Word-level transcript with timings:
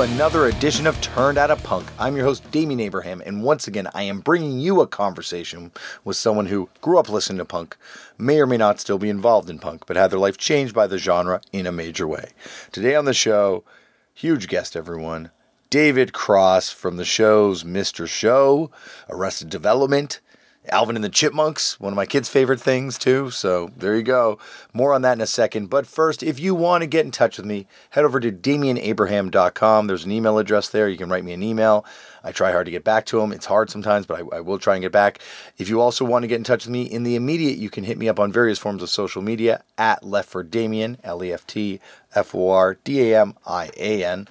another 0.00 0.46
edition 0.46 0.86
of 0.86 1.00
Turned 1.00 1.38
Out 1.38 1.50
a 1.50 1.56
Punk. 1.56 1.88
I'm 1.98 2.14
your 2.14 2.24
host, 2.24 2.48
Damian 2.52 2.78
Abraham, 2.78 3.20
and 3.26 3.42
once 3.42 3.66
again, 3.66 3.88
I 3.94 4.04
am 4.04 4.20
bringing 4.20 4.60
you 4.60 4.80
a 4.80 4.86
conversation 4.86 5.72
with 6.04 6.16
someone 6.16 6.46
who 6.46 6.68
grew 6.80 6.98
up 6.98 7.08
listening 7.08 7.38
to 7.38 7.44
punk, 7.44 7.76
may 8.16 8.38
or 8.38 8.46
may 8.46 8.58
not 8.58 8.78
still 8.78 8.98
be 8.98 9.08
involved 9.08 9.50
in 9.50 9.58
punk, 9.58 9.86
but 9.86 9.96
had 9.96 10.12
their 10.12 10.20
life 10.20 10.36
changed 10.36 10.72
by 10.72 10.86
the 10.86 10.98
genre 10.98 11.40
in 11.52 11.66
a 11.66 11.72
major 11.72 12.06
way. 12.06 12.30
Today 12.70 12.94
on 12.94 13.06
the 13.06 13.12
show, 13.12 13.64
huge 14.14 14.46
guest, 14.46 14.76
everyone, 14.76 15.32
David 15.68 16.12
Cross 16.12 16.70
from 16.70 16.96
the 16.96 17.04
shows 17.04 17.64
Mr. 17.64 18.06
Show, 18.06 18.70
Arrested 19.08 19.50
Development, 19.50 20.20
Alvin 20.70 20.96
and 20.96 21.04
the 21.04 21.08
Chipmunks, 21.08 21.78
one 21.80 21.92
of 21.92 21.96
my 21.96 22.06
kids' 22.06 22.28
favorite 22.28 22.60
things 22.60 22.98
too. 22.98 23.30
So 23.30 23.70
there 23.76 23.96
you 23.96 24.02
go. 24.02 24.38
More 24.72 24.94
on 24.94 25.02
that 25.02 25.12
in 25.14 25.20
a 25.20 25.26
second. 25.26 25.68
But 25.70 25.86
first, 25.86 26.22
if 26.22 26.38
you 26.38 26.54
want 26.54 26.82
to 26.82 26.86
get 26.86 27.04
in 27.04 27.10
touch 27.10 27.36
with 27.36 27.46
me, 27.46 27.66
head 27.90 28.04
over 28.04 28.20
to 28.20 28.32
DamianAbraham.com. 28.32 29.86
There's 29.86 30.04
an 30.04 30.12
email 30.12 30.38
address 30.38 30.68
there. 30.68 30.88
You 30.88 30.96
can 30.96 31.08
write 31.08 31.24
me 31.24 31.32
an 31.32 31.42
email. 31.42 31.84
I 32.22 32.32
try 32.32 32.52
hard 32.52 32.66
to 32.66 32.70
get 32.70 32.84
back 32.84 33.06
to 33.06 33.20
them. 33.20 33.32
It's 33.32 33.46
hard 33.46 33.70
sometimes, 33.70 34.06
but 34.06 34.18
I, 34.18 34.36
I, 34.36 34.40
will 34.40 34.58
try 34.58 34.74
and 34.74 34.82
get 34.82 34.92
back. 34.92 35.20
If 35.56 35.68
you 35.68 35.80
also 35.80 36.04
want 36.04 36.24
to 36.24 36.26
get 36.26 36.36
in 36.36 36.44
touch 36.44 36.66
with 36.66 36.72
me 36.72 36.82
in 36.82 37.02
the 37.02 37.16
immediate, 37.16 37.58
you 37.58 37.70
can 37.70 37.84
hit 37.84 37.96
me 37.96 38.08
up 38.08 38.20
on 38.20 38.32
various 38.32 38.58
forms 38.58 38.82
of 38.82 38.90
social 38.90 39.22
media 39.22 39.62
at 39.76 40.02
Left 40.02 40.28
for 40.28 40.42
Damian, 40.42 40.98
L 41.04 41.22
E 41.22 41.32
F 41.32 41.46
T 41.46 41.80
F 42.14 42.34
O 42.34 42.50
R 42.50 42.74
D 42.84 43.12
A 43.12 43.20
M 43.20 43.34
I 43.46 43.70
A 43.76 44.04
N. 44.04 44.28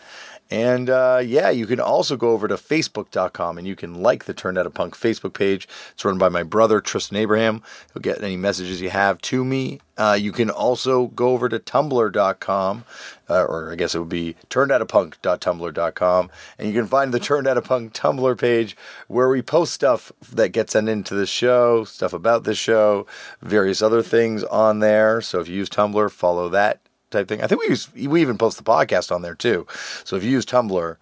And 0.50 0.90
uh, 0.90 1.22
yeah, 1.24 1.50
you 1.50 1.66
can 1.66 1.80
also 1.80 2.16
go 2.16 2.32
over 2.32 2.48
to 2.48 2.56
facebook.com 2.56 3.58
and 3.58 3.68
you 3.68 3.76
can 3.76 4.02
like 4.02 4.26
the 4.26 4.34
Turned 4.34 4.58
Out 4.58 4.66
a 4.66 4.70
Punk 4.70 4.96
Facebook 4.96 5.34
page. 5.34 5.68
It's 5.92 6.06
run 6.06 6.18
by 6.18 6.30
my 6.30 6.44
brother, 6.44 6.80
Tristan 6.80 7.18
Abraham. 7.18 7.62
He'll 7.94 8.02
get 8.02 8.24
any 8.24 8.38
messages 8.38 8.80
you 8.80 8.90
have 8.90 9.22
to 9.24 9.44
me. 9.44 9.82
Uh, 9.98 10.18
you 10.20 10.32
can 10.32 10.50
also 10.50 11.08
go 11.08 11.30
over 11.30 11.50
to 11.50 11.58
tumblr.com, 11.58 12.86
uh, 13.30 13.44
or 13.44 13.72
I 13.72 13.76
guess 13.76 13.96
it 13.96 14.00
would 14.00 14.10
be 14.10 14.36
turnedoutapunk.tumblr.com, 14.50 16.30
and 16.60 16.68
you 16.68 16.74
can 16.74 16.88
find 16.88 17.12
the 17.12 17.20
Turned 17.20 17.48
Out 17.48 17.58
a 17.58 17.64
Punk 17.64 17.94
Tumblr 17.94 18.38
page 18.38 18.78
where 19.08 19.28
we 19.28 19.42
post 19.42 19.74
stuff 19.74 20.12
that 20.32 20.50
gets 20.50 20.74
sent 20.74 20.88
into 20.88 21.16
the 21.16 21.26
show, 21.26 21.84
stuff 21.84 22.14
about 22.14 22.44
the 22.44 22.54
show, 22.54 23.08
various 23.42 23.82
other 23.82 24.04
things 24.04 24.44
on 24.44 24.80
there. 24.80 25.20
So 25.20 25.40
if 25.40 25.48
you 25.48 25.56
use 25.56 25.70
Tumblr, 25.70 26.12
follow 26.12 26.48
that 26.50 26.80
type 27.12 27.28
thing. 27.28 27.42
I 27.42 27.48
think 27.48 27.62
we 27.62 27.70
use 27.70 27.94
we 27.94 28.22
even 28.22 28.38
post 28.38 28.58
the 28.58 28.64
podcast 28.64 29.14
on 29.14 29.22
there 29.22 29.36
too. 29.36 29.66
So 30.04 30.16
if 30.16 30.24
you 30.24 30.30
use 30.30 30.46
Tumblr, 30.46 30.98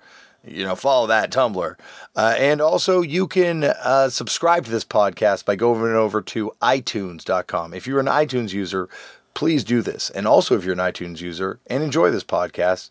you 0.47 0.63
know, 0.63 0.75
follow 0.75 1.07
that 1.07 1.31
Tumblr. 1.31 1.75
Uh, 2.15 2.35
and 2.37 2.61
also, 2.61 3.01
you 3.01 3.27
can 3.27 3.63
uh, 3.63 4.09
subscribe 4.09 4.65
to 4.65 4.71
this 4.71 4.85
podcast 4.85 5.45
by 5.45 5.55
going 5.55 5.93
over 5.93 6.21
to 6.21 6.51
iTunes.com. 6.61 7.73
If 7.73 7.87
you're 7.87 7.99
an 7.99 8.05
iTunes 8.05 8.53
user, 8.53 8.87
please 9.33 9.63
do 9.63 9.81
this. 9.81 10.09
And 10.09 10.27
also, 10.27 10.55
if 10.55 10.63
you're 10.63 10.73
an 10.73 10.79
iTunes 10.79 11.19
user 11.19 11.59
and 11.67 11.83
enjoy 11.83 12.11
this 12.11 12.23
podcast, 12.23 12.89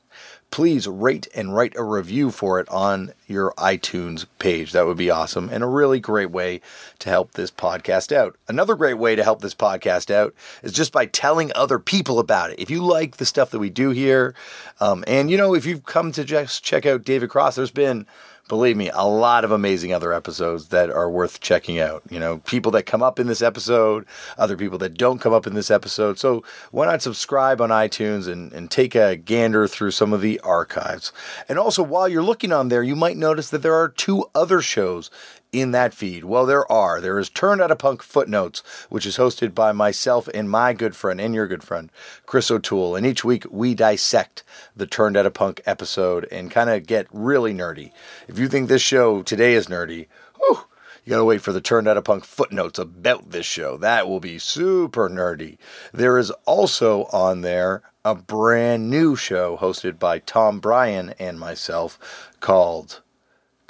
please 0.54 0.86
rate 0.86 1.26
and 1.34 1.52
write 1.52 1.74
a 1.74 1.82
review 1.82 2.30
for 2.30 2.60
it 2.60 2.68
on 2.68 3.12
your 3.26 3.52
iTunes 3.58 4.24
page. 4.38 4.70
That 4.70 4.86
would 4.86 4.96
be 4.96 5.10
awesome 5.10 5.48
and 5.50 5.64
a 5.64 5.66
really 5.66 5.98
great 5.98 6.30
way 6.30 6.60
to 7.00 7.08
help 7.08 7.32
this 7.32 7.50
podcast 7.50 8.14
out. 8.14 8.36
Another 8.46 8.76
great 8.76 8.94
way 8.94 9.16
to 9.16 9.24
help 9.24 9.40
this 9.40 9.52
podcast 9.52 10.14
out 10.14 10.32
is 10.62 10.72
just 10.72 10.92
by 10.92 11.06
telling 11.06 11.50
other 11.56 11.80
people 11.80 12.20
about 12.20 12.52
it. 12.52 12.60
If 12.60 12.70
you 12.70 12.84
like 12.84 13.16
the 13.16 13.26
stuff 13.26 13.50
that 13.50 13.58
we 13.58 13.68
do 13.68 13.90
here, 13.90 14.32
um, 14.78 15.02
and 15.08 15.28
you 15.28 15.36
know, 15.36 15.56
if 15.56 15.66
you've 15.66 15.86
come 15.86 16.12
to 16.12 16.22
just 16.22 16.62
check 16.62 16.86
out 16.86 17.02
David 17.02 17.30
Cross, 17.30 17.56
there's 17.56 17.72
been 17.72 18.06
believe 18.48 18.76
me, 18.76 18.90
a 18.92 19.06
lot 19.06 19.44
of 19.44 19.50
amazing 19.50 19.92
other 19.92 20.12
episodes 20.12 20.68
that 20.68 20.90
are 20.90 21.10
worth 21.10 21.40
checking 21.40 21.78
out. 21.78 22.02
You 22.10 22.20
know, 22.20 22.38
people 22.38 22.70
that 22.72 22.84
come 22.84 23.02
up 23.02 23.18
in 23.18 23.26
this 23.26 23.40
episode, 23.40 24.04
other 24.36 24.56
people 24.56 24.78
that 24.78 24.98
don't 24.98 25.20
come 25.20 25.32
up 25.32 25.46
in 25.46 25.54
this 25.54 25.70
episode. 25.70 26.18
So 26.18 26.44
why 26.70 26.86
not 26.86 27.02
subscribe 27.02 27.60
on 27.60 27.70
iTunes 27.70 28.30
and, 28.30 28.52
and 28.52 28.70
take 28.70 28.94
a 28.94 29.16
gander 29.16 29.66
through 29.66 29.92
some 29.92 30.12
of 30.12 30.20
the 30.20 30.38
archives? 30.40 31.12
And 31.48 31.58
also, 31.58 31.82
while 31.82 32.08
you're 32.08 32.22
looking 32.22 32.52
on 32.52 32.68
there, 32.68 32.82
you 32.82 32.96
might 32.96 33.16
notice 33.16 33.48
that 33.50 33.62
there 33.62 33.74
are 33.74 33.88
two 33.88 34.26
other 34.34 34.60
shows 34.60 35.10
in 35.54 35.70
that 35.70 35.94
feed? 35.94 36.24
Well, 36.24 36.44
there 36.44 36.70
are. 36.70 37.00
There 37.00 37.18
is 37.18 37.30
Turned 37.30 37.60
Out 37.60 37.70
a 37.70 37.76
Punk 37.76 38.02
Footnotes, 38.02 38.62
which 38.90 39.06
is 39.06 39.16
hosted 39.16 39.54
by 39.54 39.70
myself 39.72 40.28
and 40.34 40.50
my 40.50 40.72
good 40.72 40.96
friend 40.96 41.20
and 41.20 41.34
your 41.34 41.46
good 41.46 41.62
friend, 41.62 41.90
Chris 42.26 42.50
O'Toole. 42.50 42.96
And 42.96 43.06
each 43.06 43.24
week 43.24 43.46
we 43.50 43.74
dissect 43.74 44.42
the 44.74 44.86
Turned 44.86 45.16
Out 45.16 45.26
a 45.26 45.30
Punk 45.30 45.62
episode 45.64 46.26
and 46.32 46.50
kind 46.50 46.68
of 46.68 46.86
get 46.86 47.06
really 47.12 47.54
nerdy. 47.54 47.92
If 48.26 48.38
you 48.38 48.48
think 48.48 48.68
this 48.68 48.82
show 48.82 49.22
today 49.22 49.54
is 49.54 49.68
nerdy, 49.68 50.08
whew, 50.38 50.58
you 51.04 51.10
gotta 51.10 51.24
wait 51.24 51.42
for 51.42 51.52
the 51.52 51.60
Turned 51.60 51.86
Out 51.86 51.96
a 51.96 52.02
Punk 52.02 52.24
footnotes 52.24 52.78
about 52.78 53.30
this 53.30 53.46
show. 53.46 53.76
That 53.76 54.08
will 54.08 54.20
be 54.20 54.38
super 54.38 55.08
nerdy. 55.08 55.58
There 55.92 56.18
is 56.18 56.30
also 56.46 57.04
on 57.12 57.42
there 57.42 57.82
a 58.04 58.14
brand 58.14 58.90
new 58.90 59.14
show 59.14 59.56
hosted 59.56 59.98
by 59.98 60.18
Tom 60.18 60.58
Bryan 60.58 61.14
and 61.18 61.38
myself 61.38 62.30
called 62.40 63.02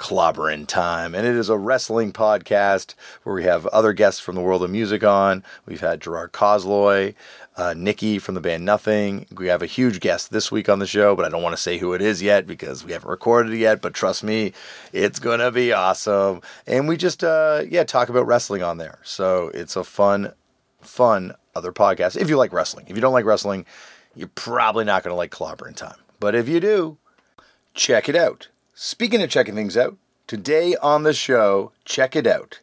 Clobbering 0.05 0.67
Time. 0.67 1.15
And 1.15 1.27
it 1.27 1.35
is 1.35 1.49
a 1.49 1.57
wrestling 1.57 2.13
podcast 2.13 2.95
where 3.23 3.35
we 3.35 3.45
have 3.45 3.65
other 3.69 3.95
guests 3.95 4.21
from 4.21 4.35
the 4.35 4.43
world 4.43 4.63
of 4.63 4.69
music 4.69 5.03
on. 5.03 5.43
We've 5.65 5.81
had 5.81 6.03
Gerard 6.03 6.33
Cosloy, 6.33 7.15
uh, 7.57 7.73
Nikki 7.75 8.19
from 8.19 8.35
the 8.35 8.43
band 8.43 8.67
Nothing. 8.67 9.25
We 9.35 9.47
have 9.47 9.63
a 9.63 9.67
huge 9.67 10.01
guest 10.01 10.31
this 10.31 10.53
week 10.53 10.69
on 10.69 10.79
the 10.79 10.87
show, 10.87 11.17
but 11.17 11.25
I 11.25 11.31
don't 11.31 11.43
want 11.43 11.57
to 11.57 11.63
say 11.63 11.79
who 11.79 11.95
it 11.95 12.03
is 12.03 12.21
yet 12.21 12.47
because 12.47 12.85
we 12.85 12.93
haven't 12.93 13.09
recorded 13.09 13.55
it 13.55 13.61
yet. 13.61 13.81
But 13.81 13.95
trust 13.95 14.23
me, 14.23 14.53
it's 14.93 15.19
going 15.19 15.41
to 15.41 15.51
be 15.51 15.73
awesome. 15.73 16.43
And 16.67 16.87
we 16.87 16.99
just, 16.99 17.25
uh, 17.25 17.63
yeah, 17.67 17.85
talk 17.85 18.11
about 18.11 18.27
wrestling 18.27 18.63
on 18.63 18.77
there. 18.77 18.99
So 19.05 19.51
it's 19.55 19.75
a 19.75 19.85
fun, 19.85 20.35
fun 20.83 21.35
other 21.55 21.73
podcast. 21.73 22.21
If 22.21 22.29
you 22.29 22.37
like 22.37 22.53
wrestling, 22.53 22.85
if 22.89 22.95
you 22.95 23.01
don't 23.01 23.15
like 23.15 23.25
wrestling, 23.25 23.65
you're 24.15 24.29
probably 24.35 24.85
not 24.85 25.03
going 25.03 25.13
to 25.13 25.17
like 25.17 25.31
Clobbering 25.31 25.77
Time. 25.77 25.97
But 26.21 26.35
if 26.35 26.47
you 26.47 26.61
do, 26.61 26.99
check 27.73 28.07
it 28.11 28.17
out. 28.17 28.49
Speaking 28.77 29.23
of 29.23 29.31
checking 29.31 29.55
things 29.55 29.77
out, 29.77 29.97
today 30.27 30.75
on 30.83 31.05
the 31.05 31.13
show, 31.13 31.71
check 31.85 32.17
it 32.17 32.27
out. 32.27 32.59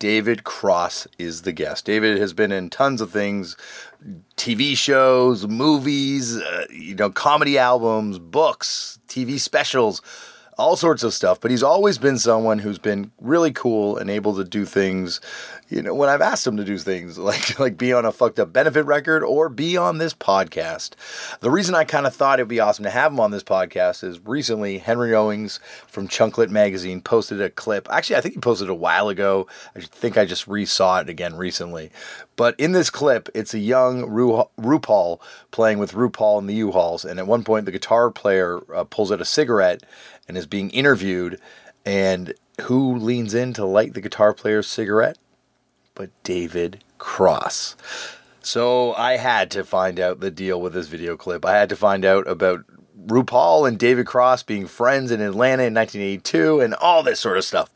David 0.00 0.42
Cross 0.42 1.06
is 1.16 1.42
the 1.42 1.52
guest. 1.52 1.84
David 1.84 2.18
has 2.18 2.32
been 2.32 2.50
in 2.50 2.70
tons 2.70 3.00
of 3.00 3.12
things 3.12 3.56
TV 4.36 4.76
shows, 4.76 5.46
movies, 5.46 6.36
uh, 6.36 6.66
you 6.70 6.96
know, 6.96 7.08
comedy 7.08 7.56
albums, 7.56 8.18
books, 8.18 8.98
TV 9.06 9.38
specials, 9.38 10.02
all 10.58 10.74
sorts 10.74 11.04
of 11.04 11.14
stuff. 11.14 11.40
But 11.40 11.52
he's 11.52 11.62
always 11.62 11.98
been 11.98 12.18
someone 12.18 12.58
who's 12.58 12.80
been 12.80 13.12
really 13.20 13.52
cool 13.52 13.96
and 13.96 14.10
able 14.10 14.34
to 14.34 14.44
do 14.44 14.64
things 14.64 15.20
you 15.68 15.82
know, 15.82 15.94
when 15.94 16.08
I've 16.08 16.20
asked 16.20 16.46
him 16.46 16.56
to 16.56 16.64
do 16.64 16.78
things 16.78 17.18
like 17.24 17.58
like 17.58 17.76
be 17.76 17.92
on 17.92 18.04
a 18.04 18.12
fucked 18.12 18.38
up 18.38 18.52
benefit 18.52 18.84
record 18.84 19.22
or 19.22 19.48
be 19.48 19.76
on 19.76 19.98
this 19.98 20.14
podcast. 20.14 20.90
The 21.40 21.50
reason 21.50 21.74
I 21.74 21.84
kind 21.84 22.06
of 22.06 22.14
thought 22.14 22.38
it'd 22.38 22.48
be 22.48 22.60
awesome 22.60 22.84
to 22.84 22.90
have 22.90 23.12
him 23.12 23.20
on 23.20 23.30
this 23.30 23.42
podcast 23.42 24.04
is 24.04 24.20
recently 24.24 24.78
Henry 24.78 25.14
Owings 25.14 25.60
from 25.86 26.08
Chunklet 26.08 26.50
Magazine 26.50 27.00
posted 27.00 27.40
a 27.40 27.50
clip. 27.50 27.88
Actually, 27.90 28.16
I 28.16 28.20
think 28.20 28.34
he 28.34 28.40
posted 28.40 28.68
a 28.68 28.74
while 28.74 29.08
ago. 29.08 29.46
I 29.74 29.80
think 29.80 30.16
I 30.16 30.24
just 30.24 30.46
re-saw 30.46 31.00
it 31.00 31.08
again 31.08 31.36
recently. 31.36 31.90
But 32.36 32.58
in 32.58 32.72
this 32.72 32.90
clip, 32.90 33.28
it's 33.34 33.54
a 33.54 33.58
young 33.58 34.08
Ru- 34.08 34.44
RuPaul 34.58 35.20
playing 35.50 35.78
with 35.78 35.92
RuPaul 35.92 36.40
in 36.40 36.46
the 36.46 36.54
U-Hauls, 36.54 37.04
and 37.04 37.18
at 37.18 37.26
one 37.26 37.44
point 37.44 37.64
the 37.64 37.72
guitar 37.72 38.10
player 38.10 38.60
uh, 38.74 38.84
pulls 38.84 39.12
out 39.12 39.20
a 39.20 39.24
cigarette 39.24 39.84
and 40.26 40.36
is 40.36 40.46
being 40.46 40.70
interviewed, 40.70 41.40
and 41.86 42.34
who 42.62 42.96
leans 42.96 43.34
in 43.34 43.52
to 43.54 43.64
light 43.64 43.94
the 43.94 44.00
guitar 44.00 44.32
player's 44.32 44.66
cigarette? 44.66 45.18
But 45.94 46.10
David 46.22 46.82
Cross. 46.98 47.76
So 48.42 48.92
I 48.94 49.16
had 49.16 49.50
to 49.52 49.64
find 49.64 49.98
out 49.98 50.20
the 50.20 50.30
deal 50.30 50.60
with 50.60 50.74
this 50.74 50.88
video 50.88 51.16
clip. 51.16 51.44
I 51.44 51.52
had 51.56 51.68
to 51.70 51.76
find 51.76 52.04
out 52.04 52.28
about 52.28 52.64
RuPaul 53.06 53.66
and 53.66 53.78
David 53.78 54.06
Cross 54.06 54.44
being 54.44 54.66
friends 54.66 55.10
in 55.10 55.20
Atlanta 55.20 55.64
in 55.64 55.74
1982 55.74 56.60
and 56.60 56.74
all 56.74 57.02
this 57.02 57.20
sort 57.20 57.38
of 57.38 57.44
stuff. 57.44 57.70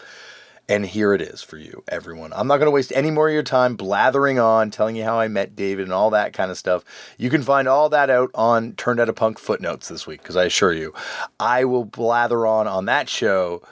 And 0.71 0.85
here 0.85 1.15
it 1.15 1.23
is 1.23 1.41
for 1.41 1.57
you, 1.57 1.83
everyone. 1.89 2.31
I'm 2.35 2.47
not 2.47 2.59
going 2.59 2.67
to 2.67 2.71
waste 2.71 2.93
any 2.95 3.11
more 3.11 3.29
of 3.29 3.33
your 3.33 3.43
time 3.43 3.75
blathering 3.75 4.39
on, 4.39 4.71
telling 4.71 4.97
you 4.97 5.05
how 5.05 5.19
I 5.19 5.27
met 5.27 5.57
David 5.57 5.85
and 5.85 5.95
all 5.95 6.11
that 6.11 6.35
kind 6.35 6.51
of 6.51 6.59
stuff. 6.59 6.85
You 7.17 7.31
can 7.31 7.43
find 7.43 7.67
all 7.67 7.89
that 7.89 8.11
out 8.11 8.31
on 8.35 8.75
Turned 8.75 9.01
Out 9.01 9.09
a 9.09 9.15
Punk 9.15 9.39
footnotes 9.39 9.89
this 9.89 10.07
week, 10.07 10.21
because 10.21 10.37
I 10.37 10.45
assure 10.45 10.75
you, 10.75 10.93
I 11.41 11.65
will 11.65 11.87
blather 11.87 12.47
on 12.47 12.67
on 12.67 12.85
that 12.85 13.09
show 13.09 13.63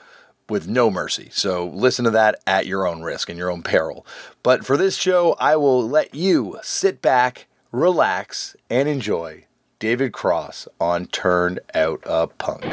with 0.49 0.67
no 0.67 0.89
mercy. 0.89 1.29
So 1.31 1.67
listen 1.67 2.05
to 2.05 2.11
that 2.11 2.39
at 2.47 2.65
your 2.65 2.87
own 2.87 3.01
risk 3.01 3.29
and 3.29 3.37
your 3.37 3.51
own 3.51 3.63
peril. 3.63 4.05
But 4.43 4.65
for 4.65 4.77
this 4.77 4.95
show, 4.95 5.35
I 5.39 5.55
will 5.55 5.87
let 5.87 6.15
you 6.15 6.59
sit 6.61 7.01
back, 7.01 7.47
relax, 7.71 8.55
and 8.69 8.87
enjoy 8.87 9.45
David 9.79 10.13
Cross 10.13 10.67
on 10.79 11.05
Turned 11.07 11.59
Out 11.75 12.01
a 12.05 12.27
Punk. 12.27 12.63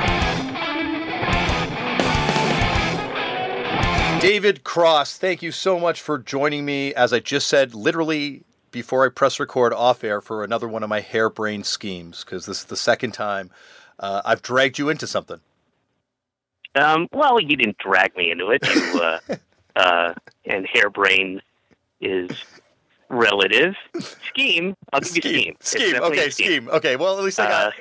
David 4.21 4.65
Cross, 4.65 5.19
thank 5.19 5.43
you 5.43 5.53
so 5.53 5.79
much 5.79 6.01
for 6.01 6.17
joining 6.17 6.65
me. 6.65 6.95
As 6.95 7.13
I 7.13 7.21
just 7.21 7.47
said, 7.47 7.75
literally 7.75 8.45
before 8.71 9.05
I 9.05 9.11
press 9.11 9.39
record 9.39 9.75
off 9.75 10.03
air 10.03 10.23
for 10.23 10.43
another 10.43 10.67
one 10.67 10.83
of 10.83 10.89
my 10.89 11.01
harebrained 11.01 11.67
schemes, 11.67 12.25
because 12.25 12.47
this 12.47 12.61
is 12.61 12.65
the 12.65 12.77
second 12.77 13.13
time 13.13 13.51
uh, 14.01 14.23
I've 14.25 14.41
dragged 14.41 14.79
you 14.79 14.89
into 14.89 15.07
something. 15.07 15.41
Um, 16.75 17.09
well, 17.13 17.41
you 17.41 17.57
didn't 17.57 17.79
drag 17.79 18.17
me 18.17 18.31
into 18.31 18.51
it. 18.51 18.67
You, 18.67 19.01
uh, 19.01 19.19
uh, 19.77 20.15
and 20.45 20.67
harebrained 20.73 21.43
is 22.01 22.31
relative. 23.09 23.75
Scheme. 24.29 24.75
I'll 24.93 25.01
give 25.01 25.17
you 25.17 25.23
scheme. 25.23 25.57
Scheme. 25.61 25.97
Okay, 26.03 26.31
scheme. 26.31 26.47
scheme. 26.47 26.69
Okay, 26.69 26.97
well, 26.97 27.17
at 27.19 27.25
least 27.25 27.39
I 27.39 27.49
got 27.49 27.75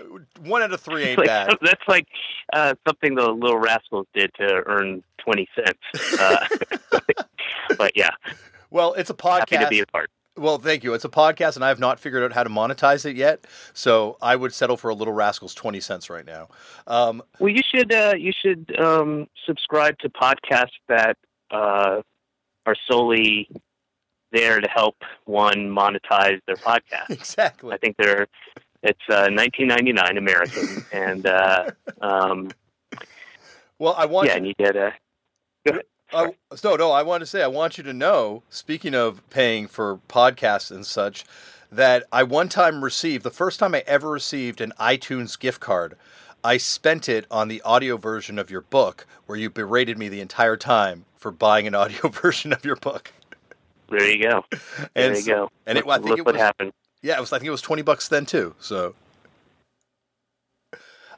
one 0.46 0.62
out 0.62 0.72
of 0.74 0.80
three 0.82 1.04
ain't 1.04 1.18
Like, 1.18 1.28
bad. 1.28 1.58
That's 1.62 1.82
like 1.88 2.08
uh, 2.54 2.76
something 2.88 3.16
the 3.16 3.30
Little 3.32 3.58
Rascals 3.60 4.06
did 4.14 4.32
to 4.36 4.64
earn 4.66 5.04
twenty 5.18 5.48
cents. 5.56 6.20
Uh, 6.20 6.46
but 7.78 7.96
yeah, 7.96 8.12
Well, 8.70 8.94
it's 8.94 9.10
a 9.10 9.16
happy 9.20 9.56
to 9.58 9.64
podcast. 9.64 9.70
be 9.70 9.80
a 9.80 9.86
part. 9.88 10.10
Well, 10.36 10.58
thank 10.58 10.84
you. 10.84 10.94
It's 10.96 11.06
a 11.06 11.10
podcast, 11.10 11.56
and 11.56 11.64
I 11.64 11.68
have 11.68 11.80
not 11.80 12.00
figured 12.00 12.24
out 12.24 12.34
how 12.34 12.44
to 12.44 12.50
monetize 12.50 13.06
it 13.06 13.16
yet. 13.16 13.46
So 13.74 14.18
I 14.22 14.36
would 14.36 14.54
settle 14.54 14.78
for 14.78 14.90
a 14.90 14.96
Little 14.96 15.14
Rascals 15.14 15.54
twenty 15.54 15.80
cents 15.80 16.10
right 16.10 16.26
now. 16.26 16.48
Um, 16.88 17.22
Well, 17.40 17.50
you 17.50 17.62
should 17.64 17.94
uh, 17.94 18.16
you 18.18 18.32
should 18.42 18.76
um, 18.80 19.28
subscribe 19.46 20.00
to 20.00 20.10
podcasts 20.10 20.80
that 20.88 21.18
uh, 21.52 22.02
are 22.66 22.76
solely 22.90 23.48
there 24.32 24.60
to 24.60 24.68
help 24.68 24.96
one 25.26 25.70
monetize 25.70 26.40
their 26.48 26.56
podcast. 26.56 27.10
exactly. 27.10 27.72
I 27.72 27.78
think 27.78 27.98
they're 27.98 28.28
it's 28.82 29.00
uh, 29.10 29.28
19.99 29.28 30.18
American, 30.18 30.86
and 30.92 31.26
uh, 31.28 31.72
um, 32.02 32.50
Well, 33.80 33.96
I 33.98 34.06
want 34.06 34.28
yeah, 34.28 34.38
and 34.38 34.48
you 34.48 34.54
get 34.58 34.76
a 34.76 34.94
I, 36.14 36.34
no, 36.64 36.76
no. 36.76 36.92
I 36.92 37.02
want 37.04 37.22
to 37.22 37.26
say, 37.26 37.42
I 37.44 37.48
want 37.48 37.78
you 37.78 37.84
to 37.86 37.94
know. 37.94 38.44
Speaking 38.50 38.94
of 38.96 39.28
paying 39.30 39.68
for 39.68 39.98
podcasts 40.10 40.72
and 40.72 40.86
such, 40.86 41.26
that 41.72 42.04
I 42.12 42.24
one 42.24 42.50
time 42.50 42.84
received 42.84 43.24
the 43.24 43.32
first 43.32 43.60
time 43.60 43.74
I 43.76 43.84
ever 43.88 44.10
received 44.10 44.62
an 44.62 44.74
iTunes 44.80 45.40
gift 45.40 45.60
card. 45.60 45.96
I 46.44 46.58
spent 46.58 47.08
it 47.08 47.26
on 47.32 47.48
the 47.48 47.62
audio 47.62 47.96
version 47.98 48.38
of 48.38 48.52
your 48.52 48.62
book, 48.62 49.08
where 49.26 49.38
you 49.38 49.50
berated 49.50 49.98
me 49.98 50.10
the 50.10 50.20
entire 50.22 50.58
time 50.58 51.06
for 51.16 51.32
buying 51.32 51.66
an 51.68 51.76
audio 51.84 52.10
version 52.10 52.52
of 52.54 52.64
your 52.66 52.76
book. 52.76 53.12
there 53.90 54.10
you 54.10 54.22
go, 54.30 54.44
there 54.52 54.88
And 54.96 55.16
you 55.16 55.22
so- 55.22 55.34
go. 55.34 55.50
and 55.66 55.78
it- 55.78 55.86
I 55.88 55.96
Look 55.98 56.04
think 56.06 56.20
it 56.20 56.26
what 56.26 56.36
was- 56.36 56.42
happened. 56.42 56.74
Yeah, 57.02 57.18
it 57.18 57.20
was. 57.20 57.34
I 57.34 57.38
think 57.40 57.48
it 57.48 57.52
was 57.52 57.62
twenty 57.62 57.82
bucks 57.82 58.08
then 58.08 58.26
too. 58.26 58.56
So, 58.60 58.96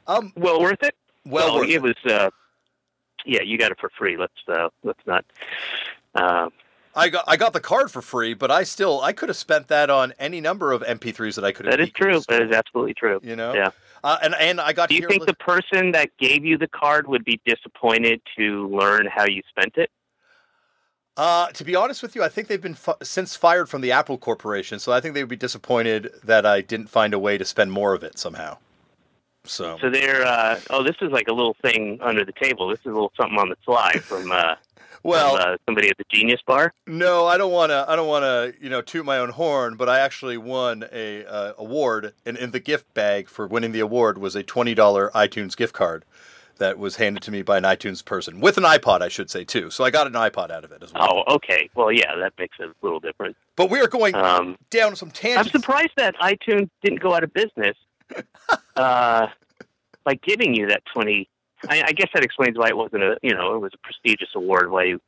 um, 0.06 0.32
Well 0.36 0.60
worth 0.60 0.82
it. 0.82 0.94
well, 1.24 1.46
Well, 1.46 1.54
worth 1.60 1.68
it 1.68 1.74
it. 1.74 1.82
was. 1.82 1.94
Uh, 2.04 2.30
yeah, 3.26 3.42
you 3.42 3.58
got 3.58 3.72
it 3.72 3.78
for 3.78 3.90
free. 3.90 4.16
Let's 4.16 4.32
uh, 4.48 4.68
let's 4.82 5.00
not. 5.06 5.24
Uh, 6.14 6.48
I 6.94 7.10
got 7.10 7.24
I 7.28 7.36
got 7.36 7.52
the 7.52 7.60
card 7.60 7.90
for 7.90 8.00
free, 8.00 8.32
but 8.34 8.50
I 8.50 8.62
still 8.62 9.00
I 9.02 9.12
could 9.12 9.28
have 9.28 9.36
spent 9.36 9.68
that 9.68 9.90
on 9.90 10.14
any 10.18 10.40
number 10.40 10.72
of 10.72 10.82
MP3s 10.82 11.34
that 11.34 11.44
I 11.44 11.52
could 11.52 11.66
have. 11.66 11.72
that 11.72 11.80
is 11.80 11.90
true. 11.90 12.20
That 12.28 12.42
is 12.42 12.52
absolutely 12.52 12.94
true. 12.94 13.20
You 13.22 13.36
know. 13.36 13.54
Yeah. 13.54 13.70
Uh, 14.02 14.18
and 14.22 14.34
and 14.36 14.60
I 14.60 14.72
got 14.72 14.88
Do 14.88 14.94
you 14.94 15.06
think 15.06 15.22
li- 15.22 15.26
the 15.26 15.34
person 15.34 15.92
that 15.92 16.10
gave 16.18 16.44
you 16.44 16.56
the 16.56 16.68
card 16.68 17.06
would 17.08 17.24
be 17.24 17.40
disappointed 17.44 18.22
to 18.38 18.68
learn 18.68 19.06
how 19.06 19.26
you 19.26 19.42
spent 19.48 19.76
it? 19.76 19.90
Uh, 21.16 21.48
to 21.48 21.64
be 21.64 21.74
honest 21.74 22.02
with 22.02 22.14
you, 22.14 22.22
I 22.22 22.28
think 22.28 22.48
they've 22.48 22.60
been 22.60 22.74
fi- 22.74 22.94
since 23.02 23.34
fired 23.36 23.70
from 23.70 23.80
the 23.80 23.90
Apple 23.90 24.18
Corporation, 24.18 24.78
so 24.78 24.92
I 24.92 25.00
think 25.00 25.14
they 25.14 25.22
would 25.22 25.30
be 25.30 25.36
disappointed 25.36 26.12
that 26.22 26.44
I 26.44 26.60
didn't 26.60 26.88
find 26.88 27.14
a 27.14 27.18
way 27.18 27.38
to 27.38 27.44
spend 27.44 27.72
more 27.72 27.94
of 27.94 28.02
it 28.02 28.18
somehow. 28.18 28.58
So, 29.46 29.78
So 29.80 29.90
they're. 29.90 30.24
Uh, 30.24 30.60
oh, 30.70 30.82
this 30.82 30.96
is 31.00 31.10
like 31.10 31.28
a 31.28 31.32
little 31.32 31.56
thing 31.62 31.98
under 32.02 32.24
the 32.24 32.32
table. 32.32 32.68
This 32.68 32.80
is 32.80 32.86
a 32.86 32.90
little 32.90 33.12
something 33.16 33.38
on 33.38 33.48
the 33.48 33.56
fly 33.64 33.92
from. 33.94 34.30
Uh, 34.32 34.56
well, 35.02 35.36
from, 35.36 35.52
uh, 35.52 35.56
somebody 35.66 35.88
at 35.88 35.96
the 35.98 36.04
Genius 36.10 36.40
Bar. 36.46 36.72
no, 36.88 37.26
I 37.26 37.36
don't 37.38 37.52
want 37.52 37.70
to. 37.70 37.84
I 37.88 37.94
don't 37.94 38.08
want 38.08 38.24
to, 38.24 38.54
you 38.60 38.68
know, 38.68 38.82
toot 38.82 39.04
my 39.04 39.18
own 39.18 39.30
horn, 39.30 39.76
but 39.76 39.88
I 39.88 40.00
actually 40.00 40.36
won 40.36 40.84
a 40.92 41.24
uh, 41.24 41.52
award, 41.58 42.12
and 42.24 42.36
in 42.36 42.50
the 42.50 42.58
gift 42.58 42.92
bag 42.92 43.28
for 43.28 43.46
winning 43.46 43.70
the 43.72 43.80
award 43.80 44.18
was 44.18 44.34
a 44.34 44.42
twenty 44.42 44.74
dollar 44.74 45.10
iTunes 45.14 45.56
gift 45.56 45.74
card 45.74 46.04
that 46.58 46.78
was 46.78 46.96
handed 46.96 47.22
to 47.22 47.30
me 47.30 47.42
by 47.42 47.58
an 47.58 47.64
iTunes 47.64 48.04
person 48.04 48.40
with 48.40 48.56
an 48.56 48.64
iPod, 48.64 49.02
I 49.02 49.08
should 49.08 49.30
say 49.30 49.44
too. 49.44 49.70
So 49.70 49.84
I 49.84 49.90
got 49.90 50.06
an 50.06 50.14
iPod 50.14 50.50
out 50.50 50.64
of 50.64 50.72
it 50.72 50.82
as 50.82 50.92
well. 50.92 51.22
Oh, 51.28 51.34
okay. 51.34 51.68
Well, 51.74 51.92
yeah, 51.92 52.16
that 52.16 52.32
makes 52.38 52.58
a 52.58 52.68
little 52.82 52.98
different. 52.98 53.36
But 53.56 53.70
we 53.70 53.78
are 53.80 53.86
going 53.88 54.14
Um, 54.14 54.56
down 54.70 54.96
some 54.96 55.10
tangents. 55.10 55.54
I'm 55.54 55.60
surprised 55.60 55.92
that 55.98 56.16
iTunes 56.16 56.70
didn't 56.82 57.00
go 57.00 57.14
out 57.14 57.22
of 57.22 57.32
business 57.34 57.76
uh, 58.76 59.26
by 60.04 60.14
giving 60.14 60.54
you 60.54 60.68
that 60.68 60.82
twenty. 60.92 61.28
I, 61.68 61.82
I 61.86 61.92
guess 61.92 62.08
that 62.14 62.22
explains 62.22 62.58
why 62.58 62.68
it 62.68 62.76
wasn't 62.76 63.02
a 63.02 63.16
you 63.22 63.34
know 63.34 63.54
it 63.54 63.58
was 63.58 63.72
a 63.74 63.78
prestigious 63.78 64.28
award. 64.34 64.70
Why 64.70 64.84
you, 64.84 65.00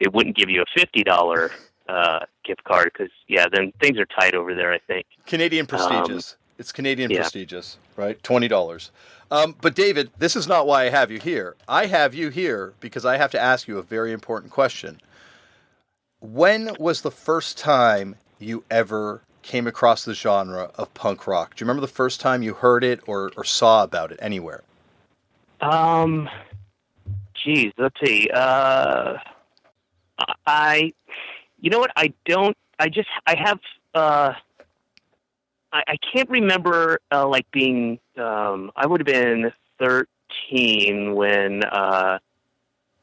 it 0.00 0.12
wouldn't 0.12 0.36
give 0.36 0.50
you 0.50 0.62
a 0.62 0.78
fifty 0.78 1.02
dollar 1.02 1.50
uh, 1.88 2.20
gift 2.44 2.64
card 2.64 2.90
because 2.92 3.12
yeah, 3.28 3.46
then 3.52 3.72
things 3.80 3.98
are 3.98 4.06
tight 4.06 4.34
over 4.34 4.54
there. 4.54 4.72
I 4.72 4.78
think. 4.78 5.06
Canadian 5.26 5.66
prestigious. 5.66 6.36
it's 6.58 6.72
Canadian 6.72 7.10
Um, 7.10 7.14
yeah. 7.16 7.22
prestigious, 7.22 7.78
right? 7.96 8.22
Twenty 8.22 8.48
dollars. 8.48 8.90
Um, 9.30 9.56
but 9.60 9.74
David, 9.74 10.10
this 10.18 10.36
is 10.36 10.46
not 10.46 10.66
why 10.66 10.84
I 10.84 10.88
have 10.90 11.10
you 11.10 11.18
here. 11.18 11.56
I 11.66 11.86
have 11.86 12.14
you 12.14 12.30
here 12.30 12.72
because 12.80 13.04
I 13.04 13.18
have 13.18 13.30
to 13.32 13.40
ask 13.40 13.68
you 13.68 13.78
a 13.78 13.82
very 13.82 14.12
important 14.12 14.52
question. 14.52 15.00
When 16.20 16.74
was 16.78 17.02
the 17.02 17.10
first 17.10 17.58
time 17.58 18.16
you 18.38 18.64
ever 18.70 19.22
came 19.42 19.66
across 19.66 20.04
the 20.04 20.14
genre 20.14 20.70
of 20.76 20.92
punk 20.94 21.26
rock? 21.26 21.54
Do 21.54 21.62
you 21.62 21.66
remember 21.66 21.80
the 21.80 21.92
first 21.92 22.20
time 22.20 22.42
you 22.42 22.54
heard 22.54 22.84
it 22.84 23.00
or, 23.06 23.32
or 23.36 23.44
saw 23.44 23.82
about 23.82 24.12
it 24.12 24.18
anywhere? 24.20 24.62
Um, 25.60 26.28
geez, 27.34 27.72
let's 27.78 27.96
see. 28.04 28.28
Uh, 28.32 29.18
I, 30.46 30.92
you 31.60 31.70
know 31.70 31.78
what? 31.78 31.92
I 31.96 32.12
don't. 32.24 32.56
I 32.78 32.88
just. 32.88 33.08
I 33.26 33.36
have. 33.36 33.58
Uh, 33.94 34.34
I, 35.72 35.82
I 35.88 35.96
can't 36.12 36.30
remember 36.30 37.00
uh, 37.10 37.26
like 37.26 37.50
being. 37.50 37.98
Um, 38.16 38.70
I 38.76 38.86
would 38.86 39.00
have 39.00 39.06
been 39.06 39.52
thirteen 39.78 41.14
when. 41.14 41.64
Uh, 41.64 42.18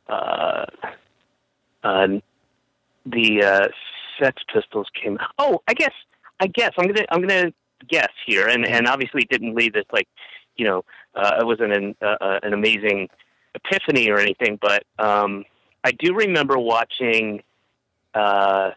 uh, 0.07 0.65
uh, 1.83 2.07
the 3.05 3.43
uh, 3.43 3.67
Sex 4.19 4.41
Pistols 4.53 4.87
came. 5.01 5.17
Oh, 5.37 5.61
I 5.67 5.73
guess. 5.73 5.91
I 6.39 6.47
guess 6.47 6.71
I'm 6.77 6.87
gonna. 6.87 7.05
I'm 7.09 7.21
gonna 7.21 7.53
guess 7.87 8.11
here, 8.25 8.47
and 8.47 8.65
and 8.65 8.87
obviously 8.87 9.21
it 9.23 9.29
didn't 9.29 9.55
lead 9.55 9.73
this 9.73 9.85
like, 9.91 10.07
you 10.57 10.65
know, 10.65 10.83
uh, 11.15 11.37
it 11.39 11.45
wasn't 11.45 11.71
an 11.73 11.95
uh, 12.01 12.15
uh, 12.21 12.39
an 12.43 12.53
amazing 12.53 13.09
epiphany 13.53 14.09
or 14.09 14.17
anything, 14.19 14.57
but 14.61 14.83
um, 14.99 15.45
I 15.83 15.91
do 15.91 16.13
remember 16.15 16.57
watching 16.57 17.41
uh, 18.13 18.71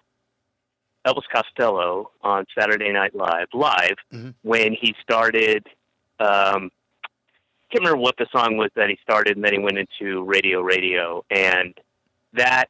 Elvis 1.06 1.22
Costello 1.32 2.10
on 2.22 2.44
Saturday 2.56 2.92
Night 2.92 3.14
Live 3.14 3.48
live 3.54 3.96
Mhm. 4.12 4.34
when 4.42 4.72
he 4.72 4.94
started. 5.02 5.66
Um, 6.20 6.70
can't 7.70 7.84
remember 7.84 7.98
what 7.98 8.16
the 8.18 8.26
song 8.32 8.56
was 8.56 8.70
that 8.76 8.88
he 8.88 8.98
started, 9.02 9.36
and 9.36 9.44
then 9.44 9.52
he 9.52 9.58
went 9.58 9.78
into 9.78 10.22
Radio 10.24 10.60
Radio, 10.60 11.24
and 11.30 11.74
that 12.34 12.68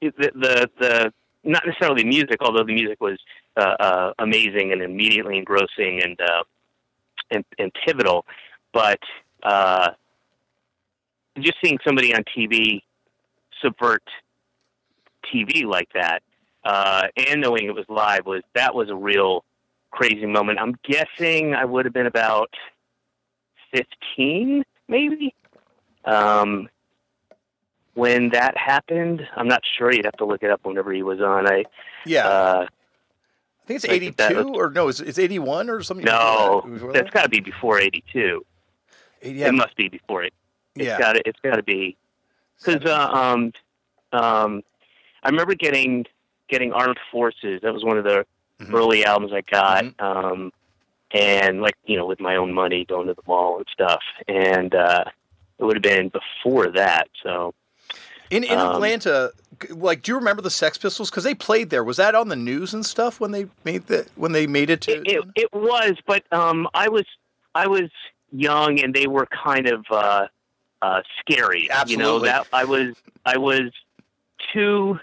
the 0.00 0.10
the, 0.34 0.70
the 0.78 1.12
not 1.44 1.64
necessarily 1.66 2.02
the 2.02 2.08
music, 2.08 2.38
although 2.40 2.64
the 2.64 2.74
music 2.74 3.00
was 3.00 3.18
uh, 3.56 3.76
uh, 3.80 4.12
amazing 4.18 4.72
and 4.72 4.82
immediately 4.82 5.38
engrossing 5.38 6.02
and 6.02 6.20
uh, 6.20 6.42
and, 7.30 7.44
and 7.58 7.72
pivotal, 7.84 8.24
but 8.72 9.00
uh, 9.42 9.90
just 11.38 11.56
seeing 11.64 11.78
somebody 11.84 12.14
on 12.14 12.22
TV 12.36 12.82
subvert 13.62 14.02
TV 15.32 15.64
like 15.64 15.88
that, 15.94 16.20
uh, 16.64 17.02
and 17.16 17.40
knowing 17.40 17.66
it 17.66 17.74
was 17.74 17.84
live 17.88 18.26
was 18.26 18.42
that 18.54 18.74
was 18.74 18.90
a 18.90 18.96
real 18.96 19.44
crazy 19.90 20.26
moment. 20.26 20.58
I'm 20.60 20.76
guessing 20.84 21.54
I 21.54 21.64
would 21.64 21.84
have 21.84 21.94
been 21.94 22.06
about 22.06 22.50
fifteen, 23.72 24.64
maybe. 24.88 25.34
Um, 26.04 26.68
when 27.94 28.28
that 28.28 28.56
happened, 28.56 29.22
I'm 29.34 29.48
not 29.48 29.62
sure. 29.76 29.90
You'd 29.90 30.04
have 30.04 30.18
to 30.18 30.26
look 30.26 30.42
it 30.42 30.50
up 30.50 30.60
whenever 30.64 30.92
he 30.92 31.02
was 31.02 31.20
on. 31.20 31.50
I 31.50 31.64
Yeah, 32.04 32.28
uh, 32.28 32.66
I 33.66 33.68
think 33.68 33.76
it's 33.76 33.84
I 33.84 33.98
think 33.98 34.16
that 34.16 34.30
eighty-two 34.32 34.48
was- 34.52 34.56
or 34.58 34.70
no, 34.70 34.88
it's, 34.88 35.00
it's 35.00 35.18
eighty-one 35.18 35.68
or 35.68 35.82
something. 35.82 36.04
no, 36.06 36.62
before 36.68 36.92
that? 36.92 36.98
That's 37.04 37.10
got 37.10 37.22
to 37.24 37.28
be 37.28 37.40
before 37.40 37.80
'82. 37.80 38.46
yeah, 39.22 39.48
It 39.48 39.54
must 39.54 39.76
be 39.76 39.88
before 39.88 40.22
it. 40.22 40.32
It's 40.76 40.86
yeah. 40.86 40.98
got. 40.98 41.16
It's 41.26 41.40
got 41.42 41.56
to 41.56 41.62
be 41.64 41.96
because 42.64 42.84
uh, 42.84 43.08
um, 43.12 43.52
um, 44.12 44.62
I 45.24 45.28
remember 45.30 45.54
getting 45.54 46.06
getting 46.48 46.72
Armed 46.72 46.98
Forces. 47.10 47.60
That 47.62 47.74
was 47.74 47.82
one 47.84 47.98
of 47.98 48.04
the 48.04 48.24
Mhm. 48.60 48.72
early 48.72 49.04
albums 49.04 49.32
I 49.34 49.40
got, 49.42 49.84
Mhm. 49.84 50.00
um, 50.00 50.52
and 51.10 51.60
like 51.60 51.74
you 51.86 51.96
know, 51.96 52.06
with 52.06 52.20
my 52.20 52.36
own 52.36 52.54
money, 52.54 52.84
going 52.84 53.08
to 53.08 53.14
the 53.14 53.22
mall 53.26 53.56
and 53.58 53.66
stuff. 53.72 54.02
And 54.28 54.74
uh, 54.76 55.04
it 55.58 55.64
would 55.64 55.74
have 55.76 55.82
been 55.82 56.08
before 56.10 56.68
that. 56.72 57.08
So 57.22 57.52
In 58.30 58.44
in 58.44 58.58
Um, 58.58 58.74
Atlanta, 58.74 59.32
like, 59.70 60.02
do 60.02 60.12
you 60.12 60.18
remember 60.18 60.42
the 60.42 60.50
Sex 60.50 60.78
Pistols? 60.78 61.10
Because 61.10 61.24
they 61.24 61.34
played 61.34 61.70
there. 61.70 61.84
Was 61.84 61.96
that 61.96 62.14
on 62.14 62.28
the 62.28 62.36
news 62.36 62.74
and 62.74 62.84
stuff 62.84 63.20
when 63.20 63.30
they 63.30 63.46
made 63.64 63.86
the 63.86 64.06
when 64.16 64.32
they 64.32 64.46
made 64.46 64.70
it 64.70 64.80
to? 64.82 64.92
it, 64.92 65.06
it, 65.06 65.24
it 65.36 65.52
was, 65.52 65.96
but 66.06 66.24
um, 66.32 66.68
I 66.74 66.88
was 66.88 67.04
I 67.54 67.66
was 67.66 67.90
young, 68.32 68.80
and 68.80 68.94
they 68.94 69.06
were 69.06 69.26
kind 69.26 69.68
of 69.68 69.84
uh, 69.90 70.26
uh, 70.82 71.02
scary. 71.20 71.62
You 71.62 71.68
know 71.68 71.74
Absolutely. 72.16 72.28
that 72.28 72.46
I 72.52 72.64
was 72.64 72.96
I 73.24 73.36
was 73.38 73.70
too 74.52 74.98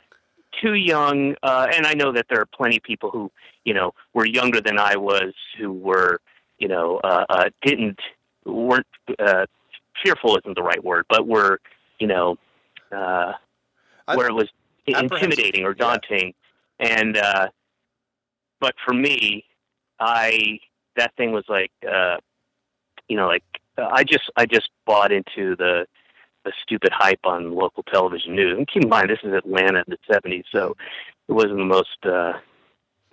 too 0.61 0.73
young, 0.75 1.35
uh, 1.43 1.67
and 1.73 1.87
I 1.87 1.93
know 1.93 2.11
that 2.11 2.27
there 2.29 2.39
are 2.39 2.45
plenty 2.45 2.77
of 2.77 2.83
people 2.83 3.09
who 3.09 3.31
you 3.63 3.73
know 3.73 3.93
were 4.13 4.25
younger 4.25 4.61
than 4.61 4.77
I 4.77 4.95
was 4.97 5.33
who 5.57 5.71
were 5.71 6.19
you 6.59 6.67
know 6.67 6.97
uh, 7.03 7.25
uh, 7.29 7.49
didn't 7.63 7.99
weren't 8.45 8.85
uh, 9.19 9.45
fearful 10.03 10.37
isn't 10.37 10.55
the 10.55 10.63
right 10.63 10.83
word, 10.83 11.05
but 11.09 11.27
were 11.27 11.59
you 11.99 12.07
know 12.07 12.37
uh, 12.93 13.33
where 14.13 14.27
it 14.27 14.33
was 14.33 14.49
intimidating 14.85 15.63
or 15.65 15.75
yeah. 15.77 15.85
daunting, 15.85 16.33
and 16.79 17.17
uh, 17.17 17.47
but 18.59 18.75
for 18.85 18.93
me, 18.93 19.45
I 19.99 20.59
that 20.95 21.15
thing 21.15 21.31
was 21.31 21.45
like, 21.47 21.71
uh, 21.89 22.17
you 23.07 23.17
know, 23.17 23.27
like 23.27 23.43
I 23.77 24.03
just 24.03 24.31
I 24.35 24.45
just 24.45 24.69
bought 24.85 25.11
into 25.11 25.55
the 25.55 25.85
the 26.45 26.51
stupid 26.61 26.91
hype 26.93 27.21
on 27.23 27.55
local 27.55 27.83
television 27.83 28.35
news. 28.35 28.57
And 28.57 28.67
keep 28.67 28.83
in 28.83 28.89
mind, 28.89 29.09
this 29.09 29.19
is 29.23 29.33
Atlanta 29.33 29.83
in 29.87 29.95
the 29.95 30.13
'70s, 30.13 30.43
so 30.51 30.75
it 31.27 31.31
wasn't 31.31 31.57
the 31.57 31.65
most 31.65 32.05
uh, 32.05 32.33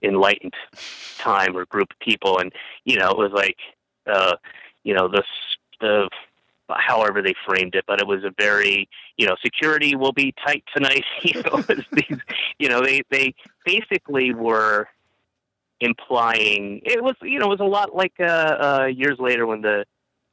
enlightened 0.02 0.54
time 1.18 1.56
or 1.56 1.64
group 1.66 1.90
of 1.90 1.98
people. 2.00 2.38
And 2.38 2.52
you 2.84 2.96
know, 2.96 3.10
it 3.10 3.18
was 3.18 3.32
like, 3.32 3.56
uh, 4.06 4.36
you 4.82 4.94
know, 4.94 5.08
the 5.08 5.22
the 5.80 6.08
however 6.78 7.22
they 7.22 7.34
framed 7.46 7.74
it, 7.74 7.84
but 7.86 8.00
it 8.00 8.06
was 8.06 8.24
a 8.24 8.30
very, 8.38 8.88
you 9.16 9.26
know, 9.26 9.36
security 9.42 9.96
will 9.96 10.12
be 10.12 10.34
tight 10.44 10.64
tonight. 10.74 11.04
you 11.22 11.42
know, 11.42 11.62
these, 11.92 12.18
you 12.58 12.68
know, 12.68 12.82
they 12.82 13.02
they 13.10 13.34
basically 13.64 14.34
were 14.34 14.88
implying 15.80 16.80
it 16.84 17.02
was, 17.02 17.14
you 17.22 17.38
know, 17.38 17.46
it 17.46 17.58
was 17.58 17.60
a 17.60 17.64
lot 17.64 17.94
like 17.94 18.12
uh, 18.20 18.24
uh, 18.82 18.86
years 18.86 19.16
later 19.18 19.46
when 19.46 19.62
the 19.62 19.84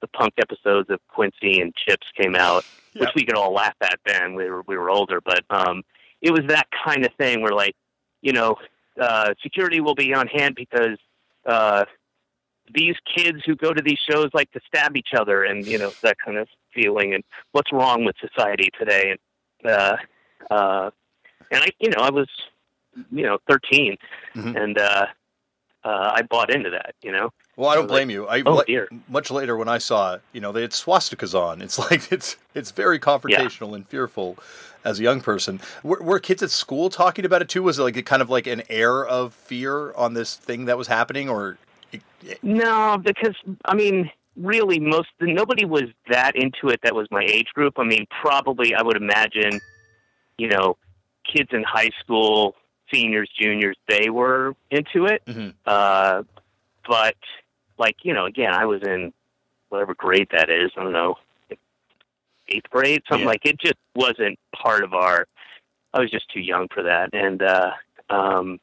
the 0.01 0.08
punk 0.08 0.34
episodes 0.38 0.89
of 0.89 1.00
Quincy 1.08 1.60
and 1.60 1.74
Chips 1.75 2.08
came 2.15 2.36
out, 2.36 2.63
yep. 2.94 3.01
which 3.01 3.10
we 3.15 3.25
could 3.25 3.36
all 3.36 3.53
laugh 3.53 3.75
at 3.82 4.00
then. 4.06 4.36
We 4.36 4.50
were 4.50 4.62
we 4.67 4.77
were 4.77 4.89
older, 4.89 5.22
but 5.22 5.44
um, 5.50 5.84
it 6.22 6.32
was 6.32 6.41
that 6.48 6.67
kind 6.86 7.06
of 7.06 7.13
thing 7.15 7.41
where 7.41 7.53
like, 7.53 7.75
you 8.22 8.34
know, 8.34 8.56
uh, 9.00 9.34
security 9.41 9.82
will 9.82 9.96
be 9.96 10.13
on 10.13 10.27
hand 10.27 10.56
because 10.56 10.98
uh, 11.46 11.86
these 12.74 12.95
kids 13.15 13.39
who 13.45 13.55
go 13.55 13.74
to 13.74 13.81
these 13.81 14.00
shows 14.09 14.29
like 14.33 14.51
to 14.51 14.59
stab 14.67 14.97
each 14.97 15.09
other 15.17 15.43
and 15.43 15.65
you 15.65 15.77
know 15.77 15.91
that 16.01 16.17
kind 16.24 16.38
of 16.38 16.47
feeling 16.74 17.13
and 17.13 17.24
what's 17.51 17.71
wrong 17.71 18.05
with 18.05 18.15
society 18.19 18.69
today 18.77 19.15
and 19.63 19.71
uh 19.71 19.97
uh 20.51 20.89
and 21.51 21.63
i 21.63 21.69
you 21.79 21.89
know 21.89 22.01
i 22.01 22.09
was 22.09 22.27
you 23.12 23.24
know 23.24 23.38
13 23.50 23.97
mm-hmm. 24.36 24.55
and 24.55 24.77
uh 24.77 25.05
uh 25.83 26.12
i 26.13 26.21
bought 26.24 26.53
into 26.53 26.69
that 26.69 26.95
you 27.01 27.12
know 27.12 27.31
well 27.55 27.69
i 27.69 27.75
don't 27.75 27.88
blame 27.88 28.07
like, 28.07 28.13
you 28.13 28.27
i 28.27 28.43
oh, 28.45 28.63
dear. 28.65 28.88
much 29.07 29.31
later 29.31 29.55
when 29.55 29.67
i 29.67 29.77
saw 29.77 30.17
you 30.33 30.41
know 30.41 30.51
they 30.51 30.62
had 30.62 30.71
swastikas 30.71 31.33
on 31.33 31.62
it's 31.62 31.79
like 31.91 32.12
it's 32.12 32.38
it's 32.53 32.71
very 32.71 33.00
confrontational 33.00 33.69
yeah. 33.69 33.75
and 33.75 33.88
fearful 33.88 34.38
as 34.83 35.00
a 35.00 35.03
young 35.03 35.21
person 35.21 35.59
were, 35.83 36.01
were 36.01 36.19
kids 36.19 36.41
at 36.41 36.50
school 36.50 36.89
talking 36.89 37.25
about 37.25 37.41
it 37.41 37.50
too 37.50 37.63
was 37.63 37.79
it 37.79 37.83
like 37.83 37.97
a 37.97 38.03
kind 38.03 38.21
of 38.21 38.29
like 38.29 38.47
an 38.47 38.63
air 38.69 39.05
of 39.05 39.33
fear 39.33 39.93
on 39.93 40.13
this 40.13 40.36
thing 40.36 40.65
that 40.65 40.77
was 40.77 40.88
happening 40.88 41.29
or 41.29 41.57
no, 42.41 42.98
because 43.03 43.36
I 43.65 43.75
mean, 43.75 44.12
really, 44.36 44.79
most 44.79 45.10
nobody 45.20 45.65
was 45.65 45.86
that 46.10 46.36
into 46.36 46.70
it. 46.70 46.79
That 46.84 46.96
was 46.96 47.08
my 47.12 47.24
age 47.24 47.48
group. 47.53 47.75
I 47.77 47.84
mean, 47.84 48.06
probably 48.22 48.74
I 48.74 48.82
would 48.82 48.98
imagine, 48.98 49.60
you 50.38 50.48
know, 50.50 50.77
kids 51.32 51.50
in 51.51 51.63
high 51.63 51.91
school, 52.00 52.56
seniors, 52.94 53.29
juniors, 53.39 53.77
they 53.88 54.10
were 54.10 54.56
into 54.72 55.06
it. 55.06 55.24
Mm-hmm. 55.25 55.50
Uh, 55.65 56.24
but 56.88 57.15
like 57.77 57.98
you 58.03 58.13
know, 58.13 58.25
again, 58.25 58.53
I 58.53 58.65
was 58.65 58.82
in 58.84 59.13
whatever 59.70 59.94
grade 59.94 60.29
that 60.32 60.50
is. 60.50 60.72
I 60.77 60.84
don't 60.84 60.94
know, 60.94 61.15
eighth 62.50 62.70
grade, 62.70 63.03
something 63.10 63.25
yeah. 63.25 63.32
like. 63.32 63.46
It 63.46 63.60
just 63.60 63.77
wasn't 63.96 64.39
part 64.56 64.84
of 64.84 64.94
our. 64.94 65.27
I 65.94 66.00
was 66.00 66.12
just 66.12 66.29
too 66.32 66.41
young 66.41 66.67
for 66.74 66.84
that, 66.84 67.13
and 67.13 67.41
uh, 67.41 67.72
um, 68.10 68.60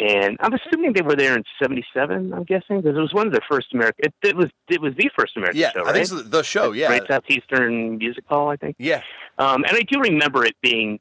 and 0.00 0.38
I'm 0.40 0.52
assuming 0.54 0.94
they 0.94 1.02
were 1.02 1.14
there 1.14 1.36
in 1.36 1.44
'77. 1.60 2.32
I'm 2.32 2.44
guessing 2.44 2.80
because 2.80 2.96
it 2.96 3.00
was 3.00 3.12
one 3.12 3.26
of 3.26 3.32
the 3.32 3.42
first 3.48 3.74
American. 3.74 4.06
It, 4.06 4.28
it, 4.28 4.36
was 4.36 4.48
it 4.68 4.80
was 4.80 4.94
the 4.96 5.10
first 5.16 5.36
American 5.36 5.60
yeah, 5.60 5.72
show, 5.72 5.82
right? 5.82 5.96
I 5.96 6.04
think 6.04 6.30
the 6.30 6.42
show. 6.42 6.72
Yeah, 6.72 6.88
Great 6.88 7.06
Southeastern 7.06 7.98
Music 7.98 8.24
Hall, 8.26 8.48
I 8.48 8.56
think. 8.56 8.76
Yeah, 8.78 9.02
um, 9.38 9.64
and 9.64 9.76
I 9.76 9.82
do 9.82 10.00
remember 10.00 10.44
it 10.44 10.56
being 10.62 10.98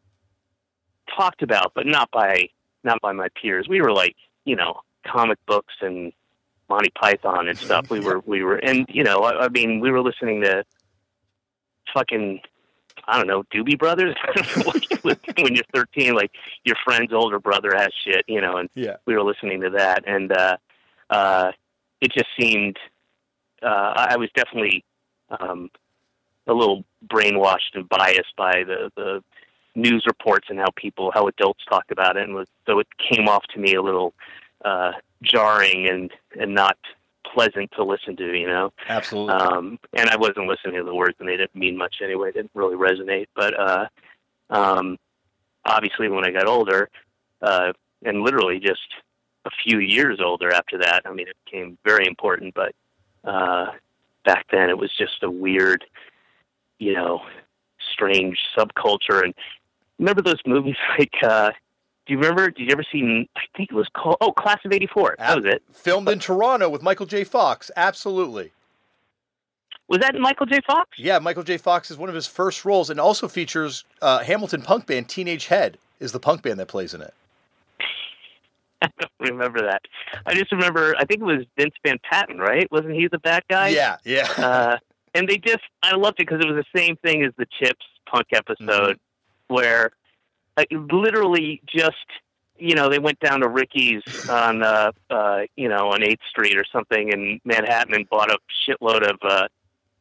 talked 1.16 1.42
about, 1.42 1.72
but 1.74 1.86
not 1.86 2.12
by 2.12 2.50
not 2.84 3.02
by 3.02 3.14
my 3.14 3.30
peers. 3.42 3.68
We 3.70 3.82
were 3.82 3.94
like, 3.94 4.16
you 4.46 4.56
know, 4.56 4.82
comic 5.08 5.40
books 5.46 5.74
and 5.82 6.12
Monty 6.70 6.92
Python 7.00 7.48
and 7.48 7.58
stuff. 7.58 7.86
We 7.90 8.02
were 8.02 8.20
we 8.26 8.44
were, 8.44 8.58
and 8.58 8.86
you 8.90 9.04
know, 9.04 9.20
I, 9.20 9.46
I 9.46 9.50
mean, 9.50 9.80
we 9.80 9.92
were 9.92 10.02
listening 10.02 10.42
to 10.42 10.66
fucking 11.94 12.42
I 13.08 13.18
don't 13.18 13.28
know, 13.28 13.44
Doobie 13.44 13.80
Brothers. 13.80 14.16
when 15.38 15.56
you're 15.56 15.64
13, 15.74 16.14
like 16.14 16.32
your 16.64 16.76
friend's 16.84 17.14
older 17.14 17.40
brother 17.40 17.72
has 17.76 17.90
shit, 18.04 18.26
you 18.28 18.42
know, 18.42 18.58
and 18.58 18.70
yeah. 18.76 18.98
we 19.06 19.16
were 19.16 19.24
listening 19.24 19.62
to 19.62 19.70
that, 19.72 20.04
and 20.08 20.32
uh, 20.32 20.58
uh, 21.10 21.52
it 22.02 22.12
just 22.12 22.28
seemed 22.40 22.78
uh, 23.62 23.94
I 23.96 24.18
was 24.18 24.30
definitely 24.36 24.84
um, 25.40 25.70
a 26.48 26.54
little 26.54 26.84
brainwashed 27.08 27.76
and 27.76 27.88
biased 27.90 28.36
by 28.38 28.64
the 28.66 28.92
the 28.96 29.24
news 29.76 30.04
reports 30.08 30.48
and 30.50 30.60
how 30.60 30.68
people, 30.76 31.12
how 31.14 31.28
adults 31.28 31.64
talk 31.70 31.86
about 31.92 32.18
it, 32.18 32.24
and 32.24 32.34
was, 32.34 32.48
so 32.66 32.80
it 32.80 32.88
came 33.12 33.28
off 33.28 33.44
to 33.54 33.60
me 33.60 33.76
a 33.76 33.82
little 33.82 34.14
uh, 34.66 34.92
jarring 35.24 35.88
and 35.90 36.12
and 36.40 36.54
not 36.54 36.78
pleasant 37.34 37.72
to 37.76 37.84
listen 37.84 38.16
to, 38.18 38.38
you 38.38 38.48
know. 38.48 38.72
Absolutely. 38.88 39.34
Um, 39.34 39.80
and 39.94 40.10
I 40.10 40.18
wasn't 40.18 40.48
listening 40.48 40.76
to 40.78 40.84
the 40.84 40.96
words, 40.96 41.16
and 41.20 41.30
they 41.30 41.38
didn't 41.38 41.56
mean 41.56 41.78
much 41.78 41.98
anyway. 42.04 42.32
They 42.32 42.42
didn't 42.42 42.52
really 42.56 42.76
resonate. 42.76 43.28
But 43.36 43.60
uh, 43.60 43.88
um, 44.50 44.98
obviously, 45.66 46.10
when 46.10 46.26
I 46.26 46.32
got 46.32 46.48
older, 46.48 46.90
uh, 47.42 47.74
and 48.04 48.22
literally 48.22 48.60
just 48.60 48.88
a 49.46 49.50
few 49.64 49.80
years 49.80 50.20
older 50.24 50.52
after 50.52 50.78
that, 50.80 51.02
I 51.06 51.14
mean, 51.14 51.28
it 51.28 51.38
became 51.46 51.78
very 51.86 52.06
important. 52.08 52.54
But 52.54 52.74
uh, 53.24 53.68
back 54.26 54.46
then, 54.52 54.70
it 54.70 54.78
was 54.78 54.92
just 54.98 55.24
a 55.24 55.30
weird, 55.30 55.86
you 56.80 56.94
know, 56.94 57.22
strange 57.94 58.38
subculture. 58.58 59.24
And 59.24 59.34
remember 59.98 60.22
those 60.22 60.42
movies 60.46 60.76
like 60.98 61.14
uh, 61.24 61.52
do 62.10 62.14
you 62.14 62.20
remember? 62.20 62.50
Did 62.50 62.64
you 62.64 62.72
ever 62.72 62.84
see? 62.92 63.30
I 63.36 63.42
think 63.56 63.70
it 63.70 63.76
was 63.76 63.88
called. 63.96 64.18
Oh, 64.20 64.32
Class 64.32 64.58
of 64.66 64.74
'84. 64.74 65.18
That 65.20 65.36
was 65.38 65.46
it. 65.46 65.62
Filmed 65.72 66.10
in 66.10 66.18
Toronto 66.18 66.68
with 66.68 66.82
Michael 66.82 67.06
J. 67.06 67.24
Fox. 67.24 67.70
Absolutely. 67.76 68.52
Was 69.90 70.00
that 70.02 70.14
Michael 70.16 70.46
J. 70.46 70.60
Fox? 70.66 70.98
Yeah, 70.98 71.18
Michael 71.18 71.44
J. 71.44 71.58
Fox 71.58 71.90
is 71.90 71.98
one 71.98 72.10
of 72.10 72.16
his 72.16 72.28
first 72.28 72.64
roles, 72.64 72.92
and 72.92 73.00
also 73.00 73.28
features 73.28 73.84
uh, 74.02 74.20
Hamilton 74.20 74.62
punk 74.62 74.86
band 74.86 75.10
Teenage 75.10 75.48
Head 75.48 75.80
is 76.00 76.12
the 76.12 76.20
punk 76.20 76.44
band 76.44 76.60
that 76.60 76.68
plays 76.68 76.94
in 76.94 77.02
it. 77.02 77.14
I 78.84 78.90
don't 79.00 79.12
remember 79.20 79.62
that. 79.64 79.82
I 80.28 80.36
just 80.36 80.52
remember. 80.52 80.96
I 80.96 81.06
think 81.06 81.22
it 81.22 81.26
was 81.26 81.44
Vince 81.58 81.74
Van 81.84 81.98
Patten, 82.10 82.38
right? 82.38 82.72
Wasn't 82.72 82.94
he 82.94 83.08
the 83.08 83.18
bad 83.18 83.44
guy? 83.50 83.70
Yeah, 83.70 83.98
yeah. 84.06 84.28
Uh, 84.38 84.78
and 85.16 85.28
they 85.28 85.38
just, 85.38 85.64
I 85.82 85.96
loved 85.96 86.20
it 86.20 86.28
because 86.28 86.40
it 86.40 86.48
was 86.48 86.64
the 86.64 86.80
same 86.80 86.96
thing 86.98 87.24
as 87.24 87.32
the 87.36 87.48
Chips 87.60 87.84
punk 88.06 88.28
episode, 88.32 88.60
mm-hmm. 88.68 89.54
where 89.54 89.90
like 90.56 90.68
literally 90.72 91.62
just 91.66 91.96
you 92.60 92.76
know 92.76 92.90
they 92.90 93.00
went 93.00 93.20
down 93.20 93.40
to 93.40 93.48
Ricky's 93.48 94.04
on 94.30 94.62
uh, 94.62 94.92
uh, 95.10 95.42
you 95.56 95.68
know 95.68 95.90
on 95.90 96.04
Eighth 96.04 96.22
Street 96.30 96.58
or 96.58 96.66
something 96.72 97.12
in 97.12 97.40
Manhattan 97.44 97.96
and 97.96 98.08
bought 98.08 98.30
a 98.30 98.38
shitload 98.68 99.10
of 99.10 99.18
uh, 99.24 99.48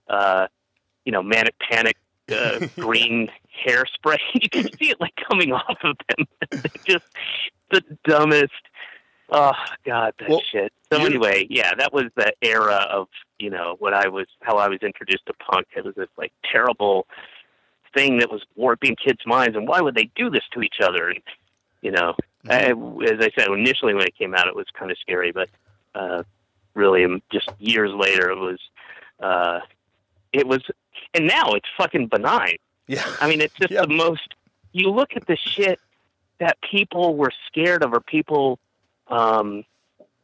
uh, 0.08 0.46
you 1.04 1.12
know 1.12 1.22
manic 1.22 1.54
panic 1.58 1.96
uh, 2.32 2.66
green 2.76 3.30
hairspray. 3.66 4.18
you 4.34 4.48
can 4.48 4.64
see 4.78 4.90
it 4.90 5.00
like 5.00 5.14
coming 5.28 5.52
off 5.52 5.78
of 5.82 5.96
them. 6.08 6.62
just 6.84 7.06
the 7.70 7.82
dumbest. 8.04 8.52
Oh 9.30 9.52
God, 9.84 10.14
that 10.18 10.28
well, 10.28 10.40
shit. 10.50 10.72
So 10.90 11.04
anyway, 11.04 11.46
yeah, 11.50 11.74
that 11.74 11.92
was 11.92 12.04
the 12.16 12.32
era 12.40 12.86
of 12.90 13.08
you 13.38 13.50
know 13.50 13.76
what 13.78 13.92
I 13.92 14.08
was 14.08 14.26
how 14.40 14.56
I 14.56 14.68
was 14.68 14.78
introduced 14.82 15.26
to 15.26 15.34
punk. 15.34 15.66
It 15.76 15.84
was 15.84 15.94
this 15.94 16.08
like 16.16 16.32
terrible 16.50 17.06
thing 17.94 18.18
that 18.18 18.30
was 18.30 18.42
warping 18.56 18.96
kids' 18.96 19.26
minds, 19.26 19.56
and 19.56 19.66
why 19.66 19.80
would 19.80 19.94
they 19.94 20.10
do 20.14 20.30
this 20.30 20.44
to 20.52 20.62
each 20.62 20.76
other? 20.82 21.08
And, 21.08 21.20
you 21.82 21.90
know, 21.90 22.14
mm-hmm. 22.46 23.02
I, 23.02 23.10
as 23.10 23.18
I 23.20 23.30
said 23.38 23.50
initially 23.50 23.94
when 23.94 24.06
it 24.06 24.16
came 24.16 24.34
out, 24.34 24.48
it 24.48 24.54
was 24.54 24.66
kind 24.78 24.90
of 24.90 24.98
scary, 24.98 25.32
but 25.32 25.48
uh, 25.94 26.22
really, 26.74 27.04
um, 27.04 27.22
just 27.32 27.50
years 27.58 27.90
later, 27.92 28.30
it 28.30 28.38
was, 28.38 28.60
uh, 29.20 29.60
it 30.32 30.46
was, 30.46 30.60
and 31.14 31.26
now 31.26 31.52
it's 31.52 31.68
fucking 31.76 32.08
benign. 32.08 32.56
Yeah, 32.86 33.04
I 33.20 33.28
mean, 33.28 33.40
it's 33.40 33.54
just 33.54 33.72
the 33.88 33.88
most. 33.88 34.34
You 34.72 34.90
look 34.90 35.10
at 35.16 35.26
the 35.26 35.36
shit 35.36 35.80
that 36.40 36.58
people 36.70 37.16
were 37.16 37.32
scared 37.46 37.82
of, 37.82 37.92
or 37.92 38.00
people, 38.00 38.58
um, 39.08 39.64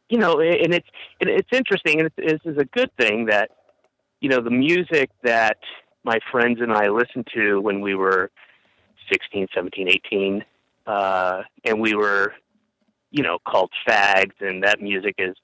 you 0.09 0.17
know, 0.17 0.39
and 0.39 0.73
it's 0.73 0.87
it's 1.19 1.49
interesting, 1.51 1.99
and 1.99 2.11
it's, 2.17 2.43
this 2.43 2.53
is 2.53 2.57
a 2.57 2.65
good 2.65 2.95
thing 2.97 3.25
that 3.25 3.51
you 4.21 4.29
know 4.29 4.41
the 4.41 4.51
music 4.51 5.09
that 5.23 5.57
my 6.03 6.19
friends 6.31 6.61
and 6.61 6.71
I 6.71 6.87
listened 6.89 7.27
to 7.33 7.59
when 7.59 7.81
we 7.81 7.95
were 7.95 8.31
16, 9.11 9.47
17, 9.53 9.89
18. 9.89 10.45
Uh, 10.85 11.41
and 11.63 11.81
we 11.81 11.95
were, 11.95 12.33
you 13.11 13.23
know, 13.23 13.39
called 13.45 13.71
fags, 13.87 14.33
and 14.39 14.63
that 14.63 14.81
music 14.81 15.15
is 15.17 15.35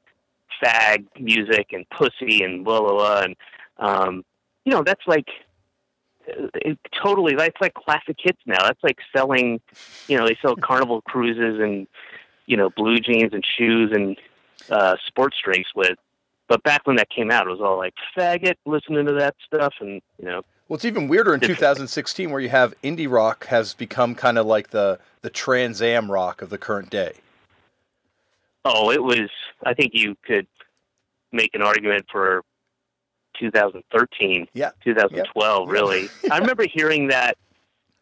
fag 0.64 1.06
music 1.20 1.68
and 1.72 1.90
pussy 1.90 2.44
and 2.44 2.64
blah, 2.64 2.80
blah, 2.80 2.92
blah. 2.92 3.22
And, 3.22 3.36
um, 3.78 4.26
you 4.66 4.72
know, 4.72 4.84
that's 4.84 5.06
like, 5.08 5.28
it, 6.28 6.78
totally, 7.04 7.36
that's 7.36 7.60
like 7.62 7.74
classic 7.74 8.18
hits 8.20 8.40
now. 8.46 8.64
That's 8.64 8.84
like 8.84 8.98
selling, 9.16 9.60
you 10.08 10.18
know, 10.18 10.28
they 10.28 10.38
sell 10.42 10.56
carnival 10.62 11.02
cruises 11.02 11.60
and, 11.60 11.88
you 12.46 12.58
know, 12.58 12.70
blue 12.70 12.98
jeans 13.00 13.34
and 13.34 13.46
shoes 13.58 13.92
and 13.94 14.18
uh, 14.70 14.96
sports 15.08 15.38
drinks 15.44 15.70
with 15.76 15.98
but 16.52 16.64
back 16.64 16.86
when 16.86 16.98
that 16.98 17.10
came 17.10 17.32
out, 17.32 17.48
it 17.48 17.50
was 17.50 17.62
all 17.62 17.78
like 17.78 17.94
faggot, 18.14 18.56
listening 18.66 19.06
to 19.06 19.14
that 19.14 19.36
stuff, 19.46 19.74
and 19.80 20.02
you 20.20 20.26
know. 20.26 20.42
Well, 20.68 20.76
it's 20.76 20.84
even 20.84 21.08
weirder 21.08 21.34
in 21.34 21.40
2016, 21.40 22.30
where 22.30 22.42
you 22.42 22.50
have 22.50 22.74
indie 22.82 23.10
rock 23.10 23.46
has 23.46 23.74
become 23.74 24.16
kind 24.16 24.38
of 24.38 24.46
like 24.46 24.72
the 24.72 25.00
the 25.22 25.30
Trans 25.30 25.82
Am 25.82 26.12
rock 26.12 26.42
of 26.42 26.50
the 26.50 26.58
current 26.58 26.90
day. 26.90 27.14
Oh, 28.66 28.92
it 28.92 29.02
was. 29.02 29.30
I 29.66 29.74
think 29.74 29.92
you 29.94 30.18
could 30.26 30.46
make 31.32 31.52
an 31.56 31.62
argument 31.62 32.08
for 32.12 32.44
2013, 33.42 34.48
Yeah. 34.54 34.72
2012. 34.84 35.68
Yeah. 35.68 35.72
Really, 35.74 36.10
I 36.32 36.38
remember 36.38 36.66
hearing 36.72 37.08
that. 37.10 37.38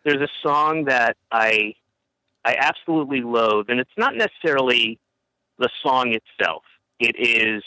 There's 0.06 0.22
a 0.22 0.30
song 0.42 0.86
that 0.86 1.18
I 1.32 1.74
I 2.46 2.56
absolutely 2.58 3.22
loathe, 3.22 3.66
and 3.70 3.80
it's 3.80 3.98
not 3.98 4.16
necessarily 4.16 4.98
the 5.58 5.70
song 5.84 6.14
itself. 6.14 6.64
It 7.00 7.16
is 7.18 7.64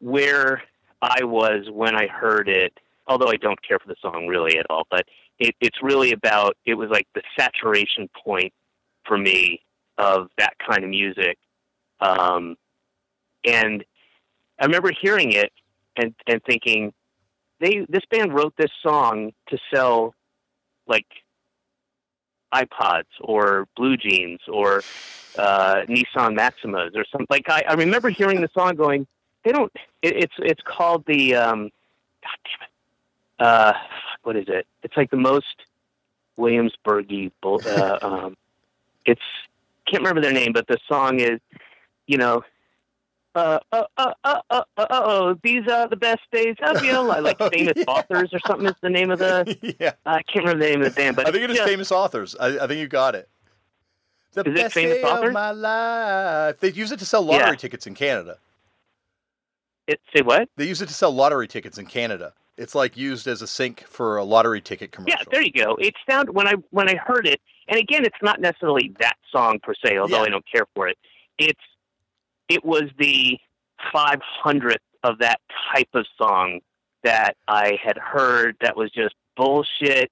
where 0.00 0.62
I 1.00 1.24
was 1.24 1.66
when 1.70 1.96
I 1.96 2.06
heard 2.06 2.48
it. 2.48 2.72
Although 3.08 3.28
I 3.28 3.36
don't 3.36 3.60
care 3.66 3.78
for 3.80 3.88
the 3.88 3.96
song 4.00 4.28
really 4.28 4.58
at 4.58 4.66
all, 4.70 4.86
but 4.90 5.06
it, 5.40 5.56
it's 5.60 5.82
really 5.82 6.12
about. 6.12 6.56
It 6.64 6.74
was 6.74 6.88
like 6.90 7.08
the 7.14 7.22
saturation 7.38 8.08
point 8.24 8.52
for 9.04 9.18
me 9.18 9.60
of 9.98 10.28
that 10.38 10.54
kind 10.64 10.84
of 10.84 10.90
music. 10.90 11.36
Um, 12.00 12.56
and 13.44 13.84
I 14.60 14.66
remember 14.66 14.92
hearing 14.98 15.32
it 15.32 15.50
and, 15.96 16.14
and 16.26 16.42
thinking, 16.44 16.92
they 17.60 17.86
this 17.88 18.02
band 18.10 18.34
wrote 18.34 18.54
this 18.56 18.70
song 18.82 19.32
to 19.48 19.58
sell 19.72 20.14
like 20.86 21.06
iPods 22.52 23.04
or 23.20 23.66
blue 23.76 23.96
jeans 23.96 24.40
or 24.48 24.82
uh, 25.38 25.82
Nissan 25.88 26.36
Maximas 26.36 26.94
or 26.96 27.04
something. 27.10 27.26
Like 27.30 27.48
I, 27.48 27.62
I 27.68 27.74
remember 27.74 28.10
hearing 28.10 28.40
the 28.40 28.48
song 28.52 28.74
going, 28.74 29.06
they 29.44 29.52
don't. 29.52 29.72
It, 30.02 30.16
it's 30.16 30.34
it's 30.38 30.60
called 30.64 31.04
the 31.06 31.34
um, 31.36 31.70
God 32.22 32.38
damn 32.44 32.62
it. 32.68 33.46
Uh, 33.46 33.72
what 34.22 34.36
is 34.36 34.44
it? 34.48 34.66
It's 34.82 34.96
like 34.96 35.10
the 35.10 35.16
most 35.16 35.46
Williamsburgy. 36.38 37.30
bull- 37.40 37.62
Uh, 37.64 37.98
um, 38.02 38.36
it's 39.04 39.20
can't 39.86 40.02
remember 40.02 40.20
their 40.20 40.32
name, 40.32 40.52
but 40.52 40.66
the 40.68 40.78
song 40.88 41.20
is, 41.20 41.40
you 42.06 42.16
know, 42.16 42.42
uh, 43.34 43.58
uh, 43.72 43.84
uh, 43.96 44.12
uh, 44.24 44.40
uh, 44.50 44.62
uh, 44.76 44.86
oh, 44.90 45.38
these 45.42 45.66
are 45.68 45.88
the 45.88 45.96
best 45.96 46.20
days 46.32 46.56
of 46.62 46.84
your 46.84 47.02
life. 47.04 47.22
Like 47.22 47.36
Oh, 47.40 47.48
famous 47.50 47.74
yeah. 47.76 47.84
authors 47.88 48.30
or 48.32 48.40
something 48.46 48.66
is 48.68 48.74
the 48.82 48.90
name 48.90 49.10
of 49.10 49.18
the. 49.18 49.74
yeah. 49.80 49.92
I 50.06 50.22
can't 50.22 50.44
remember 50.44 50.64
the 50.64 50.70
name 50.70 50.82
of 50.82 50.94
the 50.94 51.00
band, 51.00 51.16
but 51.16 51.26
I 51.26 51.30
think 51.32 51.44
it's 51.44 51.52
is 51.52 51.58
just- 51.58 51.68
famous 51.68 51.92
authors. 51.92 52.36
I, 52.38 52.58
I 52.64 52.66
think 52.66 52.80
you 52.80 52.88
got 52.88 53.14
it. 53.14 53.28
The 54.34 54.40
Is 54.42 54.46
it 54.46 54.54
best 54.56 54.74
famous 54.74 54.96
day 54.96 55.02
authors? 55.02 55.28
of 55.28 55.32
my 55.34 55.50
life. 55.50 56.60
They 56.60 56.70
use 56.72 56.90
it 56.92 56.98
to 57.00 57.04
sell 57.04 57.22
lottery 57.22 57.48
Yeah. 57.50 57.54
tickets 57.56 57.86
in 57.86 57.94
Canada. 57.94 58.38
It, 59.86 60.00
say 60.14 60.22
what? 60.22 60.48
They 60.56 60.66
use 60.66 60.80
it 60.80 60.86
to 60.88 60.94
sell 60.94 61.10
lottery 61.12 61.48
tickets 61.48 61.76
in 61.78 61.86
Canada. 61.86 62.32
It's 62.56 62.74
like 62.74 62.96
used 62.96 63.26
as 63.26 63.42
a 63.42 63.46
sync 63.46 63.82
for 63.86 64.16
a 64.16 64.24
lottery 64.24 64.60
ticket 64.60 64.92
commercial. 64.92 65.18
Yeah, 65.18 65.24
there 65.30 65.42
you 65.42 65.52
go. 65.52 65.74
It 65.76 65.94
sound 66.08 66.30
when 66.30 66.46
I 66.46 66.54
when 66.70 66.88
I 66.88 66.96
heard 66.96 67.26
it, 67.26 67.40
and 67.68 67.78
again, 67.78 68.04
it's 68.04 68.16
not 68.22 68.40
necessarily 68.40 68.94
that 69.00 69.16
song 69.30 69.58
per 69.62 69.74
se, 69.84 69.98
although 69.98 70.18
Yeah. 70.18 70.22
I 70.22 70.28
don't 70.28 70.44
care 70.50 70.66
for 70.74 70.86
it. 70.86 70.96
It's 71.38 71.60
it 72.48 72.64
was 72.64 72.84
the 72.98 73.38
five 73.92 74.20
hundredth 74.22 74.82
of 75.02 75.18
that 75.18 75.40
type 75.74 75.88
of 75.94 76.06
song 76.16 76.60
that 77.04 77.36
I 77.48 77.78
had 77.82 77.98
heard 77.98 78.56
that 78.60 78.76
was 78.76 78.90
just 78.92 79.14
bullshit. 79.36 80.10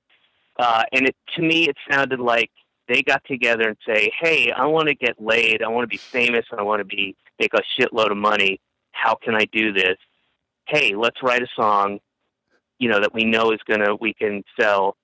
Uh, 0.59 0.83
and 0.93 1.07
it 1.07 1.17
to 1.37 1.43
me, 1.43 1.69
it 1.69 1.77
sounded 1.91 2.21
like 2.21 2.51
they 2.89 3.03
got 3.03 3.23
together 3.25 3.69
and 3.69 3.77
say, 3.87 4.11
"Hey, 4.21 4.51
I 4.51 4.67
want 4.67 4.89
to 4.89 4.95
get 4.95 5.21
laid. 5.21 5.63
I 5.63 5.69
want 5.69 5.85
to 5.85 5.89
be 5.89 5.97
famous. 5.97 6.45
I 6.57 6.63
want 6.63 6.81
to 6.81 6.85
be 6.85 7.17
make 7.39 7.55
a 7.55 7.63
shitload 7.79 8.11
of 8.11 8.17
money. 8.17 8.61
How 8.93 9.15
can 9.15 9.35
I 9.35 9.47
do 9.47 9.73
this? 9.73 9.97
Hey, 10.67 10.95
let's 10.95 11.23
write 11.23 11.43
a 11.43 11.49
song 11.57 12.01
you 12.81 12.89
know 12.89 12.99
that 12.99 13.15
we 13.15 13.25
know 13.25 13.53
is 13.53 13.61
gonna 13.69 13.95
we 13.95 14.13
can 14.13 14.43
sell 14.59 14.97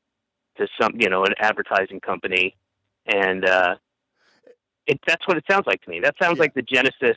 to 0.56 0.66
some 0.80 0.92
you 0.98 1.08
know 1.08 1.24
an 1.24 1.34
advertising 1.38 2.00
company 2.00 2.56
and 3.06 3.44
uh 3.44 3.76
it 4.86 5.00
that's 5.06 5.26
what 5.26 5.36
it 5.36 5.44
sounds 5.50 5.66
like 5.66 5.82
to 5.82 5.90
me 5.90 6.00
that 6.00 6.14
sounds 6.20 6.36
Yeah. 6.36 6.42
like 6.42 6.54
the 6.54 6.62
genesis 6.62 7.16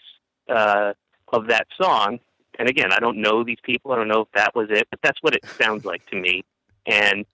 uh 0.49 0.93
of 1.31 1.47
that 1.47 1.67
song 1.79 2.19
and 2.57 2.67
again 2.69 2.91
i 2.91 2.99
don't 2.99 3.17
know 3.17 3.43
these 3.43 3.59
people 3.63 3.91
i 3.91 3.95
don't 3.95 4.07
know 4.07 4.21
if 4.21 4.31
that 4.33 4.55
was 4.55 4.67
it 4.71 4.87
but 4.89 4.99
that's 5.03 5.19
what 5.21 5.35
it 5.35 5.43
sounds 5.59 5.85
like 5.85 6.05
to 6.07 6.15
me 6.15 6.43
and 6.85 7.25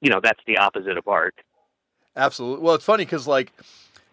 you 0.00 0.10
know 0.10 0.20
that's 0.22 0.40
the 0.46 0.56
opposite 0.58 0.96
of 0.98 1.06
art 1.08 1.34
Absolutely. 2.18 2.64
Well, 2.64 2.74
it's 2.74 2.84
funny 2.84 3.04
because, 3.04 3.26
like, 3.26 3.52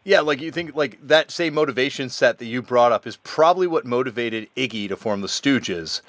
yeah, 0.03 0.19
like 0.19 0.41
you 0.41 0.51
think 0.51 0.75
like 0.75 0.99
that 1.07 1.31
same 1.31 1.53
motivation 1.53 2.09
set 2.09 2.37
that 2.39 2.45
you 2.47 2.61
brought 2.61 2.91
up 2.91 3.07
is 3.07 3.15
probably 3.15 3.65
what 3.65 3.85
motivated 3.85 4.49
Iggy 4.57 4.89
to 4.89 4.97
form 4.97 5.21
the 5.21 5.27
Stooges. 5.27 6.01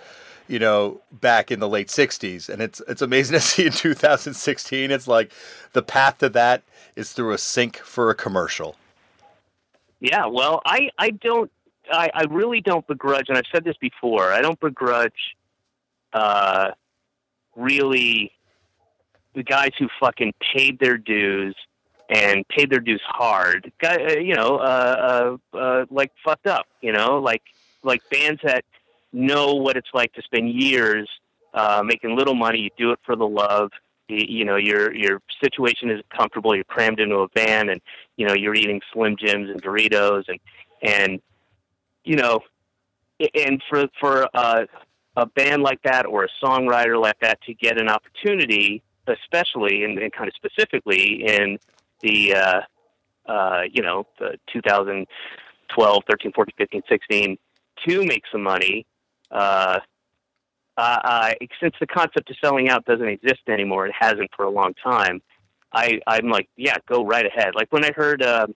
You 0.48 0.58
know, 0.58 1.00
back 1.12 1.52
in 1.52 1.60
the 1.60 1.68
late 1.68 1.86
'60s, 1.86 2.48
and 2.48 2.60
it's 2.60 2.82
it's 2.88 3.00
amazing 3.00 3.34
to 3.34 3.40
see 3.40 3.66
in 3.66 3.70
2016. 3.72 4.90
It's 4.90 5.06
like 5.06 5.30
the 5.72 5.82
path 5.82 6.18
to 6.18 6.28
that 6.30 6.64
is 6.96 7.12
through 7.12 7.32
a 7.32 7.38
sync 7.38 7.76
for 7.76 8.10
a 8.10 8.14
commercial. 8.16 8.74
Yeah, 10.04 10.26
well, 10.26 10.60
I 10.66 10.90
I 10.98 11.12
don't 11.12 11.50
I, 11.90 12.10
I 12.12 12.24
really 12.24 12.60
don't 12.60 12.86
begrudge, 12.86 13.30
and 13.30 13.38
I've 13.38 13.46
said 13.50 13.64
this 13.64 13.76
before. 13.78 14.34
I 14.34 14.42
don't 14.42 14.60
begrudge, 14.60 15.34
uh, 16.12 16.72
really, 17.56 18.30
the 19.34 19.42
guys 19.42 19.70
who 19.78 19.88
fucking 19.98 20.34
paid 20.54 20.78
their 20.78 20.98
dues 20.98 21.56
and 22.10 22.46
paid 22.48 22.68
their 22.68 22.80
dues 22.80 23.00
hard. 23.06 23.72
Guy, 23.80 23.96
uh, 23.96 24.18
you 24.18 24.34
know, 24.34 24.58
uh, 24.58 25.36
uh, 25.54 25.56
uh, 25.56 25.86
like 25.90 26.12
fucked 26.22 26.46
up. 26.46 26.66
You 26.82 26.92
know, 26.92 27.18
like 27.18 27.42
like 27.82 28.02
bands 28.10 28.42
that 28.44 28.66
know 29.10 29.54
what 29.54 29.78
it's 29.78 29.88
like 29.94 30.12
to 30.14 30.22
spend 30.22 30.50
years 30.50 31.08
uh, 31.54 31.82
making 31.82 32.14
little 32.14 32.34
money. 32.34 32.58
You 32.58 32.70
do 32.76 32.92
it 32.92 32.98
for 33.06 33.16
the 33.16 33.26
love. 33.26 33.70
You, 34.08 34.44
know, 34.44 34.56
your 34.56 34.94
your 34.94 35.22
situation 35.42 35.90
is 35.90 36.02
comfortable. 36.14 36.54
You're 36.54 36.64
crammed 36.64 37.00
into 37.00 37.16
a 37.16 37.28
van, 37.34 37.70
and 37.70 37.80
you 38.16 38.26
know 38.26 38.34
you're 38.34 38.54
eating 38.54 38.82
Slim 38.92 39.16
Jims 39.16 39.48
and 39.48 39.62
Doritos, 39.62 40.24
and 40.28 40.38
and 40.82 41.20
you 42.04 42.16
know, 42.16 42.40
and 43.34 43.62
for 43.70 43.86
for 43.98 44.28
uh, 44.34 44.66
a 45.16 45.26
band 45.26 45.62
like 45.62 45.80
that 45.82 46.06
or 46.06 46.24
a 46.24 46.28
songwriter 46.44 47.00
like 47.00 47.18
that 47.20 47.40
to 47.42 47.54
get 47.54 47.80
an 47.80 47.88
opportunity, 47.88 48.82
especially 49.06 49.84
and, 49.84 49.98
and 49.98 50.12
kind 50.12 50.28
of 50.28 50.34
specifically 50.34 51.24
in 51.26 51.58
the 52.00 52.34
uh, 52.34 52.60
uh, 53.26 53.62
you 53.72 53.82
know 53.82 54.06
the 54.18 54.38
2012, 54.52 56.02
13, 56.08 56.32
14, 56.32 56.54
15, 56.58 56.82
16 56.88 57.38
to 57.88 58.04
make 58.04 58.22
some 58.30 58.42
money. 58.42 58.86
Uh, 59.30 59.80
uh, 60.76 60.98
I, 61.04 61.36
since 61.60 61.74
the 61.80 61.86
concept 61.86 62.30
of 62.30 62.36
selling 62.42 62.68
out 62.68 62.84
doesn't 62.84 63.06
exist 63.08 63.42
anymore, 63.48 63.86
it 63.86 63.92
hasn't 63.98 64.30
for 64.36 64.44
a 64.44 64.50
long 64.50 64.74
time. 64.82 65.22
I, 65.72 66.00
I'm 66.06 66.28
like, 66.28 66.48
yeah, 66.56 66.76
go 66.88 67.04
right 67.04 67.26
ahead. 67.26 67.54
Like 67.54 67.72
when 67.72 67.84
I 67.84 67.90
heard, 67.94 68.22
uh, 68.22 68.46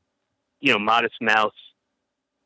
you 0.61 0.73
know, 0.73 0.79
Modest 0.79 1.17
Mouse, 1.21 1.55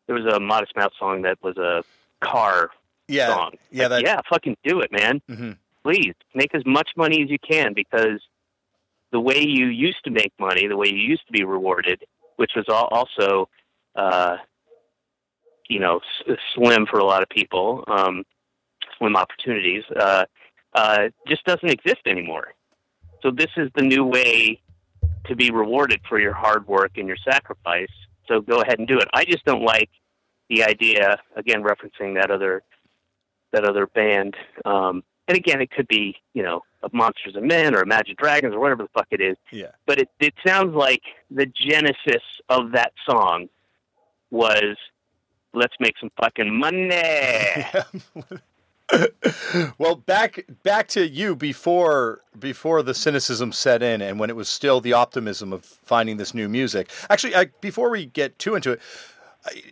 there 0.07 0.17
was 0.17 0.27
a 0.35 0.41
Modest 0.41 0.75
Mouse 0.77 0.93
song 0.99 1.23
that 1.23 1.39
was 1.43 1.57
a 1.57 1.83
car 2.25 2.71
Yeah, 3.09 3.29
song. 3.29 3.53
yeah, 3.71 3.83
Like, 3.85 3.91
that. 3.91 4.03
yeah, 4.03 4.21
fucking 4.29 4.57
do 4.65 4.81
it, 4.81 4.93
man. 4.93 5.21
mhm. 5.31 5.57
Please 5.85 6.15
make 6.35 6.55
as 6.55 6.63
much 6.65 6.91
money 6.97 7.23
as 7.23 7.31
you 7.31 7.39
can 7.39 7.73
because 7.75 8.21
the 9.11 9.21
way 9.21 9.41
you 9.41 9.67
used 9.67 10.03
to 10.05 10.11
make 10.11 10.33
money, 10.39 10.67
the 10.69 10.77
way 10.77 10.89
you 10.89 10.97
used 10.99 11.27
to 11.27 11.33
be 11.33 11.45
rewarded, 11.45 12.05
which 12.37 12.53
was 12.57 12.65
al- 12.69 12.89
also, 12.93 13.49
uh, 13.97 14.37
you 15.69 15.81
know, 15.81 16.01
s- 16.29 16.39
slim 16.55 16.87
for 16.87 16.99
a 16.99 17.05
lot 17.05 17.23
of 17.23 17.29
people, 17.29 17.85
um, 17.89 18.23
slim 19.03 19.17
opportunities, 19.17 19.83
uh, 19.99 20.25
uh, 20.75 21.09
just 21.27 21.45
doesn't 21.45 21.69
exist 21.69 22.01
anymore. 22.07 22.55
So 23.23 23.31
this 23.31 23.51
is 23.57 23.69
the 23.75 23.83
new 23.83 24.05
way 24.05 24.61
to 25.27 25.37
be 25.37 25.51
rewarded 25.51 26.01
for 26.09 26.21
your 26.21 26.33
hard 26.33 26.67
work 26.67 26.93
and 26.97 27.07
your 27.07 27.17
sacrifice. 27.17 27.91
So 28.29 28.41
go 28.41 28.61
ahead 28.61 28.79
and 28.79 28.89
do 28.89 28.99
it. 28.99 29.09
I 29.13 29.25
just 29.25 29.45
don't 29.45 29.63
like 29.63 29.91
the 30.49 30.65
idea, 30.65 31.19
again, 31.37 31.63
referencing 31.63 32.15
that 32.21 32.31
other 32.31 32.63
that 33.53 33.65
other 33.65 33.87
band. 33.87 34.35
Um, 34.65 35.03
and 35.29 35.37
again, 35.37 35.61
it 35.61 35.71
could 35.71 35.87
be, 35.87 36.17
you 36.33 36.43
know, 36.43 36.63
of 36.83 36.95
Monsters 36.95 37.35
and 37.37 37.47
Men 37.47 37.75
or 37.75 37.83
Imagine 37.83 38.15
Dragons 38.19 38.55
or 38.55 38.61
whatever 38.61 38.85
the 38.85 38.89
fuck 38.95 39.09
it 39.11 39.21
is. 39.21 39.37
Yeah. 39.51 39.73
But 39.87 39.99
it, 39.99 40.09
it 40.21 40.33
sounds 40.45 40.75
like 40.75 41.03
the 41.31 41.45
genesis 41.47 42.23
of 42.49 42.73
that 42.73 42.93
song 43.09 43.51
was 44.31 44.77
let's 45.53 45.75
make 45.81 45.95
some 46.01 46.11
fucking 46.19 46.59
money. 46.59 46.89
well, 49.79 49.97
back 49.97 50.45
back 50.63 50.89
to 50.89 51.07
you 51.09 51.35
before 51.35 52.21
before 52.39 52.83
the 52.83 52.95
cynicism 52.95 53.53
set 53.53 53.83
in, 53.83 54.01
and 54.03 54.19
when 54.19 54.31
it 54.31 54.37
was 54.37 54.49
still 54.49 54.81
the 54.81 54.93
optimism 54.93 55.53
of 55.53 55.65
finding 55.65 56.17
this 56.17 56.35
new 56.35 56.49
music. 56.49 56.91
Actually, 57.09 57.35
I, 57.35 57.47
before 57.61 57.91
we 57.91 58.07
get 58.07 58.39
too 58.39 58.55
into 58.55 58.73
it, 58.73 58.81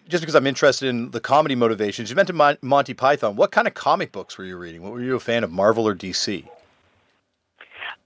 just 0.09 0.22
because 0.22 0.35
I'm 0.35 0.46
interested 0.46 0.88
in 0.88 1.11
the 1.11 1.20
comedy 1.20 1.54
motivations, 1.54 2.11
you 2.11 2.16
mentioned 2.16 2.38
Mon- 2.38 2.59
Monty 2.62 2.94
Python. 2.94 3.37
What 3.37 3.52
kind 3.52 3.68
of 3.68 3.74
comic 3.74 4.12
books 4.12 4.37
were 4.37 4.44
you 4.44 4.56
reading? 4.56 4.83
What 4.83 4.92
were 4.92 5.02
you 5.02 5.16
a 5.16 5.20
fan 5.20 5.44
of, 5.44 5.50
Marvel 5.50 5.87
or 5.87 5.94
DC? 5.94 6.46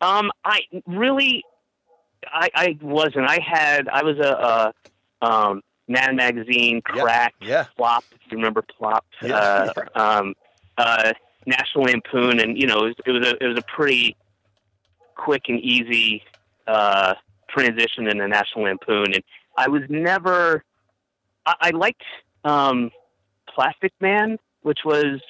Um, 0.00 0.30
I 0.44 0.60
really, 0.86 1.42
I, 2.26 2.50
I 2.54 2.78
wasn't. 2.82 3.28
I 3.28 3.38
had, 3.40 3.88
I 3.88 4.02
was 4.02 4.18
a, 4.18 4.72
a 5.22 5.26
um, 5.26 5.62
Mad 5.88 6.14
Magazine, 6.14 6.82
Yeah, 6.94 7.02
Crack, 7.02 7.34
yeah. 7.40 7.64
Plop. 7.76 8.04
If 8.12 8.32
you 8.32 8.36
remember 8.38 8.62
Plop, 8.62 9.06
Yeah, 9.22 9.36
uh, 9.94 9.98
um, 9.98 10.34
uh, 10.78 11.12
National 11.46 11.84
Lampoon, 11.84 12.40
and 12.40 12.58
you 12.58 12.66
know, 12.66 12.86
it 12.86 12.86
was, 12.86 12.94
it 13.06 13.10
was 13.10 13.26
a, 13.26 13.44
it 13.44 13.46
was 13.48 13.58
a 13.58 13.74
pretty 13.74 14.16
quick 15.14 15.42
and 15.48 15.60
easy 15.60 16.22
uh, 16.66 17.14
transition 17.48 18.08
into 18.08 18.26
National 18.26 18.64
Lampoon, 18.64 19.14
and 19.14 19.22
I 19.56 19.68
was 19.68 19.82
never. 19.88 20.64
I, 21.46 21.54
I 21.60 21.70
liked 21.70 22.02
um, 22.44 22.90
Plastic 23.48 23.92
Man, 24.00 24.38
which 24.62 24.80
was 24.84 25.20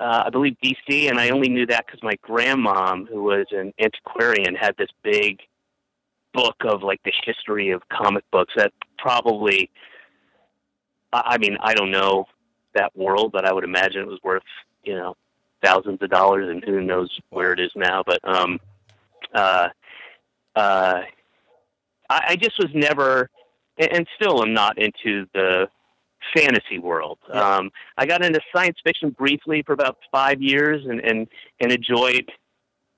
uh, 0.00 0.24
I 0.26 0.30
believe 0.30 0.56
DC, 0.62 1.08
and 1.08 1.18
I 1.18 1.30
only 1.30 1.48
knew 1.48 1.66
that 1.66 1.86
because 1.86 2.02
my 2.02 2.16
grandmom, 2.28 3.08
who 3.08 3.22
was 3.22 3.46
an 3.50 3.72
antiquarian, 3.80 4.54
had 4.54 4.76
this 4.78 4.88
big 5.02 5.40
book 6.32 6.56
of 6.64 6.82
like 6.82 7.00
the 7.04 7.12
history 7.24 7.70
of 7.70 7.82
comic 7.90 8.24
books 8.30 8.54
that 8.56 8.72
probably 8.98 9.70
I 11.12 11.36
mean, 11.38 11.58
I 11.60 11.74
don't 11.74 11.90
know 11.90 12.26
that 12.74 12.96
world, 12.96 13.32
but 13.32 13.44
I 13.44 13.52
would 13.52 13.64
imagine 13.64 14.02
it 14.02 14.06
was 14.06 14.20
worth, 14.22 14.42
you 14.84 14.94
know, 14.94 15.16
thousands 15.64 15.98
of 16.02 16.10
dollars 16.10 16.48
and 16.50 16.64
who 16.64 16.80
knows 16.80 17.10
where 17.30 17.52
it 17.52 17.60
is 17.60 17.70
now. 17.76 18.02
But 18.04 18.20
um 18.24 18.58
uh 19.34 19.68
uh 20.56 21.02
I, 22.10 22.20
I 22.28 22.36
just 22.36 22.58
was 22.58 22.70
never 22.74 23.30
and 23.78 24.06
still 24.16 24.42
am 24.42 24.52
not 24.52 24.78
into 24.78 25.26
the 25.32 25.68
fantasy 26.34 26.78
world. 26.78 27.18
Yeah. 27.28 27.56
Um 27.56 27.70
I 27.96 28.06
got 28.06 28.24
into 28.24 28.40
science 28.54 28.78
fiction 28.84 29.10
briefly 29.10 29.62
for 29.62 29.72
about 29.72 29.98
five 30.10 30.40
years 30.42 30.84
and, 30.86 31.00
and, 31.00 31.28
and 31.60 31.72
enjoyed 31.72 32.30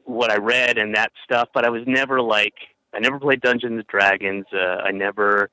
what 0.05 0.31
I 0.31 0.37
read 0.37 0.79
and 0.79 0.95
that 0.95 1.13
stuff, 1.25 1.49
but 1.55 1.65
I 1.65 1.71
was 1.71 1.83
never 1.87 2.21
like 2.21 2.55
I 2.95 3.01
never 3.01 3.19
played 3.19 3.41
Dungeons 3.41 3.79
and 3.79 3.87
Dragons. 3.87 4.47
Uh, 4.53 4.83
I 4.85 4.93
never, 4.93 5.51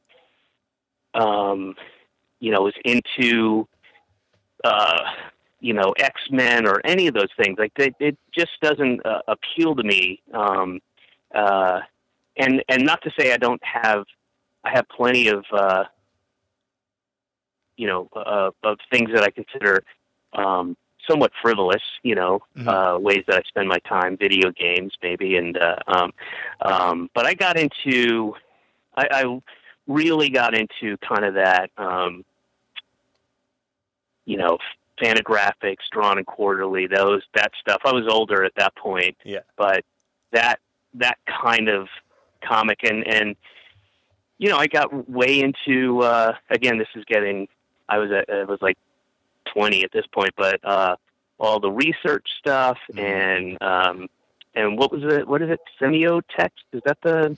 um, 1.13 1.75
you 2.39 2.51
know, 2.51 2.62
was 2.62 2.75
into, 2.86 3.67
uh, 4.63 5.04
you 5.60 5.74
know, 5.74 5.93
X 6.00 6.19
Men 6.32 6.67
or 6.67 6.82
any 6.84 7.08
of 7.08 7.13
those 7.13 7.30
things. 7.38 7.58
Like 7.60 7.74
they, 7.76 7.93
it 8.00 8.17
just 8.34 8.52
doesn't 8.62 9.06
uh, 9.06 9.21
appeal 9.28 9.76
to 9.76 9.84
me. 9.84 10.21
Um, 10.34 10.80
uh, 11.34 11.82
and 12.38 12.63
and 12.67 12.84
not 12.84 13.02
to 13.04 13.12
say 13.19 13.34
I 13.34 13.38
don't 13.38 13.63
have, 13.63 14.06
I 14.63 14.71
have 14.71 14.88
plenty 14.89 15.28
of, 15.28 15.45
uh, 15.52 15.86
you 17.78 17.88
know, 17.88 18.10
uh, 18.15 18.52
of 18.63 18.80
things 18.91 19.10
that 19.13 19.24
I 19.24 19.30
consider 19.30 19.84
um, 20.34 20.78
somewhat 21.08 21.32
frivolous, 21.41 21.82
you 22.04 22.15
know, 22.15 22.41
Mhm. 22.56 22.67
uh, 22.67 23.00
ways 23.00 23.24
that 23.28 23.38
I 23.38 23.41
spend 23.47 23.67
my 23.67 23.80
time, 23.80 24.17
video 24.17 24.52
games 24.52 24.93
maybe, 25.02 25.36
and 25.36 25.58
uh, 25.58 25.76
um, 25.88 26.13
um, 26.62 27.10
but 27.13 27.26
I 27.26 27.34
got 27.34 27.58
into, 27.58 28.36
I, 28.95 29.08
I 29.12 29.41
really 29.88 30.30
got 30.30 30.54
into 30.54 30.97
kind 30.97 31.26
of 31.26 31.34
that, 31.36 31.71
um, 31.78 32.24
you 34.25 34.38
know, 34.38 34.57
Fantagraphics, 35.01 35.77
drawn 35.91 36.17
and 36.17 36.27
quarterly, 36.27 36.86
those 36.88 37.23
that 37.34 37.51
stuff. 37.60 37.81
I 37.86 37.91
was 37.91 38.07
older 38.07 38.43
at 38.43 38.53
that 38.57 38.75
point, 38.75 39.17
Yeah. 39.23 39.39
but 39.57 39.84
that 40.31 40.60
that 40.95 41.17
kind 41.25 41.69
of 41.69 41.88
comic 42.43 42.79
and 42.84 43.05
and 43.07 43.36
you 44.38 44.49
know, 44.49 44.57
I 44.57 44.67
got 44.67 45.10
way 45.10 45.39
into. 45.41 45.99
Uh, 46.01 46.34
again, 46.49 46.77
this 46.79 46.88
is 46.95 47.03
getting. 47.05 47.47
I 47.89 47.97
was 47.99 48.12
at, 48.12 48.29
I 48.29 48.43
was 48.45 48.60
like 48.62 48.77
twenty 49.45 49.84
at 49.84 49.91
this 49.91 50.05
point, 50.07 50.31
but 50.38 50.60
uh, 50.63 50.95
all 51.39 51.60
the 51.60 51.71
research 51.71 52.27
stuff 52.39 52.77
Mhm. 52.93 52.99
and 52.99 53.62
um, 53.62 54.07
and 54.55 54.77
what 54.77 54.91
was 54.91 55.03
it? 55.03 55.27
What 55.27 55.41
is 55.41 55.49
it? 55.49 55.60
Semiotext? 55.79 56.49
Is 56.73 56.81
that 56.86 56.97
the 57.01 57.38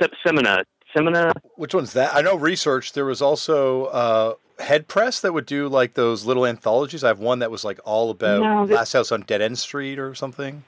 Se- 0.00 0.08
Semina? 0.24 0.64
Semina? 0.94 1.32
Which 1.56 1.74
one's 1.74 1.92
that? 1.94 2.14
I 2.14 2.20
know 2.20 2.36
research. 2.36 2.92
There 2.92 3.06
was 3.06 3.22
also 3.22 3.86
uh, 3.86 4.34
Head 4.58 4.88
Press 4.88 5.20
that 5.20 5.32
would 5.32 5.46
do 5.46 5.68
like 5.68 5.94
those 5.94 6.24
little 6.24 6.46
anthologies. 6.46 7.02
I 7.04 7.08
have 7.08 7.18
one 7.18 7.38
that 7.40 7.50
was 7.50 7.64
like 7.64 7.80
all 7.84 8.10
about 8.10 8.42
No, 8.42 8.66
this- 8.66 8.74
Last 8.76 8.92
House 8.92 9.12
on 9.12 9.22
Dead 9.22 9.40
End 9.42 9.58
Street 9.58 9.98
or 9.98 10.14
something. 10.14 10.64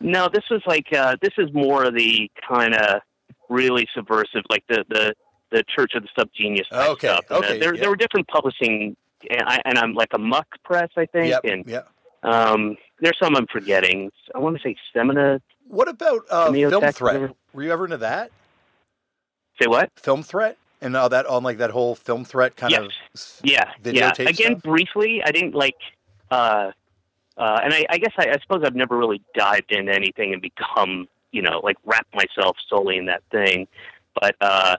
No, 0.00 0.28
this 0.32 0.44
was 0.50 0.62
like 0.66 0.86
uh, 0.94 1.16
this 1.20 1.32
is 1.38 1.52
more 1.52 1.84
of 1.84 1.94
the 1.94 2.30
kind 2.48 2.74
of 2.74 3.02
really 3.50 3.86
subversive, 3.94 4.42
like 4.50 4.64
the 4.68 4.84
the 4.88 5.14
the 5.50 5.62
Church 5.76 5.92
of 5.94 6.02
the 6.04 6.08
Subgenius 6.18 6.68
type 6.70 6.88
Okay, 6.90 7.08
stuff. 7.08 7.24
And, 7.30 7.44
uh, 7.44 7.46
okay, 7.46 7.58
there 7.58 7.74
yeah. 7.74 7.80
there 7.82 7.90
were 7.90 7.96
different 7.96 8.26
publishing, 8.28 8.96
and, 9.28 9.42
I, 9.46 9.60
and 9.66 9.76
I'm 9.78 9.92
like 9.94 10.08
Amok 10.14 10.46
Press, 10.64 10.88
I 10.96 11.04
think, 11.06 11.28
Yep. 11.30 11.44
and 11.44 11.64
Yeah. 11.66 11.82
um, 12.22 12.76
there's 13.00 13.18
some 13.22 13.36
I'm 13.36 13.46
forgetting. 13.48 14.10
I 14.34 14.38
want 14.38 14.56
to 14.56 14.62
say 14.62 14.74
Semina. 14.94 15.40
What 15.68 15.88
about 15.88 16.22
uh, 16.30 16.50
Film 16.52 16.92
Threat? 16.92 17.34
Were 17.52 17.62
you 17.62 17.70
ever 17.72 17.84
into 17.84 17.98
that? 17.98 18.30
Say 19.60 19.66
what? 19.68 19.90
Film 19.96 20.22
Threat 20.22 20.56
and 20.80 20.96
all 20.96 21.08
that 21.08 21.26
on 21.26 21.42
like 21.42 21.58
that 21.58 21.70
whole 21.70 21.94
Film 21.94 22.24
Threat 22.24 22.56
kind 22.56 22.72
Yes. 22.72 22.80
of 22.82 23.40
Yeah, 23.46 23.70
yeah. 23.84 24.12
Again, 24.18 24.34
stuff? 24.34 24.62
briefly, 24.62 25.22
I 25.24 25.30
didn't 25.30 25.54
like, 25.54 25.76
uh, 26.30 26.70
uh, 27.36 27.60
and 27.62 27.72
I, 27.72 27.86
I 27.90 27.98
guess 27.98 28.12
I, 28.18 28.30
I 28.30 28.38
suppose 28.42 28.62
I've 28.64 28.74
never 28.74 28.96
really 28.96 29.22
dived 29.34 29.72
into 29.72 29.92
anything 29.92 30.32
and 30.32 30.42
become, 30.42 31.08
you 31.32 31.42
know, 31.42 31.60
like 31.62 31.76
wrap 31.84 32.06
myself 32.14 32.56
solely 32.68 32.96
in 32.96 33.06
that 33.06 33.22
thing. 33.30 33.66
But, 34.20 34.36
uh, 34.40 34.76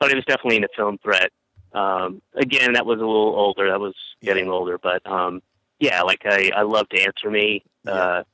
but 0.00 0.10
it 0.10 0.16
was 0.16 0.24
definitely 0.24 0.56
in 0.56 0.64
a 0.64 0.68
film 0.76 0.98
threat. 0.98 1.30
Um, 1.72 2.20
again, 2.34 2.72
that 2.74 2.84
was 2.86 2.98
a 2.98 3.06
little 3.06 3.34
older. 3.36 3.70
That 3.70 3.80
was 3.80 3.94
getting 4.22 4.48
older, 4.48 4.78
but 4.78 5.04
um, 5.06 5.40
yeah, 5.78 6.02
like 6.02 6.22
I, 6.24 6.50
I 6.54 6.62
loved 6.62 6.94
Answer 6.94 7.30
Me. 7.30 7.62
Uh, 7.86 8.24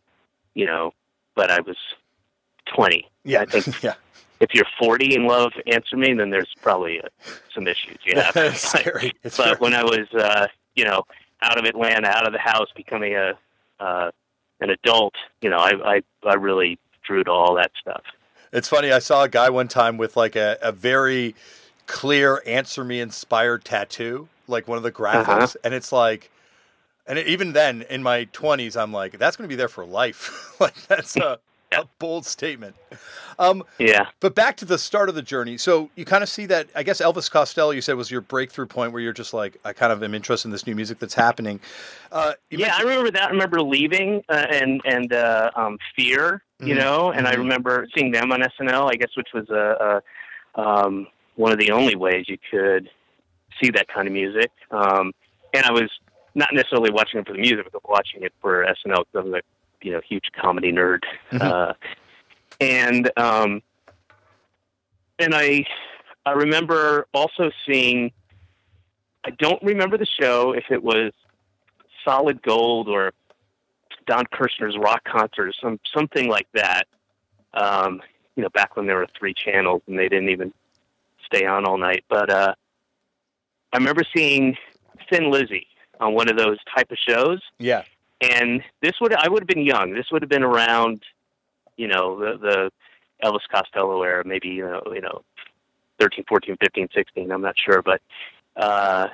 you 0.55 0.67
know, 0.67 0.93
but 1.37 1.51
I 1.51 1.61
was 1.61 1.77
twenty. 2.67 3.09
Yeah. 3.25 3.43
I 3.43 3.47
think 3.47 3.83
yeah. 3.83 3.95
If 4.41 4.55
you're 4.55 4.67
forty 4.79 5.15
and 5.15 5.27
love 5.27 5.53
Answer 5.67 5.97
Me, 5.97 6.15
then 6.15 6.31
there's 6.31 6.53
probably 6.63 7.01
uh, 7.01 7.09
some 7.55 7.67
issues. 7.67 7.99
Yeah, 8.07 8.31
it's 8.37 8.61
scary. 8.69 9.13
It's 9.25 9.37
but 9.37 9.45
very- 9.45 9.57
when 9.59 9.75
I 9.75 9.83
was, 9.85 10.09
uh, 10.15 10.47
you 10.75 10.85
know, 10.85 11.03
out 11.43 11.59
of 11.59 11.65
Atlanta, 11.65 12.09
out 12.09 12.27
of 12.27 12.33
the 12.33 12.39
house, 12.39 12.69
becoming 12.77 13.15
a 13.15 13.35
uh, 13.81 14.11
an 14.61 14.71
adult, 14.71 15.15
you 15.41 15.51
know, 15.51 15.59
I, 15.59 15.73
I 15.97 16.03
I 16.29 16.35
really 16.35 16.79
drew 17.05 17.25
to 17.25 17.31
all 17.31 17.55
that 17.57 17.71
stuff. 17.81 18.03
It's 18.53 18.69
funny. 18.69 18.91
I 18.93 18.99
saw 18.99 19.25
a 19.25 19.29
guy 19.29 19.51
one 19.51 19.69
time 19.69 19.97
with 19.99 20.17
like 20.17 20.35
a, 20.37 20.57
a 20.63 20.73
very 20.73 21.35
clear 21.87 22.43
"Answer 22.47 22.83
Me" 22.85 23.01
inspired 23.01 23.65
tattoo, 23.65 24.29
like 24.47 24.67
one 24.69 24.77
of 24.79 24.83
the 24.85 24.93
graphics, 24.93 25.29
Uh-huh. 25.29 25.47
and 25.65 25.75
it's 25.75 25.93
like, 25.93 26.31
and 27.07 27.19
even 27.19 27.53
then, 27.53 27.83
in 27.91 28.03
my 28.03 28.25
twenties, 28.25 28.77
I'm 28.77 28.93
like, 28.93 29.19
that's 29.19 29.37
going 29.37 29.47
to 29.47 29.53
be 29.53 29.57
there 29.57 29.69
for 29.69 29.85
life. 29.85 30.55
like 30.61 30.75
that's 30.87 31.17
a, 31.17 31.39
Yeah. 31.73 31.81
a 31.83 31.85
bold 31.99 32.25
statement. 32.25 32.75
Um, 33.39 33.63
Yeah, 33.79 34.07
but 34.21 34.35
back 34.35 34.57
to 34.59 34.65
the 34.65 34.79
start 34.79 35.09
of 35.11 35.15
the 35.15 35.23
journey. 35.23 35.59
So 35.59 35.91
you 35.97 36.05
kind 36.07 36.23
of 36.23 36.29
see 36.29 36.47
that. 36.47 36.69
I 36.75 36.83
guess 36.83 37.01
Elvis 37.01 37.31
Costello, 37.31 37.73
you 37.73 37.83
said, 37.83 37.95
was 37.97 38.11
your 38.11 38.23
breakthrough 38.23 38.67
point 38.67 38.93
where 38.93 39.03
you're 39.03 39.13
just 39.13 39.35
like, 39.35 39.59
I 39.65 39.73
kind 39.75 39.93
of 39.93 40.03
am 40.03 40.15
interested 40.15 40.49
in 40.49 40.53
this 40.53 40.67
new 40.67 40.75
music 40.75 40.99
that's 40.99 41.15
happening. 41.15 41.61
Uh, 42.11 42.33
yeah, 42.51 42.75
I 42.75 42.81
remember 42.83 43.11
that. 43.11 43.29
I 43.29 43.31
remember 43.31 43.61
leaving 43.61 44.23
uh, 44.31 44.47
and 44.51 44.81
and 44.87 45.13
uh, 45.13 45.51
um, 45.57 45.79
Fear, 45.95 46.43
you 46.61 46.75
Mhm. 46.75 46.79
know, 46.79 47.11
and 47.13 47.29
I 47.29 47.35
Mhm. 47.35 47.39
remember 47.39 47.87
seeing 47.95 48.13
them 48.13 48.33
on 48.33 48.41
SNL. 48.43 48.89
I 48.91 48.95
guess 48.97 49.11
which 49.15 49.29
was 49.35 49.49
uh, 49.51 50.01
uh, 50.57 50.61
um, 50.61 51.07
one 51.37 51.53
of 51.53 51.59
the 51.59 51.71
only 51.71 51.97
ways 51.97 52.25
you 52.29 52.39
could 52.51 52.89
see 53.63 53.71
that 53.73 53.89
kind 53.89 54.07
of 54.09 54.15
music. 54.15 54.51
Um, 54.71 55.13
and 55.53 55.65
I 55.67 55.73
was 55.73 55.91
not 56.35 56.49
necessarily 56.55 56.91
watching 56.91 57.21
it 57.21 57.27
for 57.27 57.35
the 57.35 57.41
music, 57.41 57.67
but 57.73 57.87
watching 57.89 58.23
it 58.23 58.33
for 58.41 58.65
SNL 58.65 59.05
because 59.05 59.07
I 59.15 59.21
was 59.21 59.35
a 59.35 59.43
you 59.83 59.93
know 59.93 60.01
huge 60.07 60.31
comedy 60.41 60.73
nerd. 60.73 61.03
Mhm. 61.33 61.41
Uh, 61.41 61.75
and 62.61 63.11
um, 63.17 63.63
and 65.19 65.35
I 65.35 65.65
I 66.27 66.33
remember 66.33 67.07
also 67.15 67.51
seeing. 67.67 68.13
I 69.25 69.31
don't 69.31 69.63
remember 69.63 69.99
the 69.99 70.07
show 70.07 70.53
if 70.53 70.65
it 70.71 70.83
was 70.83 71.13
Solid 72.05 72.41
Gold 72.43 72.89
or 72.89 73.13
Don 74.07 74.25
Kirshner's 74.27 74.77
rock 74.79 75.05
concert 75.05 75.49
or 75.49 75.53
some 75.61 75.79
something 75.95 76.29
like 76.29 76.47
that. 76.55 76.87
Um, 77.53 78.01
you 78.37 78.43
know, 78.43 78.49
back 78.51 78.77
when 78.77 78.87
there 78.87 78.97
were 78.97 79.09
three 79.19 79.35
channels 79.35 79.83
and 79.87 79.99
they 79.99 80.09
didn't 80.09 80.31
even 80.31 80.53
stay 81.27 81.45
on 81.45 81.67
all 81.67 81.77
night. 81.77 82.05
But 82.09 82.31
uh, 82.31 82.55
I 83.73 83.77
remember 83.77 84.03
seeing 84.17 84.57
Thin 85.11 85.31
Lizzy 85.31 85.67
on 86.01 86.15
one 86.15 86.31
of 86.31 86.37
those 86.37 86.59
type 86.75 86.91
of 86.91 86.97
shows, 87.07 87.41
yeah, 87.59 87.83
and 88.21 88.63
this 88.83 88.93
would 89.01 89.15
I 89.15 89.29
would 89.29 89.43
have 89.43 89.49
been 89.49 89.65
young. 89.65 89.93
This 89.95 90.07
would 90.11 90.23
have 90.23 90.29
been 90.29 90.43
around, 90.43 91.03
you 91.77 91.89
know, 91.89 92.19
the 92.19 92.39
the 92.39 92.71
Elvis 93.27 93.41
Costello 93.53 94.03
era, 94.03 94.23
maybe 94.25 94.49
you 94.49 94.65
know, 94.65 94.83
you 94.93 95.01
know, 95.01 95.23
13, 96.01 96.25
14, 96.29 96.57
15, 96.61 96.89
16, 96.95 97.31
I'm 97.33 97.43
not 97.43 97.55
sure, 97.59 97.83
but 97.83 98.01
uh, 98.57 99.09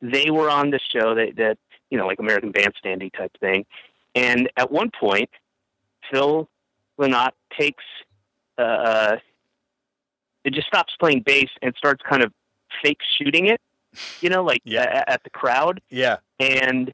they 0.00 0.30
were 0.30 0.48
on 0.50 0.70
this 0.70 0.82
show 0.92 1.14
that 1.14 1.36
that 1.36 1.58
you 1.90 1.96
know, 1.98 2.06
like 2.06 2.18
American 2.18 2.52
Bandstandy 2.52 3.12
type 3.12 3.32
thing. 3.40 3.64
And 4.14 4.50
at 4.56 4.70
one 4.70 4.90
point, 4.90 5.30
Phil 6.10 6.48
Lynott 6.98 7.32
takes 7.58 7.84
uh, 8.58 9.16
it 10.44 10.52
just 10.52 10.66
stops 10.66 10.94
playing 10.98 11.22
bass 11.22 11.48
and 11.62 11.74
starts 11.76 12.02
kind 12.08 12.22
of 12.22 12.32
fake 12.82 12.98
shooting 13.18 13.46
it, 13.46 13.60
you 14.20 14.28
know, 14.30 14.42
like 14.42 14.60
Yeah. 14.64 14.82
a- 15.06 15.10
at 15.10 15.22
the 15.24 15.30
crowd 15.30 15.80
yeah, 15.90 16.16
and 16.40 16.92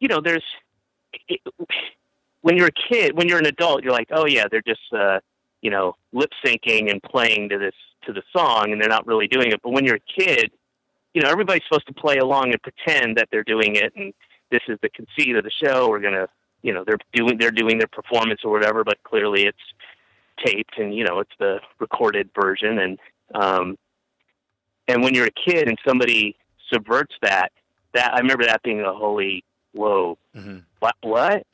you 0.00 0.08
know 0.08 0.20
there's 0.20 0.44
it, 1.28 1.40
when 2.42 2.56
you're 2.56 2.68
a 2.68 2.92
kid 2.92 3.16
when 3.16 3.28
you're 3.28 3.38
an 3.38 3.46
adult 3.46 3.82
you're 3.82 3.92
like 3.92 4.08
oh 4.12 4.26
yeah 4.26 4.44
they're 4.50 4.62
just 4.62 4.80
uh 4.92 5.20
you 5.60 5.70
know 5.70 5.94
lip 6.12 6.30
syncing 6.44 6.90
and 6.90 7.02
playing 7.02 7.48
to 7.48 7.58
this 7.58 7.74
to 8.06 8.12
the 8.12 8.22
song 8.32 8.70
and 8.72 8.80
they're 8.80 8.88
not 8.88 9.06
really 9.06 9.26
doing 9.26 9.50
it. 9.50 9.60
But 9.62 9.70
when 9.70 9.84
you're 9.84 9.96
a 9.96 10.20
kid 10.20 10.50
you 11.14 11.22
know 11.22 11.30
everybody's 11.30 11.62
supposed 11.68 11.86
to 11.86 11.94
play 11.94 12.18
along 12.18 12.52
and 12.52 12.62
pretend 12.62 13.16
that 13.16 13.28
they're 13.30 13.44
doing 13.44 13.76
it 13.76 13.92
and 13.96 14.12
this 14.50 14.62
is 14.68 14.78
the 14.80 14.88
conceit 14.90 15.36
of 15.36 15.44
the 15.44 15.50
show. 15.50 15.88
We're 15.88 16.00
gonna 16.00 16.28
you 16.62 16.72
know 16.72 16.84
they're 16.86 16.98
doing 17.12 17.38
they're 17.38 17.50
doing 17.50 17.78
their 17.78 17.88
performance 17.88 18.40
or 18.44 18.50
whatever 18.50 18.84
but 18.84 19.02
clearly 19.04 19.46
it's 19.46 19.58
taped 20.44 20.78
and 20.78 20.94
you 20.94 21.04
know 21.04 21.20
it's 21.20 21.34
the 21.38 21.58
recorded 21.80 22.30
version. 22.34 22.78
And 22.78 22.98
um 23.34 23.76
and 24.88 25.02
when 25.02 25.14
you're 25.14 25.26
a 25.26 25.50
kid 25.50 25.68
and 25.68 25.78
somebody 25.86 26.34
subverts 26.72 27.14
that, 27.22 27.52
that 27.94 28.14
I 28.14 28.18
remember 28.18 28.44
that 28.44 28.62
being 28.62 28.80
a 28.80 28.92
holy 28.92 29.44
whoa. 29.78 30.18
Mm-hmm. 30.36 30.58
What? 30.80 30.96
What? 31.02 31.46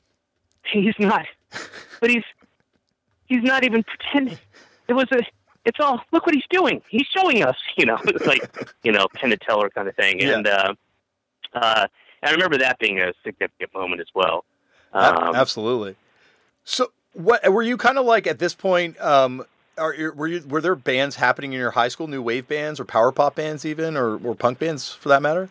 He's 0.64 0.94
not. 0.98 1.26
but 2.00 2.10
he's 2.10 2.24
he's 3.26 3.42
not 3.42 3.64
even 3.64 3.84
pretending. 3.84 4.38
It 4.88 4.94
was 4.94 5.06
a. 5.12 5.22
It's 5.64 5.78
all. 5.80 6.00
Look 6.12 6.26
what 6.26 6.34
he's 6.34 6.44
doing. 6.50 6.82
He's 6.88 7.06
showing 7.06 7.42
us. 7.42 7.56
You 7.76 7.87
know, 7.87 7.98
it's 8.04 8.26
like 8.26 8.74
you 8.82 8.92
know, 8.92 9.06
Penn 9.14 9.32
and 9.32 9.40
Teller 9.40 9.70
kind 9.70 9.88
of 9.88 9.94
thing. 9.96 10.20
Yeah. 10.20 10.37
And 10.37 10.46
uh, 10.46 10.74
uh, 11.52 11.87
I 12.22 12.30
remember 12.30 12.58
that 12.58 12.78
being 12.78 13.00
a 13.00 13.12
significant 13.24 13.72
moment 13.74 14.00
as 14.00 14.08
well. 14.14 14.44
Um, 14.92 15.34
Absolutely. 15.34 15.96
So, 16.64 16.92
what 17.12 17.46
were 17.52 17.62
you 17.62 17.76
kind 17.76 17.98
of 17.98 18.06
like 18.06 18.26
at 18.26 18.38
this 18.38 18.54
point? 18.54 19.00
Um, 19.00 19.44
are 19.76 19.94
were 20.14 20.28
you 20.28 20.42
were 20.48 20.60
there 20.60 20.74
bands 20.74 21.16
happening 21.16 21.52
in 21.52 21.58
your 21.58 21.72
high 21.72 21.88
school, 21.88 22.06
new 22.06 22.22
wave 22.22 22.48
bands 22.48 22.80
or 22.80 22.84
power 22.84 23.12
pop 23.12 23.34
bands, 23.34 23.66
even 23.66 23.96
or 23.96 24.16
or 24.16 24.34
punk 24.34 24.58
bands 24.58 24.92
for 24.92 25.08
that 25.10 25.20
matter? 25.20 25.50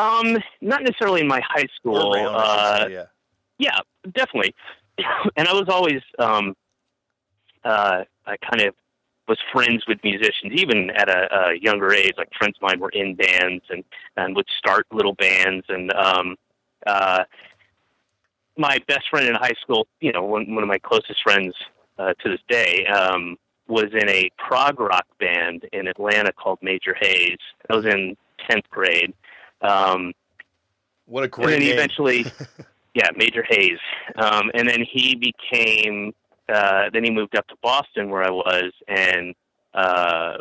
Um, 0.00 0.38
not 0.60 0.82
necessarily 0.82 1.20
in 1.20 1.28
my 1.28 1.40
high 1.46 1.66
school. 1.76 2.14
Around, 2.14 2.34
Uh, 2.34 2.86
say, 2.86 2.92
yeah. 2.92 3.04
yeah, 3.58 3.78
definitely. 4.12 4.54
and 5.36 5.48
I 5.48 5.52
was 5.52 5.68
always, 5.68 6.00
um, 6.18 6.56
uh, 7.64 8.04
I 8.26 8.36
kind 8.38 8.62
of 8.62 8.74
was 9.28 9.38
friends 9.52 9.84
with 9.86 9.98
musicians, 10.02 10.52
even 10.52 10.90
at 10.90 11.08
a, 11.08 11.28
a 11.32 11.58
younger 11.60 11.92
age. 11.92 12.14
Like 12.18 12.30
friends 12.36 12.56
of 12.56 12.62
mine 12.62 12.80
were 12.80 12.90
in 12.90 13.14
bands 13.14 13.64
and 13.70 13.84
and 14.16 14.34
would 14.34 14.46
start 14.58 14.86
little 14.90 15.14
bands. 15.14 15.64
And 15.68 15.92
um, 15.92 16.36
uh, 16.86 17.24
my 18.56 18.78
best 18.88 19.08
friend 19.10 19.28
in 19.28 19.34
high 19.34 19.54
school, 19.62 19.86
you 20.00 20.12
know, 20.12 20.24
one, 20.24 20.52
one 20.54 20.62
of 20.62 20.68
my 20.68 20.78
closest 20.78 21.22
friends 21.22 21.54
uh, 21.98 22.12
to 22.20 22.28
this 22.30 22.40
day, 22.48 22.86
um, 22.86 23.36
was 23.68 23.86
in 23.92 24.08
a 24.08 24.28
prog 24.36 24.80
rock 24.80 25.06
band 25.20 25.64
in 25.72 25.86
Atlanta 25.86 26.32
called 26.32 26.58
Major 26.60 26.96
Hayes. 27.00 27.38
I 27.70 27.76
was 27.76 27.86
in 27.86 28.16
tenth 28.48 28.68
grade. 28.70 29.14
Um, 29.62 30.12
What 31.06 31.24
a 31.24 31.30
and 31.40 31.46
great 31.46 31.50
then 31.52 31.60
he 31.62 31.68
name. 31.68 31.78
eventually, 31.78 32.26
yeah, 32.94 33.08
Major 33.16 33.44
Hayes. 33.48 33.78
Um, 34.16 34.50
and 34.54 34.68
then 34.68 34.84
he 34.90 35.14
became, 35.16 36.12
uh, 36.52 36.90
then 36.92 37.04
he 37.04 37.10
moved 37.10 37.36
up 37.36 37.46
to 37.48 37.56
Boston 37.62 38.10
where 38.10 38.22
I 38.24 38.30
was 38.30 38.72
and 38.88 39.34
uh, 39.74 40.38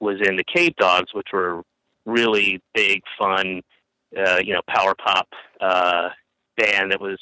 was 0.00 0.16
in 0.26 0.36
the 0.36 0.44
Cavedogs, 0.44 1.14
which 1.14 1.28
were 1.32 1.62
really 2.06 2.60
big, 2.74 3.02
fun, 3.18 3.62
uh, 4.16 4.38
you 4.44 4.54
know, 4.54 4.62
power 4.68 4.94
pop 4.94 5.28
uh, 5.60 6.08
band 6.56 6.90
that 6.92 7.00
was 7.00 7.18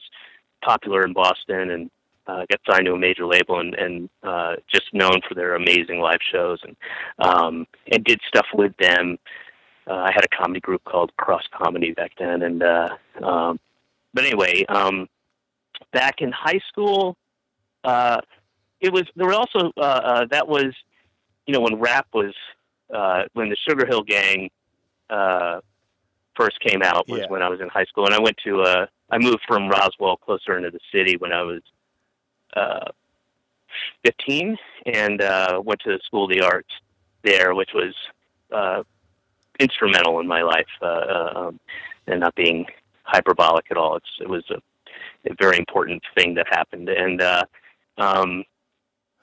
popular 0.65 1.05
in 1.05 1.13
Boston 1.13 1.71
and 1.71 1.91
uh, 2.27 2.45
got 2.51 2.61
signed 2.71 2.87
to 2.87 2.93
a 2.93 2.99
major 2.99 3.27
label 3.27 3.61
and, 3.61 3.75
and 3.75 4.09
uh, 4.23 4.55
just 4.73 4.85
known 4.93 5.21
for 5.29 5.35
their 5.35 5.55
amazing 5.57 5.99
live 6.01 6.21
shows 6.33 6.61
and 6.63 6.77
um, 7.19 7.67
and 7.91 8.05
did 8.05 8.21
stuff 8.27 8.47
with 8.55 8.73
them. 8.79 9.19
Uh, 9.91 9.95
I 9.95 10.13
had 10.15 10.25
a 10.25 10.29
comedy 10.29 10.61
group 10.61 10.85
called 10.85 11.11
Cross 11.17 11.43
Comedy 11.53 11.93
back 11.93 12.13
then, 12.17 12.43
and 12.43 12.63
uh, 12.63 12.89
um, 13.23 13.59
but 14.15 14.25
anyway, 14.25 14.65
um, 14.69 15.09
back 15.93 16.21
in 16.21 16.31
high 16.31 16.61
school, 16.69 17.17
uh, 17.83 18.21
it 18.81 18.93
was 18.93 19.03
there 19.17 19.27
were 19.27 19.35
also 19.35 19.73
uh, 19.77 19.81
uh, 19.81 20.27
that 20.31 20.47
was 20.47 20.73
you 21.47 21.55
know 21.55 21.61
when 21.61 21.81
rap 21.81 22.07
was 22.15 22.33
uh, 22.95 23.25
when 23.33 23.49
the 23.49 23.57
Sugar 23.69 23.85
Hill 23.85 24.03
Gang 24.03 24.49
uh, 25.11 25.61
first 26.37 26.61
came 26.61 26.83
out 26.83 27.09
was 27.09 27.23
Yeah. 27.23 27.27
when 27.29 27.43
I 27.43 27.49
was 27.49 27.61
in 27.61 27.69
high 27.69 27.87
school, 27.87 28.07
and 28.07 28.15
I 28.15 28.21
went 28.21 28.37
to 28.45 28.63
uh, 28.63 28.87
I 29.11 29.19
moved 29.19 29.41
from 29.49 29.69
Roswell 29.69 30.19
closer 30.19 30.57
into 30.57 30.71
the 30.71 30.79
city 30.95 31.17
when 31.17 31.33
I 31.33 31.43
was 31.43 31.63
uh, 32.57 32.91
15, 34.05 34.57
and 34.87 35.21
uh, 35.21 35.61
went 35.65 35.81
to 35.81 35.91
the 35.91 36.01
School 36.05 36.25
of 36.25 36.31
the 36.31 36.43
Arts 36.43 36.71
there, 37.25 37.55
which 37.57 37.71
was 37.75 37.95
uh, 38.53 38.83
instrumental 39.61 40.21
in 40.21 40.27
my 40.27 40.43
life, 40.43 40.67
uh, 40.83 40.87
uh, 40.87 41.33
um, 41.37 41.61
and 42.07 42.21
not 42.21 42.35
being 42.35 42.67
hyperbolic 43.05 43.67
at 43.71 43.77
all. 43.77 43.97
It's 43.97 44.11
it 44.21 44.29
was 44.29 44.45
a, 44.51 44.57
a 45.31 45.35
very 45.39 45.59
important 45.59 46.03
thing 46.17 46.35
that 46.35 46.47
happened, 46.51 46.89
and 46.89 47.21
uh, 47.21 47.45
um, 47.99 48.45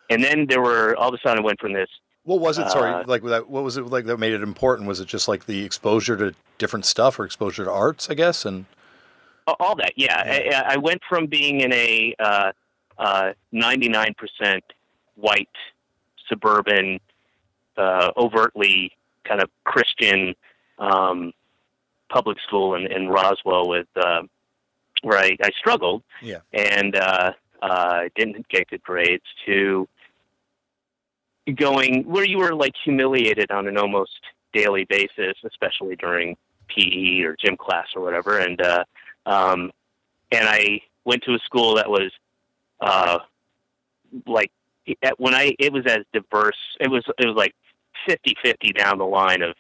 and 0.10 0.24
then 0.24 0.46
there 0.48 0.62
were 0.62 0.96
all 0.96 1.10
of 1.10 1.14
a 1.14 1.18
sudden 1.22 1.40
I 1.40 1.46
went 1.46 1.60
from 1.60 1.74
this. 1.74 1.90
What 2.24 2.40
was 2.40 2.58
it? 2.58 2.70
Sorry, 2.70 2.92
uh, 2.92 3.04
like 3.08 3.24
that. 3.24 3.50
What 3.50 3.64
was 3.64 3.78
it 3.78 3.86
like 3.88 4.06
that 4.06 4.18
made 4.18 4.34
it 4.34 4.42
important? 4.42 4.88
Was 4.88 5.00
it 5.00 5.08
just 5.08 5.28
like 5.28 5.46
the 5.46 5.64
exposure 5.64 6.18
to 6.18 6.34
different 6.58 6.86
stuff 6.86 7.20
or 7.20 7.26
exposure 7.26 7.66
to 7.66 7.72
arts? 7.72 8.10
I 8.10 8.14
guess 8.14 8.46
and 8.46 8.66
all 9.60 9.76
that 9.76 9.94
yeah 9.96 10.24
I, 10.68 10.74
I 10.74 10.78
went 10.78 11.02
from 11.08 11.28
being 11.28 11.62
in 11.62 11.72
a 11.74 12.14
uh, 12.20 12.52
uh, 12.98 13.32
99% 13.54 14.14
white 15.16 15.48
suburban 16.28 17.00
uh, 17.78 18.12
overtly 18.18 18.92
kind 19.28 19.42
of 19.42 19.50
christian 19.64 20.34
um, 20.80 21.34
public 22.10 22.38
school 22.48 22.76
in, 22.76 22.88
in 22.92 23.08
roswell 23.08 23.68
with 23.68 23.88
uh, 23.96 24.22
where 25.02 25.20
I, 25.20 25.36
I 25.44 25.50
struggled 25.60 26.04
Yeah. 26.22 26.40
and 26.54 26.96
uh, 26.96 27.32
uh, 27.62 28.02
didn't 28.16 28.48
get 28.50 28.70
good 28.70 28.84
grades 28.84 29.24
to 29.46 29.88
going 31.56 32.04
where 32.06 32.26
you 32.26 32.38
were 32.38 32.54
like 32.54 32.74
humiliated 32.84 33.52
on 33.52 33.68
an 33.68 33.78
almost 33.78 34.20
daily 34.54 34.86
basis 34.86 35.36
especially 35.46 35.96
during 35.96 36.36
pe 36.68 37.22
or 37.24 37.36
gym 37.44 37.56
class 37.58 37.88
or 37.96 38.02
whatever 38.02 38.40
and 38.40 38.62
uh, 38.62 38.84
um, 39.26 39.72
and 40.32 40.48
I 40.48 40.82
went 41.06 41.24
to 41.24 41.34
a 41.36 41.40
school 41.40 41.76
that 41.76 41.90
was 41.90 42.12
uh, 42.82 43.20
like 44.26 44.52
at- 45.04 45.20
when 45.20 45.34
I 45.34 45.56
it 45.60 45.72
was 45.72 45.86
as 45.86 46.00
diverse. 46.14 46.58
It 46.80 46.90
was 46.90 47.04
it 47.18 47.26
was 47.26 47.36
like 47.36 47.56
50-50 48.08 48.78
down 48.78 48.98
the 48.98 49.06
line 49.06 49.42
of 49.42 49.56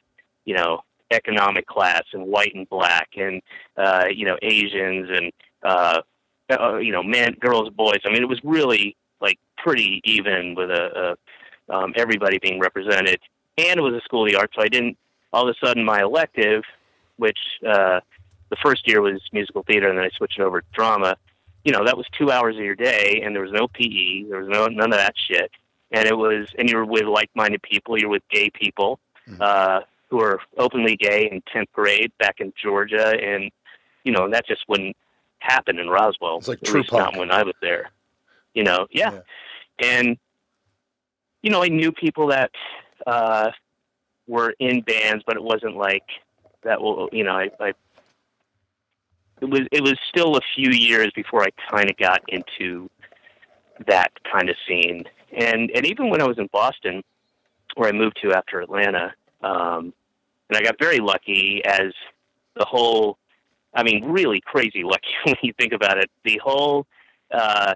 you 0.45 0.55
know 0.55 0.81
economic 1.11 1.65
class 1.65 2.03
and 2.13 2.25
white 2.27 2.53
and 2.53 2.67
black 2.69 3.09
and 3.17 3.41
uh, 3.77 4.05
you 4.09 4.25
know 4.25 4.37
Asians 4.41 5.09
and 5.09 5.31
uh, 5.63 6.01
uh, 6.49 6.77
you 6.77 6.91
know 6.91 7.03
men, 7.03 7.35
girls, 7.39 7.69
boys. 7.69 7.99
I 8.05 8.11
mean, 8.11 8.23
it 8.23 8.29
was 8.29 8.39
really 8.43 8.95
like 9.21 9.39
pretty 9.57 10.01
even 10.03 10.55
with 10.55 10.69
a, 10.69 11.15
a 11.69 11.73
um, 11.73 11.93
everybody 11.95 12.39
being 12.39 12.59
represented. 12.59 13.19
And 13.57 13.79
it 13.79 13.81
was 13.81 13.93
a 13.93 14.01
school 14.01 14.25
of 14.25 14.31
the 14.31 14.37
arts, 14.37 14.53
so 14.55 14.61
I 14.61 14.67
didn't 14.67 14.97
all 15.33 15.47
of 15.47 15.55
a 15.55 15.65
sudden 15.65 15.83
my 15.83 16.01
elective, 16.01 16.63
which 17.17 17.39
uh, 17.67 17.99
the 18.49 18.55
first 18.63 18.87
year 18.87 19.01
was 19.01 19.21
musical 19.33 19.63
theater, 19.63 19.89
and 19.89 19.97
then 19.97 20.05
I 20.05 20.09
switched 20.15 20.39
over 20.39 20.61
to 20.61 20.67
drama. 20.73 21.17
You 21.63 21.73
know, 21.73 21.83
that 21.83 21.97
was 21.97 22.05
two 22.17 22.31
hours 22.31 22.55
of 22.55 22.63
your 22.63 22.75
day, 22.75 23.21
and 23.25 23.35
there 23.35 23.43
was 23.43 23.51
no 23.51 23.67
PE, 23.67 24.29
there 24.29 24.39
was 24.39 24.49
no 24.49 24.67
none 24.67 24.93
of 24.93 24.99
that 24.99 25.15
shit. 25.27 25.51
And 25.91 26.05
it 26.07 26.17
was, 26.17 26.47
and 26.57 26.69
you 26.69 26.75
were 26.77 26.85
with 26.85 27.05
like-minded 27.05 27.61
people. 27.61 27.97
You're 27.97 28.09
with 28.09 28.23
gay 28.29 28.49
people 28.49 28.99
Mhm. 29.27 29.41
uh, 29.41 29.81
who 30.09 30.21
are 30.21 30.39
openly 30.57 30.95
gay 30.95 31.29
in 31.29 31.41
tenth 31.51 31.71
grade 31.73 32.11
back 32.17 32.39
in 32.39 32.53
Georgia, 32.61 33.09
and 33.21 33.51
you 34.03 34.11
know, 34.11 34.23
and 34.25 34.33
that 34.33 34.45
just 34.47 34.63
wouldn't 34.69 34.95
happen 35.39 35.79
in 35.79 35.89
Roswell. 35.89 36.37
It's 36.37 36.47
like 36.47 36.61
true 36.61 36.83
not 36.91 37.15
when 37.17 37.29
I 37.31 37.43
was 37.43 37.55
there. 37.61 37.91
You 38.53 38.63
know, 38.63 38.87
yeah. 38.91 39.11
Yeah. 39.11 39.21
And 39.79 40.17
you 41.41 41.51
know, 41.51 41.61
I 41.63 41.67
knew 41.67 41.91
people 41.91 42.27
that 42.27 42.51
uh, 43.05 43.51
were 44.27 44.53
in 44.59 44.81
bands, 44.81 45.23
but 45.27 45.35
it 45.35 45.43
wasn't 45.43 45.75
like 45.77 46.03
that. 46.63 46.81
Will 46.81 47.09
you 47.11 47.23
know? 47.23 47.37
I, 47.37 47.49
I 47.59 47.73
it 49.41 49.49
was 49.49 49.61
it 49.71 49.81
was 49.83 49.97
still 50.09 50.35
a 50.37 50.41
few 50.55 50.71
years 50.71 51.11
before 51.15 51.43
I 51.43 51.49
kind 51.69 51.89
of 51.89 51.97
got 51.97 52.21
into 52.27 52.89
that 53.85 54.11
kind 54.23 54.49
of 54.49 54.55
scene, 54.67 55.03
and 55.35 55.69
and 55.71 55.85
even 55.85 56.09
when 56.09 56.21
I 56.21 56.27
was 56.27 56.37
in 56.37 56.47
Boston, 56.51 57.03
where 57.75 57.89
I 57.89 57.91
moved 57.91 58.19
to 58.23 58.33
after 58.33 58.59
Atlanta, 58.61 59.13
um, 59.41 59.93
and 60.49 60.57
I 60.57 60.61
got 60.61 60.77
very 60.79 60.99
lucky 60.99 61.61
as 61.65 61.93
the 62.55 62.65
whole. 62.65 63.17
I 63.73 63.83
mean, 63.83 64.05
really 64.05 64.41
crazy 64.41 64.83
lucky 64.83 65.09
when 65.25 65.35
you 65.43 65.53
think 65.59 65.73
about 65.73 65.97
it. 65.97 66.09
The 66.23 66.39
whole 66.43 66.87
uh, 67.31 67.75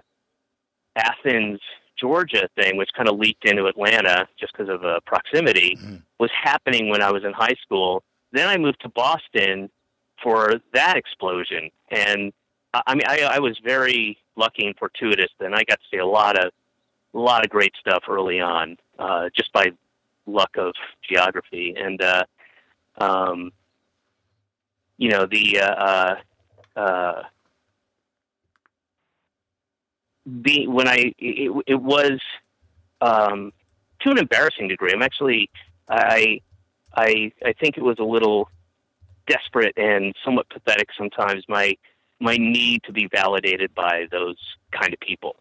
Athens, 0.96 1.60
Georgia 1.98 2.48
thing, 2.56 2.76
which 2.76 2.90
kind 2.96 3.08
of 3.08 3.16
leaked 3.18 3.44
into 3.44 3.66
Atlanta 3.66 4.26
just 4.38 4.52
because 4.52 4.68
of 4.72 4.84
uh, 4.84 5.00
proximity, 5.06 5.76
Mhm. 5.76 6.02
was 6.18 6.30
happening 6.32 6.88
when 6.88 7.02
I 7.02 7.10
was 7.10 7.24
in 7.24 7.32
high 7.32 7.54
school. 7.62 8.02
Then 8.32 8.48
I 8.48 8.56
moved 8.56 8.80
to 8.82 8.88
Boston 8.88 9.70
for 10.22 10.60
that 10.72 10.96
explosion, 10.96 11.70
and 11.90 12.32
I 12.74 12.82
I 12.86 12.94
mean, 12.94 13.04
I, 13.06 13.22
I 13.22 13.38
was 13.38 13.58
very 13.62 14.18
lucky 14.36 14.66
and 14.66 14.76
fortuitous. 14.78 15.30
Then 15.38 15.52
I 15.54 15.62
got 15.64 15.78
to 15.80 15.86
see 15.90 15.98
a 15.98 16.06
lot 16.06 16.38
of, 16.42 16.52
a 17.14 17.18
lot 17.18 17.44
of 17.44 17.50
great 17.50 17.72
stuff 17.78 18.04
early 18.08 18.40
on, 18.40 18.76
uh, 18.98 19.28
just 19.36 19.52
by 19.52 19.70
luck 20.26 20.50
of 20.56 20.74
geography, 21.08 21.74
and 21.76 22.02
uh, 22.02 22.24
um, 22.98 23.52
you 24.98 25.10
know 25.10 25.26
the. 25.26 25.60
Uh, 25.60 25.74
uh, 25.74 26.14
uh, 26.76 27.22
when 30.24 30.88
I 30.88 31.12
it, 31.18 31.64
it 31.66 31.74
was 31.74 32.20
um, 33.00 33.52
to 34.00 34.10
an 34.10 34.18
embarrassing 34.18 34.68
degree. 34.68 34.92
I'm 34.92 35.02
actually 35.02 35.50
I 35.88 36.40
I 36.94 37.32
I 37.44 37.52
think 37.52 37.76
it 37.76 37.82
was 37.82 37.98
a 37.98 38.04
little 38.04 38.48
desperate 39.26 39.74
and 39.76 40.14
somewhat 40.24 40.48
pathetic 40.48 40.88
sometimes. 40.96 41.44
My 41.48 41.74
my 42.20 42.36
need 42.36 42.82
to 42.84 42.92
be 42.92 43.08
validated 43.12 43.74
by 43.74 44.06
those 44.10 44.36
kind 44.70 44.92
of 44.92 45.00
people. 45.00 45.36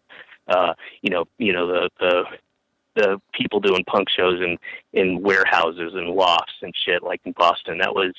Uh, 0.51 0.73
you 1.01 1.09
know, 1.09 1.25
you 1.37 1.53
know 1.53 1.67
the 1.67 1.89
the 1.99 2.23
the 2.95 3.21
people 3.33 3.59
doing 3.59 3.83
punk 3.85 4.09
shows 4.09 4.41
in 4.41 4.57
in 4.93 5.21
warehouses 5.21 5.93
and 5.95 6.09
lofts 6.09 6.53
and 6.61 6.73
shit 6.85 7.03
like 7.03 7.21
in 7.25 7.31
Boston. 7.33 7.77
That 7.77 7.95
was, 7.95 8.13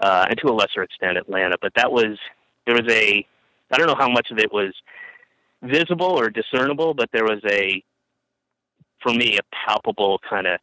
uh, 0.00 0.26
and 0.28 0.38
to 0.38 0.48
a 0.48 0.52
lesser 0.52 0.82
extent 0.82 1.16
Atlanta, 1.16 1.56
but 1.60 1.72
that 1.76 1.90
was 1.90 2.18
there 2.66 2.74
was 2.74 2.86
a 2.90 3.26
I 3.70 3.78
don't 3.78 3.86
know 3.86 3.96
how 3.98 4.10
much 4.10 4.30
of 4.30 4.38
it 4.38 4.52
was 4.52 4.74
visible 5.62 6.18
or 6.18 6.30
discernible, 6.30 6.94
but 6.94 7.08
there 7.12 7.24
was 7.24 7.40
a 7.50 7.82
for 9.02 9.12
me 9.12 9.38
a 9.38 9.56
palpable 9.66 10.20
kind 10.28 10.46
of 10.46 10.60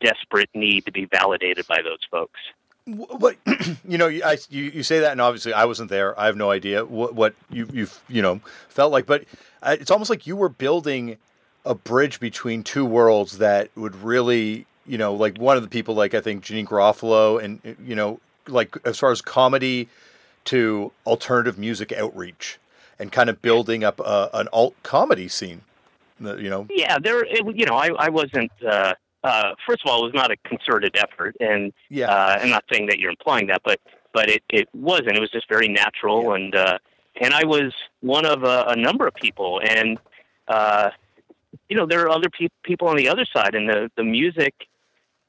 desperate 0.00 0.50
need 0.54 0.84
to 0.86 0.92
be 0.92 1.06
validated 1.06 1.66
by 1.66 1.80
those 1.82 2.00
folks. 2.10 2.38
What 2.86 3.36
you 3.88 3.98
know, 3.98 4.08
I, 4.08 4.38
you 4.48 4.64
you 4.64 4.82
say 4.82 5.00
that, 5.00 5.12
and 5.12 5.20
obviously 5.20 5.52
I 5.52 5.64
wasn't 5.64 5.90
there. 5.90 6.18
I 6.18 6.26
have 6.26 6.36
no 6.36 6.50
idea 6.50 6.84
what 6.84 7.14
what 7.14 7.34
you 7.50 7.68
you 7.72 7.88
you 8.08 8.22
know 8.22 8.40
felt 8.68 8.92
like, 8.92 9.06
but 9.06 9.24
uh, 9.62 9.76
it's 9.80 9.90
almost 9.90 10.08
like 10.08 10.26
you 10.26 10.36
were 10.36 10.48
building 10.48 11.16
a 11.64 11.74
bridge 11.74 12.20
between 12.20 12.62
two 12.62 12.84
worlds 12.84 13.38
that 13.38 13.70
would 13.74 13.96
really, 13.96 14.66
you 14.86 14.96
know, 14.96 15.12
like 15.12 15.36
one 15.38 15.56
of 15.56 15.64
the 15.64 15.68
people, 15.68 15.94
like 15.96 16.14
I 16.14 16.20
think 16.20 16.44
Janeane 16.44 16.66
Garofalo, 16.66 17.42
and 17.42 17.76
you 17.84 17.96
know, 17.96 18.20
like 18.46 18.76
as 18.84 18.98
far 18.98 19.10
as 19.10 19.20
comedy 19.20 19.88
to 20.44 20.92
alternative 21.04 21.58
music 21.58 21.92
outreach, 21.92 22.58
and 23.00 23.10
kind 23.10 23.28
of 23.28 23.42
building 23.42 23.82
up 23.82 23.98
a, 23.98 24.30
an 24.32 24.48
alt 24.52 24.74
comedy 24.84 25.26
scene. 25.26 25.62
You 26.20 26.48
know. 26.48 26.66
Yeah, 26.70 26.98
there. 26.98 27.24
It, 27.24 27.44
you 27.56 27.66
know, 27.66 27.74
I 27.74 27.88
I 27.98 28.08
wasn't. 28.08 28.52
Uh, 28.64 28.94
uh, 29.26 29.54
first 29.66 29.82
of 29.84 29.90
all, 29.90 30.00
it 30.00 30.04
was 30.04 30.14
not 30.14 30.30
a 30.30 30.36
concerted 30.48 30.96
effort, 30.96 31.36
and 31.40 31.72
yeah, 31.90 32.10
uh, 32.10 32.38
I'm 32.40 32.50
not 32.50 32.64
saying 32.72 32.86
that 32.86 32.98
you're 32.98 33.10
implying 33.10 33.46
that, 33.48 33.62
but 33.64 33.80
but 34.12 34.28
it 34.28 34.42
it 34.48 34.68
wasn't. 34.74 35.16
It 35.16 35.20
was 35.20 35.30
just 35.30 35.48
very 35.48 35.68
natural, 35.68 36.22
yeah. 36.22 36.34
and 36.34 36.54
uh, 36.54 36.78
and 37.20 37.34
I 37.34 37.44
was 37.44 37.72
one 38.00 38.26
of 38.26 38.44
a, 38.44 38.64
a 38.68 38.76
number 38.76 39.06
of 39.06 39.14
people, 39.14 39.60
and 39.64 39.98
uh, 40.48 40.90
you 41.68 41.76
know, 41.76 41.86
there 41.86 42.02
are 42.02 42.10
other 42.10 42.28
pe- 42.28 42.48
people 42.62 42.88
on 42.88 42.96
the 42.96 43.08
other 43.08 43.26
side 43.34 43.54
in 43.54 43.66
the, 43.66 43.90
the 43.96 44.04
music 44.04 44.54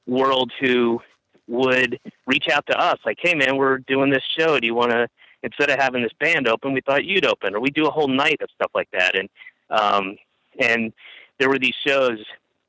world 0.06 0.52
who 0.60 1.02
would 1.48 2.00
reach 2.26 2.48
out 2.52 2.66
to 2.68 2.78
us 2.78 3.00
like, 3.06 3.18
hey, 3.22 3.34
man, 3.34 3.58
we're 3.58 3.80
doing 3.80 4.10
this 4.10 4.24
show. 4.38 4.60
Do 4.60 4.68
you 4.68 4.76
want 4.76 4.92
to, 4.92 5.08
instead 5.44 5.70
of 5.70 5.80
having 5.80 6.04
this 6.04 6.12
band 6.20 6.48
open, 6.48 6.74
we 6.74 6.82
thought 6.82 7.06
you'd 7.06 7.26
open, 7.26 7.56
or 7.56 7.60
we 7.60 7.70
do 7.70 7.88
a 7.88 7.92
whole 7.92 8.08
night 8.08 8.42
of 8.42 8.50
stuff 8.54 8.72
like 8.76 8.90
that. 8.92 9.18
And, 9.18 9.30
um, 9.70 10.18
and 10.60 10.94
there 11.40 11.50
were 11.50 11.60
these 11.60 11.76
shows, 11.86 12.20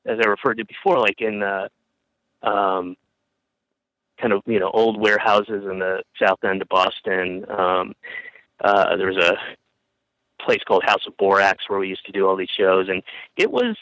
as 0.09 0.19
I 0.25 0.29
referred 0.29 0.59
to 0.59 0.65
before, 0.65 0.99
like 0.99 1.21
in 1.21 1.41
the, 1.41 1.69
um, 2.49 2.97
kind 4.21 4.33
of, 4.33 4.43
you 4.47 4.59
know, 4.59 4.71
old 4.71 5.01
warehouses 5.01 5.65
in 5.71 5.79
the 5.79 6.03
south 6.21 6.43
end 6.45 6.63
of 6.63 6.69
Boston. 6.69 7.45
Um, 7.49 7.95
uh, 8.61 8.97
there 8.97 9.07
was 9.13 9.25
a 9.25 9.37
place 10.43 10.61
called 10.67 10.83
House 10.85 11.07
of 11.07 11.17
Borax 11.17 11.65
where 11.69 11.79
we 11.79 11.89
used 11.89 12.05
to 12.07 12.13
do 12.13 12.27
all 12.27 12.37
these 12.37 12.51
shows, 12.57 12.89
and 12.89 13.03
it 13.37 13.51
was, 13.51 13.77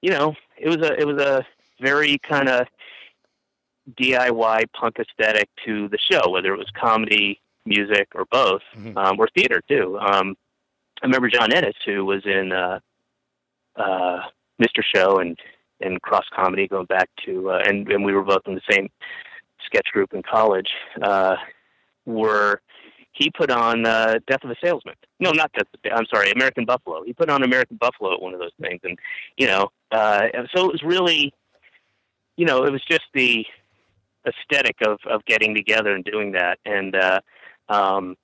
you 0.00 0.10
know, 0.10 0.34
it 0.56 0.68
was 0.68 0.88
a 0.88 0.92
it 1.00 1.06
was 1.06 1.20
a 1.20 1.44
very 1.80 2.18
kind 2.18 2.48
of 2.48 2.66
DIY 4.00 4.64
punk 4.72 4.96
aesthetic 4.98 5.48
to 5.64 5.88
the 5.88 5.98
show, 5.98 6.30
whether 6.30 6.54
it 6.54 6.58
was 6.58 6.70
comedy, 6.80 7.40
music, 7.64 8.08
or 8.14 8.24
both, 8.26 8.62
mm-hmm. 8.76 8.96
um, 8.96 9.18
or 9.18 9.28
theater 9.34 9.60
too. 9.68 9.98
Um, 9.98 10.36
I 11.02 11.06
remember 11.06 11.28
John 11.28 11.52
Ennis, 11.52 11.74
who 11.84 12.04
was 12.04 12.24
in 12.24 12.52
uh, 12.52 12.78
uh, 13.76 14.20
Mr. 14.62 14.82
Show 14.94 15.18
and 15.18 15.36
and 15.82 16.00
cross 16.02 16.24
comedy, 16.34 16.68
going 16.68 16.86
back 16.86 17.08
to, 17.26 17.50
uh, 17.50 17.62
and 17.66 17.90
and 17.90 18.04
we 18.04 18.12
were 18.12 18.22
both 18.22 18.42
in 18.46 18.54
the 18.54 18.62
same 18.70 18.88
sketch 19.64 19.88
group 19.92 20.12
in 20.14 20.22
college. 20.22 20.68
Uh, 21.00 21.36
were 22.04 22.60
he 23.12 23.30
put 23.30 23.50
on 23.50 23.86
uh, 23.86 24.18
Death 24.26 24.42
of 24.42 24.50
a 24.50 24.56
Salesman. 24.62 24.94
No, 25.20 25.30
not 25.32 25.52
Death. 25.52 25.66
I'm 25.94 26.06
sorry, 26.12 26.30
American 26.30 26.64
Buffalo. 26.64 27.02
He 27.04 27.12
put 27.12 27.28
on 27.28 27.42
American 27.42 27.76
Buffalo 27.76 28.14
at 28.14 28.22
one 28.22 28.34
of 28.34 28.40
those 28.40 28.52
things, 28.60 28.80
and 28.84 28.98
you 29.36 29.46
know, 29.46 29.68
uh, 29.90 30.28
so 30.54 30.64
it 30.66 30.72
was 30.72 30.82
really, 30.82 31.32
you 32.36 32.46
know, 32.46 32.64
it 32.64 32.72
was 32.72 32.82
just 32.84 33.04
the 33.14 33.44
aesthetic 34.26 34.76
of 34.86 34.98
of 35.08 35.24
getting 35.26 35.54
together 35.54 35.94
and 35.94 36.04
doing 36.04 36.32
that, 36.32 36.58
and 36.64 36.96
uh, 36.96 37.20
um, 37.68 38.16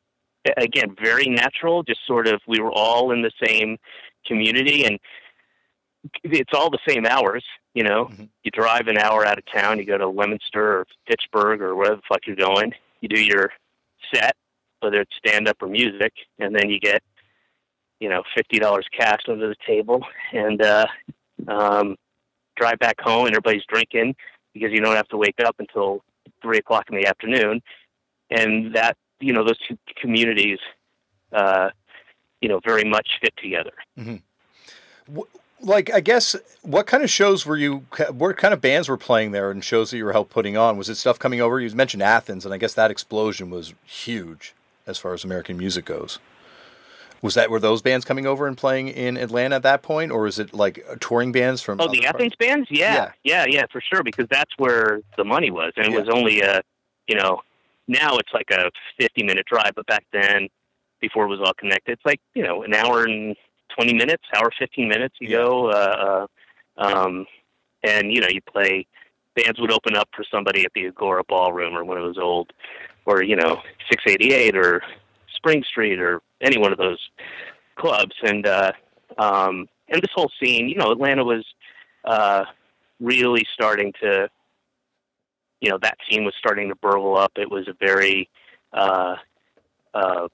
again, 0.57 0.97
very 1.01 1.27
natural. 1.27 1.83
Just 1.83 2.07
sort 2.07 2.27
of, 2.27 2.40
we 2.47 2.61
were 2.61 2.73
all 2.73 3.12
in 3.12 3.23
the 3.23 3.33
same 3.44 3.77
community, 4.27 4.85
and 4.85 4.99
it's 6.25 6.53
all 6.55 6.71
the 6.71 6.79
same 6.89 7.07
hours. 7.07 7.45
You 7.75 7.85
know, 7.85 8.07
mm-hmm. 8.07 8.25
you 8.43 8.51
drive 8.51 8.89
an 8.89 8.99
hour 8.99 9.25
out 9.27 9.39
of 9.39 9.45
town, 9.53 9.79
you 9.79 9.85
go 9.85 9.99
to 9.99 10.09
Leominster 10.09 10.81
or 10.81 10.87
Fitchburg 11.07 11.61
or 11.61 11.75
wherever 11.77 11.97
the 11.97 12.03
fuck 12.09 12.21
you're 12.27 12.37
going. 12.37 12.73
You 13.01 13.09
do 13.09 13.23
your 13.23 13.53
set, 14.13 14.35
whether 14.81 15.01
it's 15.01 15.13
stand 15.17 15.49
up 15.49 15.63
or 15.63 15.69
music, 15.69 16.13
and 16.39 16.55
then 16.55 16.71
you 16.71 16.81
get 16.81 17.03
you 18.01 18.09
know 18.09 18.23
fifty 18.37 18.59
dollars 18.59 18.87
cash 18.97 19.21
under 19.29 19.49
the 19.49 19.57
table 19.67 20.05
and 20.33 20.61
uh, 20.63 20.87
um, 21.47 21.97
drive 22.57 22.79
back 22.79 23.01
home, 23.01 23.27
and 23.27 23.35
everybody's 23.35 23.67
drinking 23.69 24.17
because 24.55 24.71
you 24.73 24.81
don't 24.81 24.97
have 24.97 25.09
to 25.09 25.17
wake 25.17 25.39
up 25.45 25.57
until 25.59 26.03
three 26.43 26.59
o'clock 26.59 26.87
in 26.91 26.97
the 26.97 27.07
afternoon, 27.07 27.61
and 28.31 28.75
that 28.75 28.97
you 29.21 29.33
know 29.33 29.45
those 29.45 29.59
two 29.69 29.79
communities, 30.01 30.59
uh, 31.33 31.71
you 32.41 32.49
know, 32.49 32.61
very 32.65 32.85
much 32.85 33.09
fit 33.21 33.35
together. 33.37 33.73
Mm-hmm. 33.99 35.21
Like, 35.61 35.92
I 35.92 36.01
guess, 36.01 36.37
what 36.62 36.87
kind 36.87 37.03
of 37.03 37.11
shows 37.11 37.44
were 37.44 37.57
you? 37.57 37.85
What 38.12 38.37
kind 38.37 38.55
of 38.55 38.61
bands 38.61 38.88
were 38.88 38.97
playing 38.97 39.33
there, 39.33 39.51
and 39.51 39.64
shows 39.64 39.90
that 39.90 39.97
you 39.97 40.05
were 40.05 40.12
helped 40.12 40.31
putting 40.31 40.57
on? 40.57 40.77
Was 40.77 40.88
it 40.88 40.94
stuff 40.94 41.18
coming 41.18 41.40
over? 41.40 41.61
You 41.61 41.68
mentioned 41.75 42.03
Athens, 42.03 42.44
and 42.44 42.55
I 42.55 42.59
guess 42.59 42.75
that 42.75 42.90
explosion 42.90 43.51
was 43.51 43.75
huge 43.85 44.55
as 44.87 44.99
far 44.99 45.14
as 45.14 45.25
American 45.25 45.59
music 45.59 45.85
goes. 45.85 46.18
Was 47.21 47.35
that 47.35 47.51
were 47.51 47.59
those 47.59 47.83
bands 47.83 48.05
coming 48.05 48.27
over 48.27 48.47
and 48.47 48.57
playing 48.57 48.88
in 48.88 49.16
Atlanta 49.16 49.57
at 49.57 49.64
that 49.64 49.83
point, 49.83 50.12
or 50.12 50.29
is 50.29 50.38
it 50.38 50.55
like 50.55 50.85
touring 51.01 51.33
bands 51.33 51.61
from? 51.61 51.81
Oh, 51.81 51.88
the 51.88 52.07
Athens 52.07 52.37
bands, 52.38 52.68
yeah. 52.71 52.94
yeah, 52.94 53.12
yeah, 53.25 53.44
yeah, 53.49 53.66
for 53.73 53.81
sure, 53.81 54.05
because 54.05 54.27
that's 54.31 54.53
where 54.57 55.01
the 55.16 55.25
money 55.25 55.51
was, 55.51 55.73
and 55.77 55.87
it 55.87 55.92
yeah. 55.92 55.99
was 55.99 56.09
only 56.09 56.40
a, 56.40 56.62
you 57.09 57.16
know, 57.16 57.40
now 57.88 58.16
it's 58.18 58.33
like 58.33 58.51
a 58.53 58.71
fifty-minute 59.01 59.47
drive, 59.47 59.73
but 59.75 59.87
back 59.87 60.07
then, 60.12 60.49
before 61.01 61.25
it 61.25 61.29
was 61.29 61.40
all 61.40 61.55
connected, 61.55 61.92
it's 61.92 62.07
like 62.07 62.21
you 62.35 62.44
know 62.44 62.62
an 62.62 62.73
hour 62.73 63.03
and 63.05 63.35
twenty 63.79 63.95
minutes, 63.95 64.25
hour 64.35 64.51
fifteen 64.59 64.88
minutes. 64.88 65.14
You 65.21 65.29
go, 65.29 65.71
uh, 65.71 66.27
uh, 66.79 66.83
um, 66.83 67.27
and 67.83 68.12
you 68.12 68.21
know 68.21 68.29
you 68.29 68.41
play. 68.43 68.87
Bands 69.37 69.61
would 69.61 69.71
open 69.71 69.95
up 69.95 70.09
for 70.17 70.25
somebody 70.29 70.64
at 70.64 70.73
the 70.75 70.87
Agora 70.87 71.23
Ballroom 71.29 71.77
or 71.77 71.85
one 71.85 71.97
of 71.97 72.03
those 72.03 72.19
old 72.19 72.53
or 73.07 73.23
you 73.23 73.37
know 73.37 73.62
688 73.88 74.57
or 74.57 74.83
Spring 75.37 75.62
Street 75.62 76.01
or 76.01 76.21
any 76.41 76.59
one 76.59 76.73
of 76.73 76.79
those 76.79 76.99
clubs, 77.77 78.14
and 78.23 78.47
uh, 78.47 78.73
um, 79.17 79.69
and 79.88 80.03
this 80.03 80.11
whole 80.14 80.31
scene, 80.43 80.69
you 80.69 80.77
know, 80.77 80.93
Atlanta 80.93 81.25
was 81.25 81.45
uh, 82.05 82.45
really 83.01 83.47
starting 83.55 83.93
to, 84.03 84.29
you 85.61 85.71
know, 85.71 85.79
that 85.83 85.97
scene 86.09 86.25
was 86.25 86.35
starting 86.38 86.69
to 86.69 86.75
burble 86.77 87.17
up. 87.17 87.33
It 87.37 87.51
was 87.51 87.69
a 87.69 87.75
very 87.81 88.29
uh, 88.73 89.17
uh, 89.95 90.29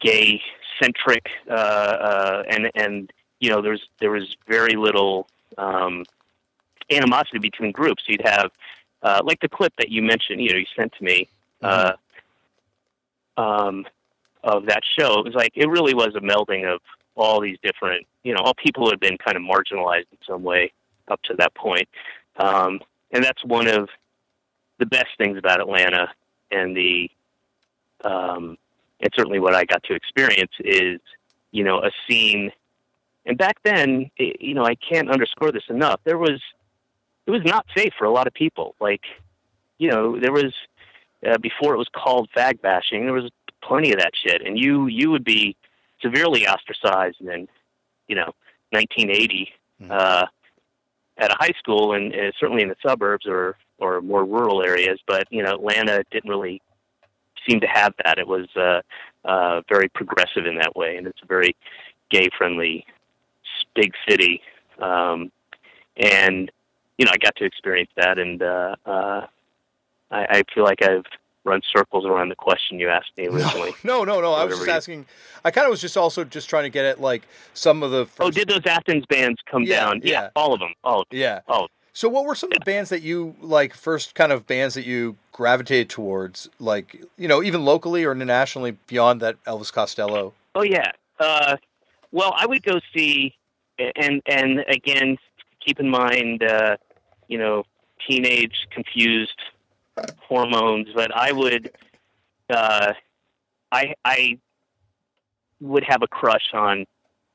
gay 0.00 0.40
centric, 0.82 1.26
uh, 1.48 1.52
uh, 1.52 2.42
and 2.48 2.70
and 2.74 3.12
you 3.40 3.50
know, 3.50 3.60
there's 3.60 3.88
there 4.00 4.10
was 4.10 4.36
very 4.48 4.76
little 4.76 5.28
um, 5.58 6.04
animosity 6.90 7.38
between 7.38 7.72
groups. 7.72 8.04
You'd 8.06 8.26
have 8.26 8.50
uh, 9.02 9.20
like 9.24 9.40
the 9.40 9.48
clip 9.48 9.72
that 9.78 9.90
you 9.90 10.02
mentioned, 10.02 10.40
you 10.40 10.50
know, 10.50 10.58
you 10.58 10.66
sent 10.76 10.92
to 10.94 11.04
me 11.04 11.28
uh, 11.62 11.92
um, 13.36 13.86
of 14.42 14.66
that 14.66 14.82
show. 14.98 15.20
It 15.20 15.24
was 15.24 15.34
like 15.34 15.52
it 15.54 15.68
really 15.68 15.94
was 15.94 16.14
a 16.14 16.20
melding 16.20 16.72
of 16.72 16.80
all 17.14 17.40
these 17.40 17.58
different, 17.62 18.06
you 18.24 18.32
know, 18.34 18.40
all 18.44 18.54
people 18.54 18.84
who 18.84 18.90
had 18.90 19.00
been 19.00 19.18
kind 19.18 19.36
of 19.36 19.42
marginalized 19.42 20.06
in 20.12 20.18
some 20.26 20.42
way 20.42 20.72
up 21.08 21.22
to 21.22 21.34
that 21.34 21.54
point. 21.54 21.88
Um, 22.36 22.80
and 23.12 23.24
that's 23.24 23.44
one 23.44 23.66
of 23.66 23.88
the 24.78 24.86
best 24.86 25.08
things 25.16 25.38
about 25.38 25.60
Atlanta, 25.60 26.12
and 26.50 26.76
the 26.76 27.10
um, 28.04 28.58
and 29.00 29.10
certainly 29.14 29.40
what 29.40 29.54
I 29.54 29.64
got 29.64 29.82
to 29.84 29.94
experience 29.94 30.52
is, 30.60 31.00
you 31.50 31.64
know, 31.64 31.78
a 31.78 31.90
scene. 32.08 32.50
And 33.24 33.36
back 33.36 33.58
then, 33.62 34.10
it, 34.16 34.40
you 34.40 34.54
know, 34.54 34.64
I 34.64 34.74
can't 34.74 35.10
underscore 35.10 35.52
this 35.52 35.64
enough. 35.68 36.00
There 36.04 36.18
was 36.18 36.40
it 37.26 37.30
was 37.30 37.42
not 37.44 37.66
safe 37.76 37.92
for 37.98 38.04
a 38.04 38.10
lot 38.10 38.26
of 38.26 38.34
people. 38.34 38.74
Like, 38.80 39.02
you 39.78 39.90
know, 39.90 40.18
there 40.18 40.32
was 40.32 40.54
uh, 41.26 41.38
before 41.38 41.74
it 41.74 41.78
was 41.78 41.88
called 41.94 42.28
fag 42.36 42.60
bashing. 42.60 43.04
There 43.04 43.14
was 43.14 43.30
plenty 43.62 43.92
of 43.92 43.98
that 43.98 44.12
shit, 44.14 44.46
and 44.46 44.58
you 44.58 44.86
you 44.86 45.10
would 45.10 45.24
be 45.24 45.56
severely 46.00 46.46
ostracized 46.46 47.20
in, 47.20 47.48
you 48.06 48.14
know, 48.14 48.32
1980 48.70 49.50
mm-hmm. 49.82 49.90
uh, 49.90 50.26
at 51.18 51.32
a 51.32 51.36
high 51.38 51.54
school, 51.58 51.94
and 51.94 52.14
uh, 52.14 52.32
certainly 52.38 52.62
in 52.62 52.68
the 52.68 52.76
suburbs 52.86 53.26
or 53.26 53.56
or 53.78 54.00
more 54.00 54.24
rural 54.24 54.62
areas. 54.62 55.00
But 55.06 55.26
you 55.30 55.42
know, 55.42 55.54
Atlanta 55.54 56.04
didn't 56.10 56.30
really 56.30 56.62
seem 57.48 57.60
to 57.60 57.66
have 57.66 57.94
that. 58.04 58.18
It 58.18 58.26
was 58.26 58.48
uh, 58.56 58.80
uh, 59.24 59.62
very 59.68 59.88
progressive 59.88 60.46
in 60.46 60.56
that 60.56 60.76
way, 60.76 60.96
and 60.96 61.06
it's 61.06 61.20
a 61.22 61.26
very 61.26 61.56
gay 62.10 62.28
friendly 62.36 62.86
big 63.74 63.92
city. 64.08 64.40
Um, 64.80 65.30
and 65.96 66.50
you 66.98 67.04
know, 67.04 67.12
I 67.12 67.18
got 67.18 67.36
to 67.36 67.44
experience 67.44 67.90
that, 67.96 68.18
and 68.18 68.42
uh, 68.42 68.76
uh, 68.86 69.26
I, 70.10 70.26
I 70.30 70.42
feel 70.54 70.64
like 70.64 70.82
I've 70.82 71.04
run 71.44 71.60
circles 71.74 72.04
around 72.04 72.28
the 72.28 72.34
question 72.34 72.80
you 72.80 72.88
asked 72.88 73.12
me 73.16 73.28
originally. 73.28 73.72
No, 73.84 74.04
no, 74.04 74.14
no. 74.14 74.20
no. 74.22 74.32
I 74.32 74.44
was 74.44 74.56
just 74.58 74.68
asking. 74.68 75.06
I 75.44 75.50
kind 75.50 75.66
of 75.66 75.70
was 75.70 75.80
just 75.80 75.96
also 75.96 76.24
just 76.24 76.48
trying 76.50 76.64
to 76.64 76.70
get 76.70 76.84
at 76.84 77.00
like 77.00 77.26
some 77.54 77.82
of 77.82 77.90
the. 77.90 78.06
First... 78.06 78.20
Oh, 78.20 78.30
did 78.30 78.48
those 78.48 78.66
Athens 78.66 79.04
bands 79.06 79.40
come 79.50 79.62
yeah, 79.62 79.80
down? 79.80 80.00
Yeah. 80.02 80.12
yeah, 80.12 80.28
all 80.34 80.52
of 80.52 80.60
them. 80.60 80.74
Oh, 80.84 81.04
yeah. 81.10 81.40
Oh. 81.48 81.68
So, 81.92 82.10
what 82.10 82.26
were 82.26 82.34
some 82.34 82.52
of 82.52 82.58
the 82.58 82.64
bands 82.64 82.90
that 82.90 83.02
you 83.02 83.36
like? 83.40 83.72
First, 83.72 84.14
kind 84.14 84.32
of 84.32 84.46
bands 84.46 84.74
that 84.74 84.84
you 84.84 85.16
gravitated 85.36 85.90
towards, 85.90 86.48
like 86.58 87.04
you 87.18 87.28
know, 87.28 87.42
even 87.42 87.62
locally 87.62 88.04
or 88.04 88.12
internationally, 88.12 88.76
beyond 88.86 89.20
that 89.20 89.42
Elvis 89.44 89.70
Costello. 89.70 90.32
Oh 90.54 90.62
yeah. 90.62 90.92
Uh, 91.20 91.56
well, 92.10 92.32
I 92.34 92.46
would 92.46 92.62
go 92.62 92.80
see, 92.94 93.34
and 93.78 94.22
and 94.26 94.64
again, 94.68 95.18
keep 95.64 95.78
in 95.78 95.90
mind, 95.90 96.42
uh, 96.42 96.78
you 97.28 97.36
know, 97.36 97.64
teenage 98.08 98.66
confused 98.70 99.38
hormones, 100.18 100.88
but 100.94 101.14
I 101.14 101.32
would, 101.32 101.70
uh, 102.48 102.94
I 103.70 103.94
I 104.06 104.38
would 105.60 105.84
have 105.84 106.02
a 106.02 106.08
crush 106.08 106.54
on 106.54 106.86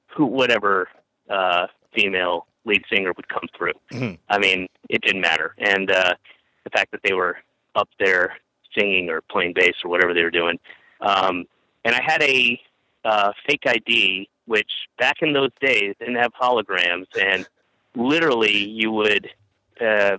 who 0.07 0.25
whatever 0.25 0.89
uh, 1.29 1.67
female 1.93 2.47
lead 2.65 2.83
singer 2.91 3.13
would 3.15 3.27
come 3.29 3.47
through. 3.55 3.73
Mm-hmm. 3.91 4.15
I 4.27 4.39
mean, 4.39 4.67
it 4.89 5.03
didn't 5.03 5.21
matter, 5.21 5.53
and 5.59 5.91
uh, 5.91 6.15
the 6.63 6.69
fact 6.71 6.91
that 6.91 7.01
they 7.03 7.13
were 7.13 7.37
up 7.75 7.89
there 7.99 8.37
singing 8.77 9.09
or 9.09 9.21
playing 9.21 9.53
bass 9.53 9.73
or 9.83 9.89
whatever 9.89 10.13
they 10.13 10.23
were 10.23 10.31
doing. 10.31 10.59
Um, 11.01 11.45
and 11.83 11.95
I 11.95 12.01
had 12.05 12.21
a 12.21 12.59
uh, 13.03 13.31
fake 13.47 13.63
ID, 13.65 14.29
which 14.45 14.71
back 14.97 15.17
in 15.21 15.33
those 15.33 15.51
days 15.59 15.95
didn't 15.99 16.15
have 16.15 16.31
holograms, 16.39 17.07
and 17.19 17.47
literally 17.95 18.57
you 18.57 18.91
would 18.91 19.29
uh, 19.79 20.17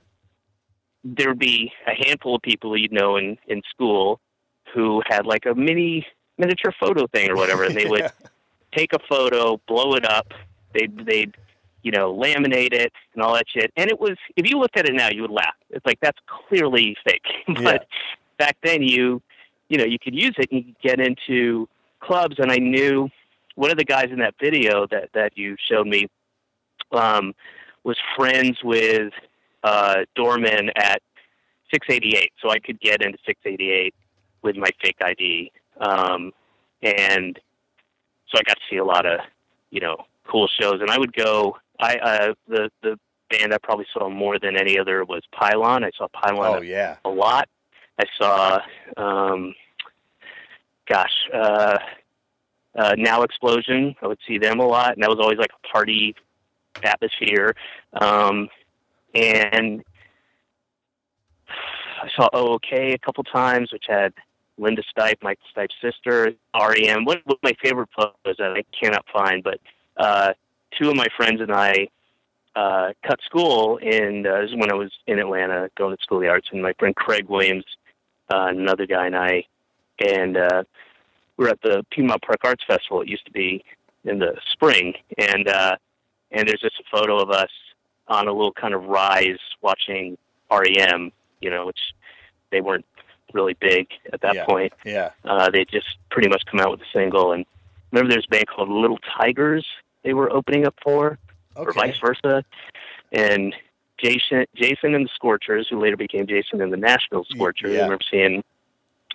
there 1.05 1.29
would 1.29 1.39
be 1.39 1.73
a 1.87 2.07
handful 2.07 2.37
of 2.37 2.43
people 2.43 2.77
you'd 2.77 2.93
know 2.93 3.17
in 3.17 3.39
in 3.47 3.63
school 3.71 4.21
who 4.75 5.03
had 5.07 5.27
like 5.27 5.47
a 5.47 5.55
mini 5.55 6.07
miniature 6.39 6.73
photo 6.81 7.07
thing 7.09 7.31
or 7.31 7.37
whatever, 7.37 7.65
and 7.65 7.77
they 7.77 7.87
would 7.87 8.11
take 8.77 8.93
a 8.93 8.99
photo, 9.09 9.61
blow 9.69 9.95
it 9.95 10.05
up, 10.05 10.33
they'd 10.73 11.07
they'd 11.07 11.37
you 11.83 11.91
know 11.91 12.15
laminate 12.15 12.73
it 12.73 12.93
and 13.15 13.23
all 13.23 13.35
that 13.35 13.45
shit. 13.49 13.73
And 13.77 13.91
it 13.91 13.99
was 13.99 14.17
if 14.37 14.49
you 14.49 14.59
looked 14.59 14.77
at 14.77 14.89
it 14.89 14.95
now, 14.95 15.09
you 15.11 15.23
would 15.23 15.31
laugh. 15.31 15.55
It's 15.71 15.85
like 15.85 15.99
that's 16.01 16.19
clearly 16.49 16.97
fake, 17.05 17.27
but 17.49 17.57
yeah. 17.57 17.79
back 18.39 18.57
then 18.63 18.83
you 18.83 19.23
you 19.69 19.79
know 19.79 19.85
you 19.85 19.99
could 19.99 20.15
use 20.15 20.35
it 20.39 20.49
and 20.51 20.65
you 20.65 20.73
could 20.73 20.83
get 20.83 21.01
into 21.01 21.69
clubs. 22.01 22.37
And 22.39 22.51
I 22.51 22.57
knew 22.57 23.09
one 23.55 23.71
of 23.71 23.77
the 23.77 23.85
guys 23.85 24.09
in 24.11 24.19
that 24.21 24.35
video 24.41 24.87
that 24.91 25.11
that 25.15 25.37
you 25.37 25.57
showed 25.71 25.87
me 25.87 26.07
um, 26.93 27.35
was 27.85 27.97
friends 28.17 28.59
with 28.63 29.13
uh, 29.65 30.03
doorman 30.15 30.71
at 30.77 31.03
688, 31.73 32.33
so 32.43 32.51
I 32.51 32.59
could 32.59 32.81
get 32.81 33.03
into 33.03 33.19
688 33.27 33.95
with 34.43 34.57
my 34.57 34.69
fake 34.83 34.99
ID, 35.01 35.53
um, 35.81 36.33
and 36.83 37.39
so 38.29 38.39
I 38.39 38.43
got 38.47 38.57
to 38.57 38.63
see 38.69 38.77
a 38.77 38.85
lot 38.85 39.07
of 39.07 39.21
you 39.71 39.81
know 39.81 39.97
cool 40.27 40.49
shows. 40.61 40.81
And 40.81 40.91
I 40.91 40.99
would 40.99 41.13
go. 41.13 41.57
I 41.81 41.97
uh, 41.97 42.35
the 42.49 42.71
the 42.83 42.99
band 43.31 43.53
I 43.53 43.59
probably 43.59 43.87
saw 43.93 44.09
more 44.09 44.39
than 44.39 44.57
any 44.57 44.79
other 44.79 45.05
was 45.05 45.23
Pylon. 45.33 45.85
I 45.85 45.91
saw 45.97 46.09
Pylon. 46.09 46.59
Oh 46.59 46.63
yeah, 46.63 46.97
a 47.05 47.09
lot. 47.09 47.49
I 47.99 48.05
saw, 48.19 48.61
um, 48.97 49.55
gosh, 50.89 51.13
uh, 51.33 51.79
uh, 52.77 52.95
Now 52.97 53.23
Explosion. 53.23 53.95
I 54.03 54.07
would 54.07 54.19
see 54.27 54.39
them 54.39 54.61
a 54.61 54.67
lot, 54.67 54.95
and 54.95 55.03
that 55.03 55.11
was 55.11 55.19
always 55.21 55.39
like 55.39 55.51
a 55.53 55.69
party 55.69 56.15
atmosphere. 56.83 57.55
Um, 58.01 58.49
and 59.15 59.85
I 62.03 62.09
saw 62.17 62.29
OK 62.33 62.93
a 62.93 62.99
couple 62.99 63.25
times, 63.25 63.73
which 63.73 63.85
had 63.89 64.13
Lynda 64.59 64.83
Stipe, 64.97 65.23
Mike 65.23 65.39
Stipe's 65.55 65.75
sister, 65.81 66.33
REM. 66.55 67.05
One 67.05 67.19
of 67.27 67.37
my 67.43 67.53
favorite 67.63 67.91
photos 67.95 68.37
that 68.39 68.53
I 68.53 68.65
cannot 68.79 69.05
find, 69.13 69.43
but 69.43 69.61
uh, 69.97 70.33
two 70.79 70.91
of 70.91 70.97
my 70.97 71.07
friends 71.17 71.41
and 71.41 71.53
I 71.53 71.89
uh, 72.55 72.93
cut 73.07 73.21
school 73.25 73.79
in 73.79 74.27
uh, 74.27 74.43
this 74.43 74.51
is 74.51 74.57
when 74.57 74.71
I 74.71 74.75
was 74.75 74.93
in 75.07 75.19
Atlanta 75.19 75.71
going 75.77 75.97
to 75.97 76.03
school 76.03 76.19
of 76.19 76.23
the 76.23 76.29
arts, 76.29 76.49
and 76.53 76.63
my 76.63 76.75
friend 76.79 76.95
Craig 76.95 77.29
Williams, 77.29 77.65
uh, 78.33 78.47
another 78.49 78.87
guy, 78.87 79.07
and 79.07 79.17
I, 79.17 79.45
and 80.07 80.37
uh, 80.37 80.63
we 81.37 81.45
were 81.45 81.51
at 81.51 81.63
the 81.63 81.85
Piedmont 81.91 82.23
Park 82.23 82.41
Arts 82.45 82.65
Festival. 82.67 83.01
It 83.01 83.09
used 83.09 83.25
to 83.27 83.33
be 83.33 83.65
in 84.05 84.19
the 84.19 84.37
spring, 84.53 84.95
and 85.19 85.49
uh, 85.49 85.77
and 86.31 86.49
there's 86.49 86.61
just 86.61 86.81
a 86.81 86.97
photo 86.97 87.19
of 87.21 87.31
us 87.31 87.51
on 88.09 88.29
a 88.29 88.33
little 88.33 88.53
kind 88.53 88.75
of 88.75 88.85
rise 88.85 89.39
watching 89.63 90.19
REM, 90.51 91.13
you 91.41 91.51
know, 91.51 91.67
which 91.67 91.79
they 92.51 92.61
weren't 92.61 92.85
really 93.33 93.57
big 93.61 93.87
at 94.13 94.21
that 94.21 94.35
yeah. 94.35 94.45
point. 94.45 94.73
Yeah. 94.85 95.11
Uh, 95.25 95.51
they 95.51 95.65
just 95.65 95.97
pretty 96.11 96.29
much 96.29 96.43
come 96.51 96.61
out 96.61 96.71
with 96.71 96.81
a 96.81 96.91
single. 96.93 97.33
And 97.33 97.47
remember, 97.91 98.13
there's 98.13 98.27
a 98.27 98.31
band 98.31 98.47
called 98.49 98.69
Little 98.69 98.99
Tigers 99.19 99.65
they 100.03 100.15
were 100.15 100.31
opening 100.33 100.67
up 100.67 100.75
for, 100.83 101.19
okay. 101.57 101.69
or 101.69 101.73
vice 101.73 101.99
versa. 101.99 102.45
And 103.13 103.55
Jason, 103.99 104.47
Jason 104.57 104.95
and 104.95 105.05
the 105.05 105.11
Scorchers, 105.15 105.69
who 105.69 105.81
later 105.81 105.97
became 105.97 106.27
Jason 106.27 106.61
and 106.61 106.73
the 106.73 106.77
Nashville 106.77 107.25
Scorchers. 107.25 107.73
Yeah. 107.73 107.81
I 107.81 107.83
remember 107.83 108.05
seeing 108.11 108.43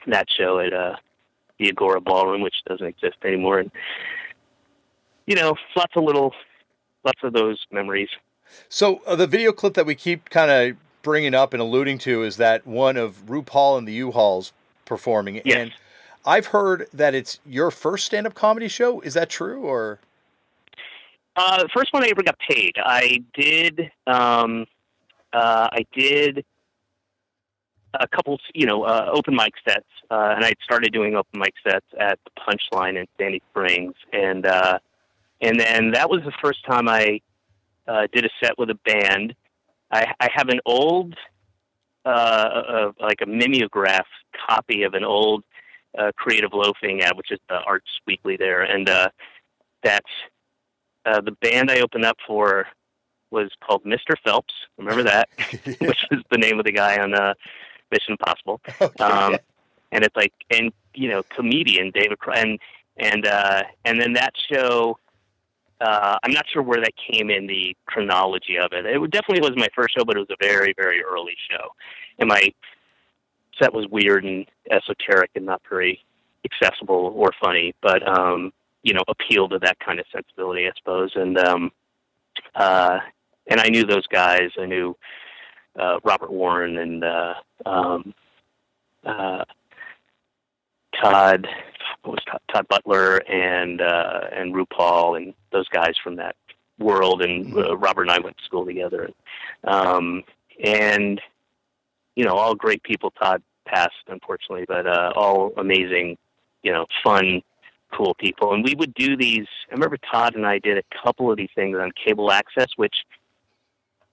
that 0.06 0.28
show 0.30 0.60
at 0.60 0.74
uh, 0.74 0.96
the 1.60 1.70
Agora 1.70 2.00
Ballroom, 2.00 2.42
which 2.42 2.56
doesn't 2.68 2.86
exist 2.86 3.18
anymore. 3.26 3.60
And 3.60 3.72
you 5.26 5.36
know, 5.36 5.56
lots 5.76 5.94
of 5.96 6.04
little, 6.04 6.34
lots 7.04 7.20
of 7.24 7.34
those 7.34 7.66
memories. 7.72 8.10
So 8.70 9.02
uh, 9.06 9.16
the 9.16 9.28
video 9.28 9.52
clip 9.52 9.74
that 9.74 9.86
we 9.86 9.94
keep 9.94 10.30
kind 10.30 10.50
of 10.50 10.78
bringing 11.02 11.34
up 11.34 11.54
and 11.54 11.62
alluding 11.62 11.98
to 12.00 12.24
is 12.24 12.38
that 12.38 12.66
one 12.66 12.96
of 12.96 13.26
RuPaul 13.26 13.78
and 13.78 13.86
the 13.88 13.94
U-Hauls 13.94 14.54
performing. 14.86 15.42
Yes. 15.44 15.58
And 15.58 15.74
I've 16.26 16.48
heard 16.48 16.88
that 16.94 17.14
it's 17.14 17.40
your 17.46 17.72
first 17.72 18.06
stand-up 18.06 18.36
comedy 18.36 18.70
show. 18.70 19.02
Is 19.02 19.16
that 19.16 19.30
true 19.30 19.64
or? 19.64 20.00
Uh, 21.38 21.62
the 21.62 21.70
first 21.70 21.94
one 21.94 22.04
I 22.04 22.08
ever 22.08 22.24
got 22.24 22.38
paid. 22.40 22.74
I 22.84 23.24
did. 23.36 23.92
Um, 24.08 24.66
uh, 25.32 25.70
I 25.72 25.86
did 25.96 26.44
a 27.94 28.08
couple, 28.08 28.40
you 28.56 28.66
know, 28.66 28.84
uh, 28.84 29.12
open 29.14 29.36
mic 29.36 29.54
sets, 29.68 29.86
uh, 30.10 30.34
and 30.36 30.44
I 30.44 30.54
started 30.64 30.92
doing 30.92 31.16
open 31.16 31.40
mic 31.40 31.54
sets 31.64 31.86
at 32.00 32.18
the 32.26 32.32
Punchline 32.42 32.98
in 32.98 33.06
Sandy 33.20 33.44
Springs, 33.52 33.94
and 34.12 34.48
uh, 34.48 34.80
and 35.42 35.60
then 35.60 35.92
that 35.92 36.10
was 36.10 36.22
the 36.26 36.34
first 36.42 36.66
time 36.66 36.90
I 36.90 37.22
uh, 37.88 38.08
did 38.12 38.26
a 38.26 38.30
set 38.44 38.58
with 38.58 38.72
a 38.72 38.80
band. 38.86 39.36
I, 39.92 40.12
I 40.20 40.30
have 40.34 40.50
an 40.50 40.60
old, 40.66 41.16
uh, 42.04 42.10
uh, 42.10 42.92
like 43.00 43.20
a 43.22 43.28
mimeograph 43.28 44.08
copy 44.50 44.84
of 44.84 44.96
an 44.96 45.04
old 45.04 45.44
uh, 45.98 46.12
Creative 46.18 46.52
Loafing 46.52 47.02
ad, 47.02 47.16
which 47.16 47.32
is 47.32 47.40
the 47.48 47.60
Arts 47.60 47.90
Weekly 48.08 48.38
there, 48.38 48.64
and 48.64 48.90
uh, 48.90 49.10
that's 49.84 50.10
uh, 51.08 51.22
the 51.22 51.32
band 51.32 51.72
I 51.72 51.80
opened 51.80 52.06
up 52.06 52.18
for 52.26 52.68
was 53.32 53.50
called 53.66 53.84
Mr. 53.84 54.16
Phelps. 54.24 54.54
Remember 54.78 55.04
that, 55.04 55.30
which 55.80 56.06
is 56.12 56.22
the 56.32 56.38
name 56.38 56.60
of 56.60 56.66
the 56.66 56.72
guy 56.72 57.00
on 57.00 57.14
uh, 57.14 57.34
Mission 57.92 58.14
Impossible. 58.20 58.62
Okay. 58.82 59.04
Um, 59.04 59.38
and 59.94 60.04
it's 60.04 60.16
like, 60.18 60.34
and 60.52 60.74
you 60.94 61.08
know, 61.10 61.24
comedian 61.24 61.92
David, 61.92 62.18
and 62.36 62.60
and 62.98 63.26
uh, 63.26 63.64
and 63.86 64.02
then 64.02 64.14
that 64.14 64.34
show 64.52 64.98
uh, 65.80 66.18
I'm 66.24 66.32
not 66.32 66.46
sure 66.52 66.62
where 66.62 66.82
that 66.82 66.94
came 67.12 67.30
in 67.30 67.48
the 67.48 67.76
chronology 67.86 68.58
of 68.58 68.74
it. 68.74 68.86
It 68.86 69.12
definitely 69.12 69.48
was 69.48 69.56
my 69.56 69.70
first 69.76 69.96
show, 69.98 70.04
but 70.04 70.18
it 70.18 70.20
was 70.20 70.30
a 70.32 70.46
very, 70.46 70.74
very 70.76 71.04
early 71.04 71.36
show, 71.50 71.70
and 72.20 72.28
my 72.28 72.52
set 73.62 73.74
was 73.74 73.88
weird 73.88 74.24
and 74.24 74.46
esoteric 74.72 75.32
and 75.36 75.46
not 75.46 75.62
very 75.70 76.04
accessible 76.46 77.14
or 77.16 77.32
funny, 77.42 77.74
but 77.82 78.08
um, 78.08 78.52
you 78.84 78.94
know, 78.94 79.04
appeal 79.08 79.50
to 79.50 79.60
that 79.60 79.80
kind 79.80 80.00
of 80.00 80.06
sensibility, 80.14 80.68
I 80.68 80.72
suppose. 80.78 81.12
And 81.16 81.38
um, 81.38 81.72
uh, 82.56 83.00
and 83.48 83.60
I 83.60 83.68
knew 83.68 83.86
those 83.86 84.08
guys. 84.08 84.50
I 84.60 84.66
knew 84.66 84.96
uh, 85.80 86.00
Robert 86.04 86.32
Warren 86.32 86.78
and 86.78 87.04
uh, 87.04 87.34
um, 87.66 88.14
uh, 89.06 89.44
Todd 91.02 91.48
was 92.06 92.20
Todd, 92.30 92.42
Todd 92.54 92.68
Butler 92.68 93.18
and 93.30 93.82
uh, 93.82 94.22
and 94.34 94.54
RuPaul 94.54 95.18
and 95.18 95.34
those 95.52 95.68
guys 95.70 95.94
from 96.04 96.16
that 96.18 96.36
world. 96.80 97.22
And 97.22 97.54
uh, 97.54 97.58
Mm-hmm. 97.58 97.84
Robert 97.84 98.04
and 98.04 98.12
I 98.12 98.20
went 98.20 98.38
to 98.38 98.44
school 98.44 98.66
together. 98.66 99.10
Um, 99.64 100.24
and 100.64 101.22
you 102.16 102.26
know, 102.26 102.34
all 102.34 102.56
great 102.56 102.82
people. 102.84 103.12
Todd 103.12 103.44
passed, 103.66 103.94
unfortunately, 104.08 104.66
but 104.68 104.88
uh, 104.88 105.14
all 105.16 105.52
amazing, 105.58 106.18
you 106.64 106.72
know, 106.72 106.86
fun, 107.04 107.42
cool 107.96 108.16
people. 108.16 108.54
And 108.54 108.64
we 108.64 108.76
would 108.76 108.94
do 108.94 109.16
these. 109.18 109.48
I 109.70 109.74
remember 109.74 109.98
Todd 110.12 110.36
and 110.36 110.46
I 110.46 110.60
did 110.60 110.78
a 110.78 110.84
couple 111.04 111.32
of 111.32 111.38
these 111.38 111.50
things 111.56 111.78
on 111.78 111.92
cable 112.06 112.32
access, 112.32 112.68
which 112.76 112.96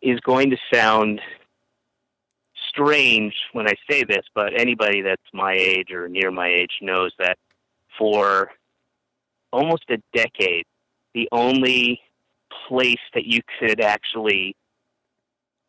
is 0.03 0.21
going 0.21 0.51
to 0.51 0.57
sound 0.73 1.21
strange 2.69 3.35
when 3.53 3.69
I 3.69 3.75
say 3.89 4.05
this, 4.05 4.25
but 4.35 4.59
anybody 4.59 5.01
that's 5.03 5.23
my 5.33 5.55
age 5.55 5.91
or 5.93 6.09
near 6.09 6.31
my 6.31 6.49
age 6.49 6.79
knows 6.81 7.13
that 7.19 7.39
for 7.99 8.51
almost 9.53 9.85
a 9.91 9.99
decade, 10.13 10.67
the 11.15 11.29
only 11.33 12.01
place 12.69 13.01
that 13.15 13.25
you 13.25 13.41
could 13.59 13.81
actually 13.81 14.57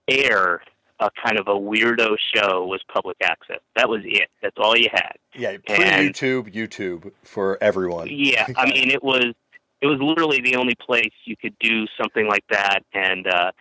air 0.08 0.62
a 1.00 1.10
kind 1.24 1.38
of 1.38 1.48
a 1.48 1.54
weirdo 1.54 2.16
show 2.34 2.66
was 2.66 2.82
public 2.94 3.18
access. 3.24 3.60
That 3.76 3.90
was 3.90 4.02
it. 4.06 4.30
That's 4.42 4.56
all 4.58 4.78
you 4.78 4.88
had. 4.92 5.14
Yeah, 5.34 5.58
pre 5.66 5.78
YouTube, 5.78 6.54
YouTube 6.54 7.12
for 7.24 7.58
everyone. 7.62 8.08
Yeah, 8.10 8.48
I 8.58 8.66
mean, 8.66 8.90
it 8.92 9.04
was 9.04 9.34
it 9.82 9.88
was 9.88 10.00
literally 10.02 10.42
the 10.42 10.56
only 10.56 10.76
place 10.76 11.12
you 11.26 11.36
could 11.36 11.58
do 11.60 11.86
something 12.00 12.28
like 12.28 12.46
that, 12.50 12.80
and 12.94 13.28
uh, 13.28 13.52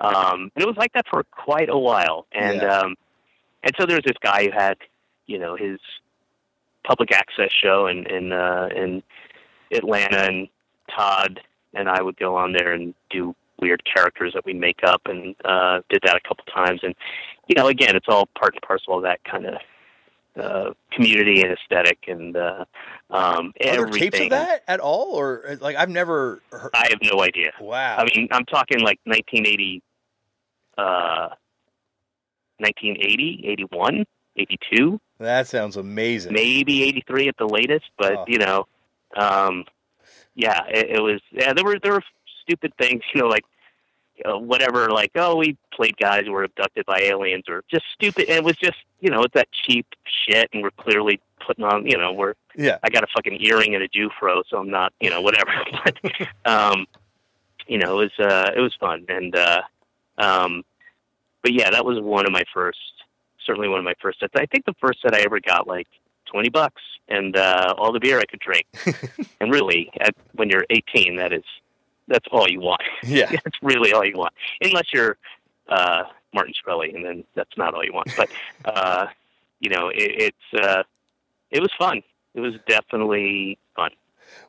um, 0.00 0.50
and 0.54 0.62
it 0.62 0.66
was 0.66 0.76
like 0.76 0.92
that 0.92 1.06
for 1.08 1.24
quite 1.24 1.68
a 1.68 1.78
while. 1.78 2.26
And 2.32 2.60
Yeah. 2.60 2.78
um, 2.78 2.96
and 3.62 3.72
so 3.78 3.86
there 3.86 3.96
was 3.96 4.04
this 4.04 4.16
guy 4.20 4.44
who 4.46 4.50
had, 4.50 4.76
you 5.26 5.38
know, 5.38 5.56
his 5.56 5.78
public 6.84 7.12
access 7.12 7.50
show 7.52 7.86
in 7.86 8.06
in 8.06 8.32
uh, 8.32 8.68
in 8.74 9.02
Atlanta, 9.72 10.24
and 10.24 10.48
Todd 10.94 11.40
and 11.74 11.88
I 11.88 12.02
would 12.02 12.16
go 12.16 12.36
on 12.36 12.52
there 12.52 12.72
and 12.72 12.94
do 13.10 13.34
weird 13.62 13.82
characters 13.84 14.32
that 14.34 14.44
we 14.44 14.52
make 14.52 14.80
up, 14.84 15.00
and 15.06 15.34
uh, 15.46 15.80
did 15.88 16.00
that 16.04 16.16
a 16.16 16.20
couple 16.28 16.44
times. 16.52 16.80
And 16.82 16.94
you 17.46 17.54
know, 17.56 17.68
again, 17.68 17.96
it's 17.96 18.06
all 18.08 18.28
part 18.38 18.52
and 18.54 18.62
parcel 18.62 18.96
of 18.98 19.02
that 19.04 19.22
kind 19.24 19.46
of. 19.46 19.54
Uh, 20.34 20.72
community 20.92 21.42
and 21.42 21.52
aesthetic 21.52 21.98
and 22.08 22.38
uh, 22.38 22.64
um, 23.10 23.52
Are 23.62 23.84
there 23.84 23.86
tapes 23.88 24.18
of 24.18 24.30
that 24.30 24.62
at 24.66 24.80
all, 24.80 25.08
or 25.12 25.58
like 25.60 25.76
I've 25.76 25.90
never 25.90 26.40
heard? 26.50 26.70
I 26.72 26.86
have 26.88 27.00
no 27.02 27.22
idea. 27.22 27.50
wow. 27.60 27.96
I 27.98 28.04
mean, 28.16 28.28
I'm 28.32 28.46
talking 28.46 28.80
like 28.80 28.98
1980, 29.04 29.82
uh, 30.78 31.28
1980, 32.58 33.44
81, 33.46 34.06
82, 34.38 35.00
that 35.18 35.48
sounds 35.48 35.76
amazing. 35.76 36.32
maybe 36.32 36.82
83 36.84 37.28
at 37.28 37.36
the 37.36 37.46
latest. 37.46 37.84
But 37.98 38.12
Oh. 38.16 38.24
you 38.26 38.38
know, 38.38 38.66
um, 39.16 39.66
yeah, 40.34 40.62
it, 40.68 40.96
it 40.96 41.00
was. 41.02 41.20
Yeah, 41.30 41.52
there 41.52 41.64
were 41.64 41.78
there 41.82 41.92
were 41.92 42.02
stupid 42.42 42.72
things. 42.78 43.02
You 43.14 43.22
know, 43.22 43.28
like 43.28 43.44
uh, 44.24 44.38
whatever. 44.38 44.90
Like, 44.90 45.12
oh, 45.14 45.36
we 45.36 45.56
played 45.72 45.96
guys 45.96 46.24
who 46.26 46.32
were 46.32 46.44
abducted 46.44 46.86
by 46.86 46.98
aliens, 47.00 47.44
or 47.48 47.64
just 47.70 47.84
stupid. 47.94 48.28
And 48.28 48.38
it 48.38 48.44
was 48.44 48.56
just 48.56 48.76
you 49.00 49.10
know, 49.10 49.22
it's 49.22 49.34
that 49.34 49.48
cheap 49.52 49.86
shit, 50.04 50.48
and 50.52 50.62
we're 50.62 50.70
clearly 50.70 51.20
putting 51.44 51.64
on. 51.64 51.86
You 51.86 51.98
know, 51.98 52.12
we're 52.12 52.34
Yeah. 52.56 52.78
I 52.82 52.90
got 52.90 53.04
a 53.04 53.08
fucking 53.14 53.38
earring 53.40 53.74
and 53.74 53.82
a 53.82 53.88
Jew 53.88 54.10
fro, 54.18 54.42
so 54.48 54.58
I'm 54.58 54.70
not, 54.70 54.92
you 55.00 55.10
know, 55.10 55.20
whatever. 55.20 55.52
but 55.84 55.98
um, 56.44 56.86
you 57.66 57.78
know, 57.78 58.00
it 58.00 58.10
was 58.18 58.26
uh, 58.26 58.50
it 58.56 58.60
was 58.60 58.74
fun, 58.78 59.06
and 59.08 59.34
uh, 59.34 59.62
um, 60.18 60.64
but 61.42 61.52
yeah, 61.52 61.70
that 61.70 61.84
was 61.84 62.00
one 62.00 62.26
of 62.26 62.32
my 62.32 62.44
first, 62.52 62.78
certainly 63.44 63.68
one 63.68 63.78
of 63.78 63.84
my 63.84 63.94
first 64.00 64.20
sets. 64.20 64.32
I 64.36 64.46
think 64.46 64.64
the 64.64 64.74
first 64.80 65.02
set 65.02 65.14
I 65.14 65.20
ever 65.20 65.40
got 65.40 65.66
like 65.66 65.88
twenty 66.26 66.48
bucks 66.48 66.82
and 67.08 67.36
uh, 67.36 67.74
all 67.76 67.92
the 67.92 68.00
beer 68.00 68.18
I 68.18 68.24
could 68.24 68.40
drink. 68.40 68.66
and 69.40 69.52
really, 69.52 69.90
at, 70.00 70.14
when 70.34 70.48
you're 70.48 70.64
18, 70.70 71.16
that 71.16 71.32
is 71.32 71.44
that's 72.08 72.26
all 72.30 72.48
you 72.48 72.60
want. 72.60 72.82
Yeah. 73.04 73.30
that's 73.30 73.56
really 73.62 73.92
all 73.92 74.04
you 74.04 74.16
want, 74.16 74.32
unless 74.60 74.92
you're 74.92 75.16
uh, 75.68 76.04
Martin 76.34 76.54
Shkreli, 76.54 76.94
and 76.94 77.04
then 77.04 77.24
that's 77.34 77.56
not 77.56 77.74
all 77.74 77.84
you 77.84 77.92
want. 77.92 78.08
But 78.16 78.30
uh, 78.64 79.06
you 79.60 79.70
know, 79.70 79.88
it, 79.88 80.32
it's 80.52 80.62
uh, 80.64 80.82
it 81.50 81.60
was 81.60 81.70
fun. 81.78 82.02
It 82.34 82.40
was 82.40 82.54
definitely 82.66 83.58
fun. 83.76 83.90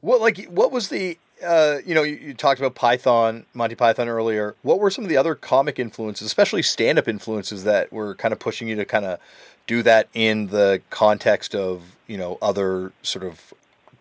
What 0.01 0.21
like 0.21 0.45
what 0.45 0.71
was 0.71 0.89
the 0.89 1.17
uh, 1.45 1.77
you 1.85 1.93
know 1.93 2.03
you, 2.03 2.15
you 2.15 2.33
talked 2.33 2.59
about 2.59 2.75
Python, 2.75 3.45
Monty 3.53 3.75
Python 3.75 4.07
earlier. 4.07 4.55
What 4.61 4.79
were 4.79 4.89
some 4.89 5.03
of 5.03 5.09
the 5.09 5.17
other 5.17 5.35
comic 5.35 5.79
influences, 5.79 6.25
especially 6.25 6.63
stand-up 6.63 7.07
influences 7.07 7.63
that 7.63 7.91
were 7.91 8.15
kind 8.15 8.31
of 8.31 8.39
pushing 8.39 8.67
you 8.67 8.75
to 8.75 8.85
kind 8.85 9.05
of 9.05 9.19
do 9.67 9.81
that 9.83 10.07
in 10.13 10.47
the 10.47 10.81
context 10.89 11.55
of 11.55 11.95
you 12.07 12.17
know 12.17 12.37
other 12.41 12.91
sort 13.01 13.25
of 13.25 13.53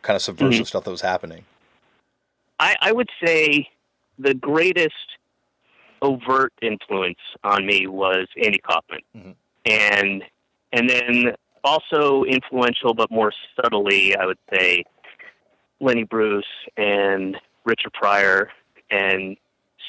kind 0.02 0.16
of 0.16 0.22
subversive 0.22 0.68
stuff 0.68 0.84
that 0.84 0.90
was 0.90 1.00
happening? 1.00 1.44
I, 2.62 2.76
I 2.80 2.92
would 2.92 3.08
say 3.24 3.68
the 4.18 4.34
greatest 4.34 4.94
overt 6.00 6.52
influence 6.62 7.18
on 7.42 7.66
me 7.66 7.86
was 7.88 8.28
Andy 8.42 8.58
Kaufman, 8.58 9.00
Mhm. 9.16 9.34
and 9.66 10.24
and 10.72 10.88
then 10.88 11.34
also 11.64 12.24
influential, 12.24 12.94
but 12.94 13.10
more 13.10 13.32
subtly, 13.56 14.16
I 14.16 14.24
would 14.26 14.38
say 14.52 14.84
Lenny 15.80 16.04
Bruce 16.04 16.44
and 16.76 17.36
Richard 17.64 17.92
Pryor 17.92 18.50
and 18.90 19.36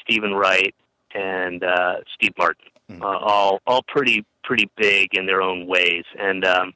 Steven 0.02 0.34
Wright 0.34 0.74
and 1.14 1.62
uh, 1.64 1.96
Steve 2.14 2.32
Martin, 2.36 2.64
Mhm. 2.90 3.02
uh, 3.02 3.18
all 3.18 3.60
all 3.68 3.82
pretty 3.84 4.24
pretty 4.42 4.68
big 4.76 5.14
in 5.14 5.26
their 5.26 5.40
own 5.42 5.66
ways, 5.68 6.04
and 6.18 6.44
um, 6.44 6.74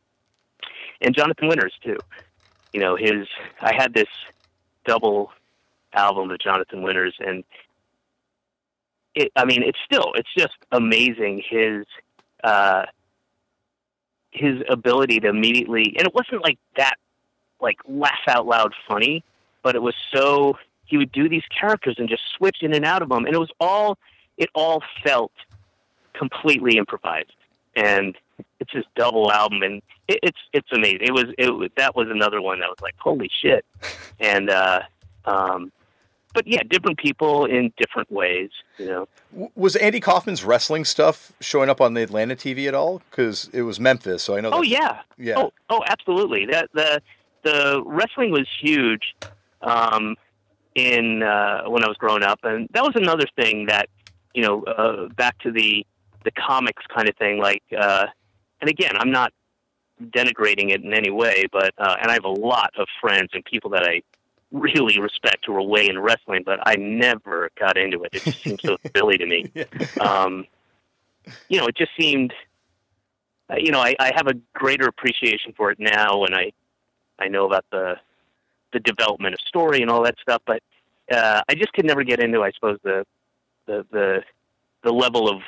and 1.01 1.13
Jonathan 1.15 1.49
Winters 1.49 1.75
too. 1.83 1.99
You 2.73 2.81
know, 2.81 2.95
his 2.97 3.27
I 3.61 3.73
had 3.75 3.93
this 3.95 4.09
double 4.87 5.33
album 5.95 6.31
of 6.31 6.39
Jonathan 6.39 6.83
Winters, 6.83 7.15
and 7.19 7.45
it. 9.15 9.33
I 9.37 9.45
mean, 9.45 9.63
it's 9.63 9.79
still 9.85 10.13
it's 10.15 10.33
just 10.37 10.57
amazing 10.73 11.43
his 11.49 11.85
uh, 12.45 12.85
his 14.31 14.63
ability 14.69 15.21
to 15.21 15.29
immediately, 15.29 15.95
and 15.99 16.07
it 16.07 16.15
wasn't 16.15 16.43
like 16.43 16.59
that, 16.77 16.97
like 17.61 17.79
laugh 17.87 18.19
out 18.29 18.47
loud 18.47 18.73
funny, 18.89 19.25
but 19.63 19.75
it 19.75 19.83
was 19.83 19.95
so 20.15 20.57
he 20.85 20.97
would 20.97 21.13
do 21.13 21.29
these 21.29 21.45
characters 21.59 21.97
and 21.99 22.09
just 22.09 22.23
switch 22.37 22.59
in 22.63 22.75
and 22.75 22.85
out 22.85 23.03
of 23.03 23.09
them, 23.09 23.27
and 23.27 23.35
it 23.35 23.39
was 23.39 23.51
all 23.61 23.99
it 24.37 24.49
all 24.55 24.83
felt 25.05 25.33
completely 26.15 26.77
improvised, 26.77 27.35
and 27.77 28.17
it's 28.61 28.73
his 28.73 28.85
double 28.97 29.31
album, 29.33 29.63
and 29.63 29.83
it, 30.09 30.19
it's 30.23 30.39
it's 30.53 30.73
amazing. 30.73 31.03
It 31.03 31.13
was 31.13 31.27
it 31.39 31.51
was, 31.51 31.71
that 31.77 31.95
was 31.95 32.09
another 32.11 32.41
one 32.41 32.61
that 32.61 32.69
was 32.69 32.81
like 32.81 32.95
holy 32.99 33.31
shit, 33.43 33.65
and 34.21 34.51
uh, 34.51 34.83
um, 35.25 35.73
but 36.35 36.47
yeah, 36.47 36.63
different 36.69 36.99
people 36.99 37.45
in 37.47 37.73
different 37.77 38.11
ways, 38.11 38.51
you 38.79 38.87
know. 38.87 39.09
Was 39.55 39.77
Andy 39.77 40.01
Kaufman's 40.01 40.45
wrestling 40.45 40.85
stuff 40.85 41.33
showing 41.41 41.69
up 41.69 41.81
on 41.81 41.95
the 41.95 42.03
Atlanta 42.03 42.37
TV 42.37 42.69
at 42.69 42.75
all? 42.75 43.03
Because 43.11 43.51
it 43.53 43.63
was 43.63 43.81
Memphis, 43.81 44.23
so 44.23 44.37
I 44.37 44.41
know. 44.41 44.51
Oh 44.53 44.63
yeah, 44.63 45.01
yeah. 45.17 45.35
Oh, 45.37 45.53
oh, 45.71 45.83
absolutely. 45.87 46.47
That 46.47 46.71
the 46.75 47.03
the 47.43 47.83
wrestling 47.85 48.31
was 48.31 48.47
huge 48.61 49.15
um, 49.63 50.17
in 50.75 51.23
uh, 51.23 51.65
when 51.65 51.85
I 51.85 51.89
was 51.89 51.97
growing 51.99 52.23
up, 52.23 52.41
and 52.43 52.69
that 52.73 52.83
was 52.83 52.93
another 52.95 53.27
thing 53.37 53.67
that 53.67 53.89
you 54.35 54.43
know 54.43 54.63
uh, 54.65 55.09
back 55.17 55.39
to 55.41 55.53
the 55.53 55.87
the 56.25 56.31
comics 56.33 56.83
kind 56.95 57.09
of 57.09 57.17
thing. 57.17 57.39
Like, 57.39 57.63
uh, 57.77 58.07
and 58.61 58.69
again, 58.69 58.93
I'm 58.97 59.11
not 59.11 59.33
denigrating 60.03 60.71
it 60.71 60.83
in 60.83 60.93
any 60.93 61.11
way, 61.11 61.47
but 61.53 61.73
uh, 61.79 61.97
and 62.01 62.11
I 62.11 62.15
have 62.15 62.25
a 62.25 62.31
lot 62.31 62.71
of 62.79 62.87
friends 63.01 63.31
and 63.33 63.45
people 63.45 63.71
that 63.71 63.85
I 63.85 64.03
really 64.51 64.99
respect 64.99 65.45
who 65.47 65.55
are 65.55 65.63
way 65.63 65.89
in 65.89 65.99
wrestling, 65.99 66.43
but 66.45 66.59
I 66.67 66.77
never 66.77 67.51
got 67.59 67.77
into 67.77 68.03
it. 68.05 68.11
It 68.15 68.23
just 68.23 68.43
seems 68.43 68.63
so 68.63 68.77
silly 68.97 69.19
to 69.19 69.27
me 69.27 69.51
Yeah. 69.55 69.65
um, 70.01 70.47
you 71.49 71.59
know, 71.61 71.67
it 71.67 71.77
just 71.77 71.91
seemed, 71.99 72.33
uh, 73.51 73.57
you 73.59 73.71
know, 73.71 73.81
I, 73.81 73.95
I 73.99 74.13
have 74.15 74.27
a 74.29 74.35
greater 74.55 74.87
appreciation 74.87 75.53
for 75.57 75.71
it 75.71 75.79
now, 75.79 76.25
and 76.25 76.35
I, 76.35 76.53
I 77.19 77.29
know 77.29 77.45
about 77.47 77.67
the, 77.71 77.97
the 78.73 78.81
development 78.81 79.35
of 79.35 79.41
story 79.41 79.83
and 79.83 79.91
all 79.91 80.03
that 80.05 80.17
stuff. 80.23 80.41
But 80.47 80.63
uh, 81.13 81.43
I 81.49 81.55
just 81.55 81.73
could 81.75 81.85
never 81.85 82.03
get 82.03 82.21
into, 82.21 82.43
I 82.43 82.51
suppose, 82.53 82.79
the, 82.83 83.05
the, 83.67 83.85
the, 83.91 84.23
the 84.83 84.93
level 84.93 85.29
of 85.29 85.43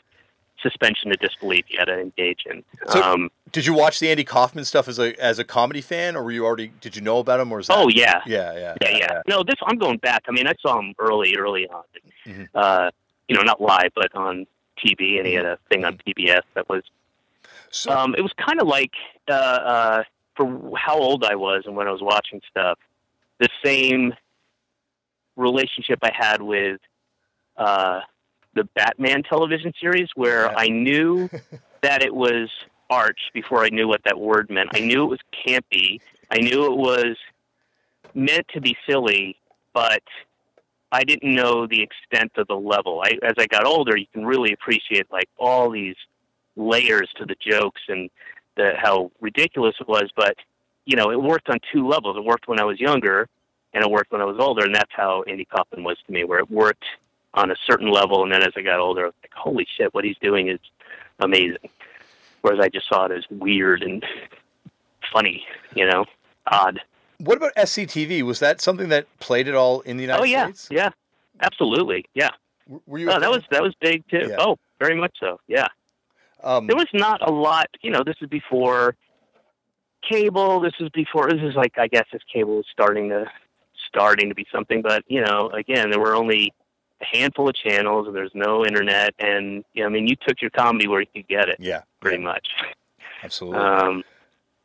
suspension 0.63 1.11
of 1.11 1.19
disbelief 1.19 1.65
you 1.69 1.79
had 1.79 1.87
to 1.87 1.99
engage 1.99 2.41
in. 2.47 2.63
So- 2.89 3.03
um, 3.03 3.31
Did 3.53 3.67
you 3.67 3.75
watch 3.75 3.99
the 3.99 4.11
Andy 4.11 4.25
Kaufman 4.25 4.65
stuff 4.65 4.87
as 4.89 4.99
a 4.99 5.15
as 5.23 5.39
a 5.39 5.45
comedy 5.45 5.81
fan, 5.81 6.17
or 6.17 6.23
were 6.23 6.31
you 6.33 6.45
already? 6.45 6.73
Did 6.81 6.95
you 6.97 7.03
know 7.03 7.19
about 7.19 7.41
him, 7.41 7.51
or 7.53 7.61
is 7.61 7.67
that? 7.67 7.77
oh 7.79 7.89
yeah, 7.89 8.21
yeah, 8.27 8.55
yeah, 8.57 8.75
yeah, 8.83 8.97
yeah. 8.97 9.23
No, 9.27 9.43
this 9.43 9.57
I'm 9.67 9.79
going 9.79 9.99
back. 9.99 10.25
I 10.29 10.33
mean, 10.33 10.47
I 10.47 10.55
saw 10.61 10.79
him 10.79 10.95
early, 10.99 11.35
early 11.37 11.67
on. 11.69 11.83
Mhm. 12.27 12.49
Uh, 12.55 12.91
you 13.29 13.37
know, 13.37 13.43
not 13.43 13.61
live, 13.61 13.91
but 13.95 14.15
on 14.15 14.47
TV, 14.79 15.19
and 15.19 15.27
he 15.27 15.35
had 15.35 15.45
a 15.47 15.59
thing 15.71 15.85
on 15.85 15.99
PBS 16.07 16.43
that 16.55 16.69
was 16.69 16.83
So, 17.71 17.91
Um, 17.93 18.15
it 18.17 18.23
was 18.23 18.33
kind 18.35 18.61
of 18.61 18.67
like 18.67 18.93
uh, 19.29 19.33
uh, 19.33 20.03
for 20.37 20.73
how 20.77 20.97
old 20.99 21.25
I 21.25 21.35
was 21.37 21.63
and 21.67 21.77
when 21.77 21.87
I 21.87 21.93
was 21.93 22.03
watching 22.03 22.41
stuff, 22.51 22.79
the 23.39 23.49
same 23.65 24.15
relationship 25.37 25.99
I 26.03 26.11
had 26.15 26.43
with 26.43 26.81
uh, 27.57 28.01
the 28.55 28.65
Batman 28.75 29.23
television 29.23 29.73
series, 29.81 30.09
where 30.15 30.47
Yeah. 30.47 30.55
I 30.57 30.69
knew 30.69 31.29
that 31.83 32.03
it 32.03 32.15
was 32.15 32.51
arch 32.89 33.21
before 33.33 33.65
I 33.65 33.69
knew 33.69 33.87
what 33.87 34.03
that 34.05 34.19
word 34.19 34.51
meant. 34.51 34.71
I 34.75 34.81
knew 34.81 35.05
it 35.05 35.07
was 35.07 35.21
campy. 35.47 36.01
I 36.31 36.39
knew 36.39 36.67
it 36.67 36.77
was 36.77 37.17
meant 38.15 38.47
to 38.55 38.61
be 38.61 38.77
silly, 38.89 39.37
but 39.73 40.03
I 40.93 41.05
didn't 41.05 41.33
know 41.35 41.67
the 41.67 41.83
extent 41.83 42.33
of 42.37 42.49
the 42.49 42.57
level. 42.57 43.01
I, 43.05 43.13
as 43.23 43.35
I 43.39 43.47
got 43.47 43.65
older, 43.65 43.97
you 43.97 44.07
can 44.13 44.27
really 44.27 44.53
appreciate 44.53 45.07
like 45.13 45.29
all 45.39 45.71
these 45.71 45.95
layers 46.57 47.09
to 47.19 47.25
the 47.25 47.37
jokes 47.41 47.81
and 47.89 48.11
the, 48.57 48.73
how 48.77 49.13
ridiculous 49.21 49.77
it 49.81 49.87
was. 49.89 50.11
But 50.17 50.35
you 50.85 50.97
know, 50.97 51.11
it 51.13 51.23
worked 51.23 51.49
on 51.49 51.59
two 51.73 51.87
levels. 51.87 52.17
It 52.17 52.25
worked 52.25 52.49
when 52.49 52.59
I 52.59 52.65
was 52.65 52.81
younger, 52.81 53.29
and 53.73 53.85
it 53.85 53.91
worked 53.91 54.11
when 54.11 54.21
I 54.21 54.25
was 54.25 54.39
older, 54.41 54.65
and 54.65 54.75
that's 54.75 54.91
how 54.93 55.23
Andy 55.29 55.45
Kaufman 55.45 55.85
was 55.85 55.97
to 56.07 56.13
me, 56.13 56.25
where 56.25 56.41
it 56.41 56.51
worked 56.51 56.85
on 57.35 57.51
a 57.51 57.57
certain 57.67 57.91
level, 57.91 58.23
and 58.23 58.33
then 58.33 58.43
as 58.43 58.53
I 58.57 58.63
got 58.63 58.81
older, 58.81 59.03
I 59.03 59.07
was 59.07 59.15
like, 59.23 59.33
holy 59.35 59.67
shit, 59.77 59.95
what 59.95 60.05
he's 60.05 60.17
doing 60.21 60.49
is 60.49 60.59
amazing. 61.21 61.69
Whereas 62.43 62.61
I 62.61 62.69
just 62.69 62.89
saw 62.89 63.07
it 63.07 63.13
as 63.13 63.25
weird 63.31 63.83
and 63.83 64.05
funny, 65.13 65.45
you 65.75 65.87
know, 65.87 66.07
odd. 66.47 66.81
what 67.19 67.37
about 67.37 67.55
SCTV? 67.55 68.23
Was 68.23 68.41
that 68.41 68.61
something 68.61 68.89
that 68.89 69.07
played 69.21 69.47
at 69.47 69.55
all 69.55 69.81
in 69.83 69.97
the 69.97 70.03
United 70.03 70.23
States? 70.23 70.35
oh 70.35 70.39
yeah, 70.39 70.45
States? 70.47 70.69
yeah, 70.71 70.91
absolutely, 71.43 72.07
yeah. 72.15 72.31
Were 72.87 72.99
you? 72.99 73.11
Oh, 73.11 73.21
that 73.21 73.31
was 73.31 73.43
that 73.51 73.63
was 73.63 73.75
big 73.81 74.05
too. 74.09 74.29
Yeah. 74.29 74.37
Oh, 74.39 74.57
very 74.79 74.95
much 74.95 75.17
so. 75.21 75.41
Yeah. 75.49 75.67
Um, 76.43 76.67
there 76.67 76.77
was 76.77 76.89
not 76.95 77.21
a 77.27 77.31
lot. 77.31 77.67
You 77.83 77.91
know, 77.91 78.03
this 78.05 78.17
is 78.21 78.29
before 78.29 78.97
cable. 80.09 80.61
This 80.61 80.73
is 80.81 80.89
before. 80.91 81.29
This 81.29 81.43
is 81.43 81.55
like 81.55 81.79
I 81.79 81.89
guess 81.89 82.07
if 82.13 82.23
cable 82.33 82.57
was 82.57 82.67
starting 82.73 83.09
to 83.11 83.27
starting 83.89 84.29
to 84.29 84.35
be 84.35 84.47
something. 84.53 84.83
But 84.83 85.05
you 85.09 85.21
know, 85.21 85.51
again, 85.51 85.91
there 85.91 86.01
were 86.01 86.15
only 86.15 86.53
a 87.01 87.17
handful 87.17 87.49
of 87.49 87.55
channels, 87.55 88.07
and 88.07 88.15
there's 88.15 88.35
no 88.35 88.65
internet. 88.65 89.15
And 89.19 89.65
you 89.75 89.83
know, 89.83 89.87
I 89.87 89.91
mean, 89.91 90.07
you 90.07 90.17
took 90.17 90.41
your 90.41 90.51
comedy 90.51 90.89
where 90.89 91.01
you 91.01 91.07
could 91.15 91.29
get 91.29 91.49
it, 91.49 91.57
yeah, 91.59 91.83
pretty 92.01 92.19
yeah, 92.19 92.25
much. 92.25 92.49
absolutely. 93.23 93.59
Um, 93.59 94.05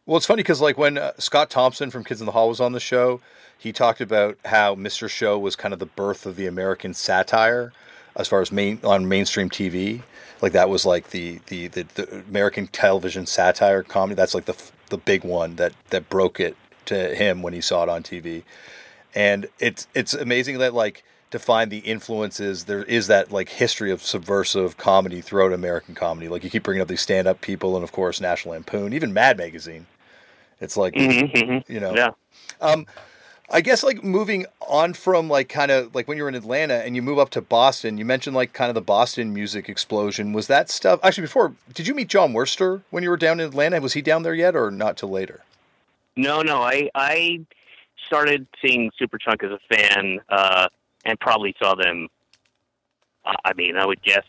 Well, 0.05 0.17
it's 0.17 0.25
funny 0.25 0.43
because 0.43 0.61
like 0.61 0.77
when 0.77 0.97
uh, 0.97 1.13
Scott 1.17 1.49
Thompson 1.49 1.91
from 1.91 2.03
Kids 2.03 2.19
in 2.19 2.25
the 2.25 2.31
Hall 2.31 2.49
was 2.49 2.59
on 2.59 2.73
the 2.73 2.79
show, 2.79 3.21
he 3.57 3.71
talked 3.71 4.01
about 4.01 4.37
how 4.45 4.75
Mr. 4.75 5.09
Show 5.09 5.39
was 5.39 5.55
kind 5.55 5.73
of 5.73 5.79
the 5.79 5.85
birth 5.85 6.25
of 6.25 6.35
the 6.35 6.47
American 6.47 6.93
satire, 6.93 7.73
as 8.15 8.27
far 8.27 8.41
as 8.41 8.51
main 8.51 8.79
on 8.83 9.07
mainstream 9.07 9.49
TV. 9.49 10.03
Like 10.41 10.51
that 10.51 10.69
was 10.69 10.85
like 10.85 11.09
the 11.09 11.39
the, 11.47 11.67
the, 11.67 11.83
the 11.95 12.23
American 12.29 12.67
television 12.67 13.25
satire 13.25 13.83
comedy. 13.83 14.15
That's 14.15 14.35
like 14.35 14.45
the 14.45 14.55
the 14.89 14.97
big 14.97 15.23
one 15.23 15.55
that 15.55 15.73
that 15.89 16.09
broke 16.09 16.39
it 16.39 16.55
to 16.85 17.15
him 17.15 17.41
when 17.41 17.53
he 17.53 17.61
saw 17.61 17.83
it 17.83 17.89
on 17.89 18.03
TV. 18.03 18.43
And 19.13 19.47
it's 19.59 19.87
it's 19.93 20.13
amazing 20.13 20.57
that 20.59 20.73
like 20.73 21.03
to 21.35 21.39
find 21.39 21.71
the 21.71 21.79
influences 21.79 22.65
there 22.65 22.83
is 22.83 23.07
that 23.07 23.31
like 23.31 23.49
history 23.49 23.91
of 23.91 24.01
subversive 24.01 24.77
comedy 24.77 25.21
throughout 25.21 25.53
American 25.53 25.95
comedy. 25.95 26.27
Like 26.27 26.43
you 26.43 26.49
keep 26.49 26.63
bringing 26.63 26.81
up 26.81 26.87
these 26.87 27.01
stand 27.01 27.27
up 27.27 27.41
people 27.41 27.75
and 27.75 27.83
of 27.83 27.91
course 27.91 28.19
National 28.19 28.53
Lampoon, 28.53 28.93
even 28.93 29.13
Mad 29.13 29.37
Magazine. 29.37 29.85
It's 30.59 30.77
like 30.77 30.93
mhm, 30.93 31.31
mhm. 31.33 31.69
you 31.69 31.79
know. 31.79 31.95
Yeah. 31.95 32.11
Um, 32.61 32.85
I 33.49 33.61
guess 33.61 33.83
like 33.83 34.03
moving 34.03 34.47
on 34.67 34.93
from 34.93 35.29
like 35.29 35.49
kind 35.49 35.69
of 35.69 35.93
like 35.93 36.07
when 36.07 36.17
you 36.17 36.23
were 36.23 36.29
in 36.29 36.35
Atlanta 36.35 36.75
and 36.75 36.95
you 36.95 37.01
move 37.01 37.19
up 37.19 37.29
to 37.31 37.41
Boston, 37.41 37.97
you 37.97 38.05
mentioned 38.05 38.35
like 38.35 38.53
kind 38.53 38.69
of 38.69 38.75
the 38.75 38.81
Boston 38.81 39.33
music 39.33 39.69
explosion. 39.69 40.33
Was 40.33 40.47
that 40.47 40.69
stuff 40.69 40.99
actually 41.03 41.23
before? 41.23 41.53
Did 41.73 41.87
you 41.87 41.93
meet 41.93 42.07
Jon 42.07 42.33
Wurster 42.33 42.81
when 42.89 43.03
you 43.03 43.09
were 43.09 43.17
down 43.17 43.39
in 43.39 43.47
Atlanta? 43.47 43.79
Was 43.79 43.93
he 43.93 44.01
down 44.01 44.23
there 44.23 44.33
yet 44.33 44.55
or 44.55 44.71
not 44.71 44.97
till 44.97 45.09
later? 45.09 45.43
No, 46.15 46.41
no. 46.41 46.61
I 46.63 46.89
I 46.95 47.45
started 48.07 48.47
seeing 48.61 48.91
Superchunk 48.99 49.43
as 49.43 49.51
a 49.51 49.59
fan, 49.73 50.19
uh, 50.29 50.67
and 51.05 51.19
probably 51.19 51.55
saw 51.59 51.75
them. 51.75 52.07
I 53.25 53.53
mean, 53.53 53.75
I 53.77 53.85
would 53.85 54.03
guess 54.03 54.25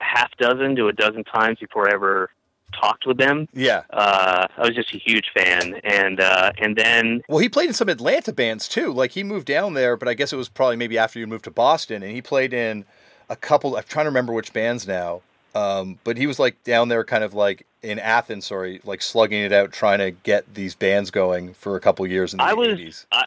half 0.00 0.30
dozen 0.36 0.76
to 0.76 0.88
a 0.88 0.92
dozen 0.92 1.24
times 1.24 1.58
before 1.58 1.88
I 1.88 1.94
ever 1.94 2.30
talked 2.72 3.06
with 3.06 3.16
them. 3.16 3.48
Yeah. 3.52 3.82
Uh, 3.90 4.46
I 4.56 4.60
was 4.60 4.74
just 4.74 4.94
a 4.94 4.98
huge 4.98 5.30
fan, 5.34 5.80
and 5.84 6.20
uh, 6.20 6.52
and 6.58 6.76
then 6.76 7.22
Well, 7.28 7.38
he 7.38 7.48
played 7.48 7.68
in 7.68 7.74
some 7.74 7.88
Atlanta 7.88 8.32
bands 8.32 8.68
too. 8.68 8.92
Like 8.92 9.12
he 9.12 9.22
moved 9.22 9.46
down 9.46 9.74
there, 9.74 9.96
but 9.96 10.08
I 10.08 10.14
guess 10.14 10.32
it 10.32 10.36
was 10.36 10.48
probably 10.48 10.76
maybe 10.76 10.98
after 10.98 11.18
you 11.18 11.26
moved 11.26 11.44
to 11.44 11.50
Boston, 11.50 12.02
and 12.02 12.12
he 12.12 12.22
played 12.22 12.52
in 12.52 12.84
a 13.28 13.36
couple. 13.36 13.76
I'm 13.76 13.84
trying 13.84 14.04
to 14.04 14.10
remember 14.10 14.32
which 14.32 14.52
bands 14.52 14.86
now. 14.86 15.22
Um, 15.54 15.98
but 16.04 16.18
he 16.18 16.26
was 16.26 16.38
like 16.38 16.62
down 16.64 16.88
there, 16.88 17.02
kind 17.02 17.24
of 17.24 17.32
like 17.32 17.66
in 17.82 17.98
Athens, 17.98 18.46
sorry, 18.46 18.80
like 18.84 19.00
slugging 19.00 19.40
it 19.42 19.52
out, 19.52 19.72
trying 19.72 20.00
to 20.00 20.10
get 20.10 20.54
these 20.54 20.74
bands 20.74 21.10
going 21.10 21.54
for 21.54 21.76
a 21.76 21.80
couple 21.80 22.06
years 22.06 22.34
in 22.34 22.38
the 22.38 22.44
I 22.44 22.52
was 22.52 22.78
80s. 22.78 23.06
I, 23.10 23.24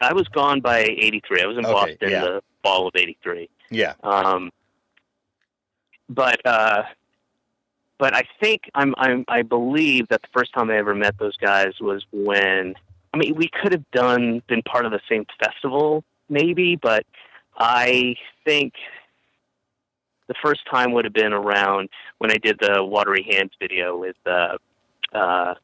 I 0.00 0.12
was 0.12 0.28
gone 0.28 0.60
by 0.60 0.80
'83. 0.80 1.42
I 1.42 1.46
was 1.46 1.58
in 1.58 1.64
Okay, 1.64 1.72
Boston 1.72 2.10
yeah. 2.10 2.20
the 2.20 2.42
fall 2.62 2.86
of 2.88 2.94
'83. 2.96 3.48
Yeah. 3.70 3.94
Um, 4.02 4.50
but 6.08 6.44
uh, 6.46 6.84
but 7.98 8.14
I 8.14 8.22
think 8.40 8.62
I'm, 8.74 8.94
I'm 8.96 9.24
I 9.28 9.42
believe 9.42 10.08
that 10.08 10.22
the 10.22 10.28
first 10.32 10.52
time 10.54 10.70
I 10.70 10.76
ever 10.78 10.94
met 10.94 11.18
those 11.18 11.36
guys 11.36 11.74
was 11.80 12.04
when 12.12 12.74
I 13.12 13.16
mean 13.16 13.34
we 13.34 13.48
could 13.48 13.72
have 13.72 13.90
done 13.90 14.42
been 14.46 14.62
part 14.62 14.86
of 14.86 14.92
the 14.92 15.00
same 15.08 15.26
festival 15.42 16.04
maybe, 16.28 16.76
but 16.76 17.04
I 17.56 18.16
think 18.44 18.74
the 20.28 20.34
first 20.42 20.60
time 20.70 20.92
would 20.92 21.04
have 21.04 21.14
been 21.14 21.32
around 21.32 21.88
when 22.18 22.30
I 22.30 22.36
did 22.36 22.58
the 22.60 22.84
Watery 22.84 23.26
Hands 23.30 23.50
video 23.58 23.96
with 23.96 24.16
uh, 24.26 24.58
uh, 25.12 25.54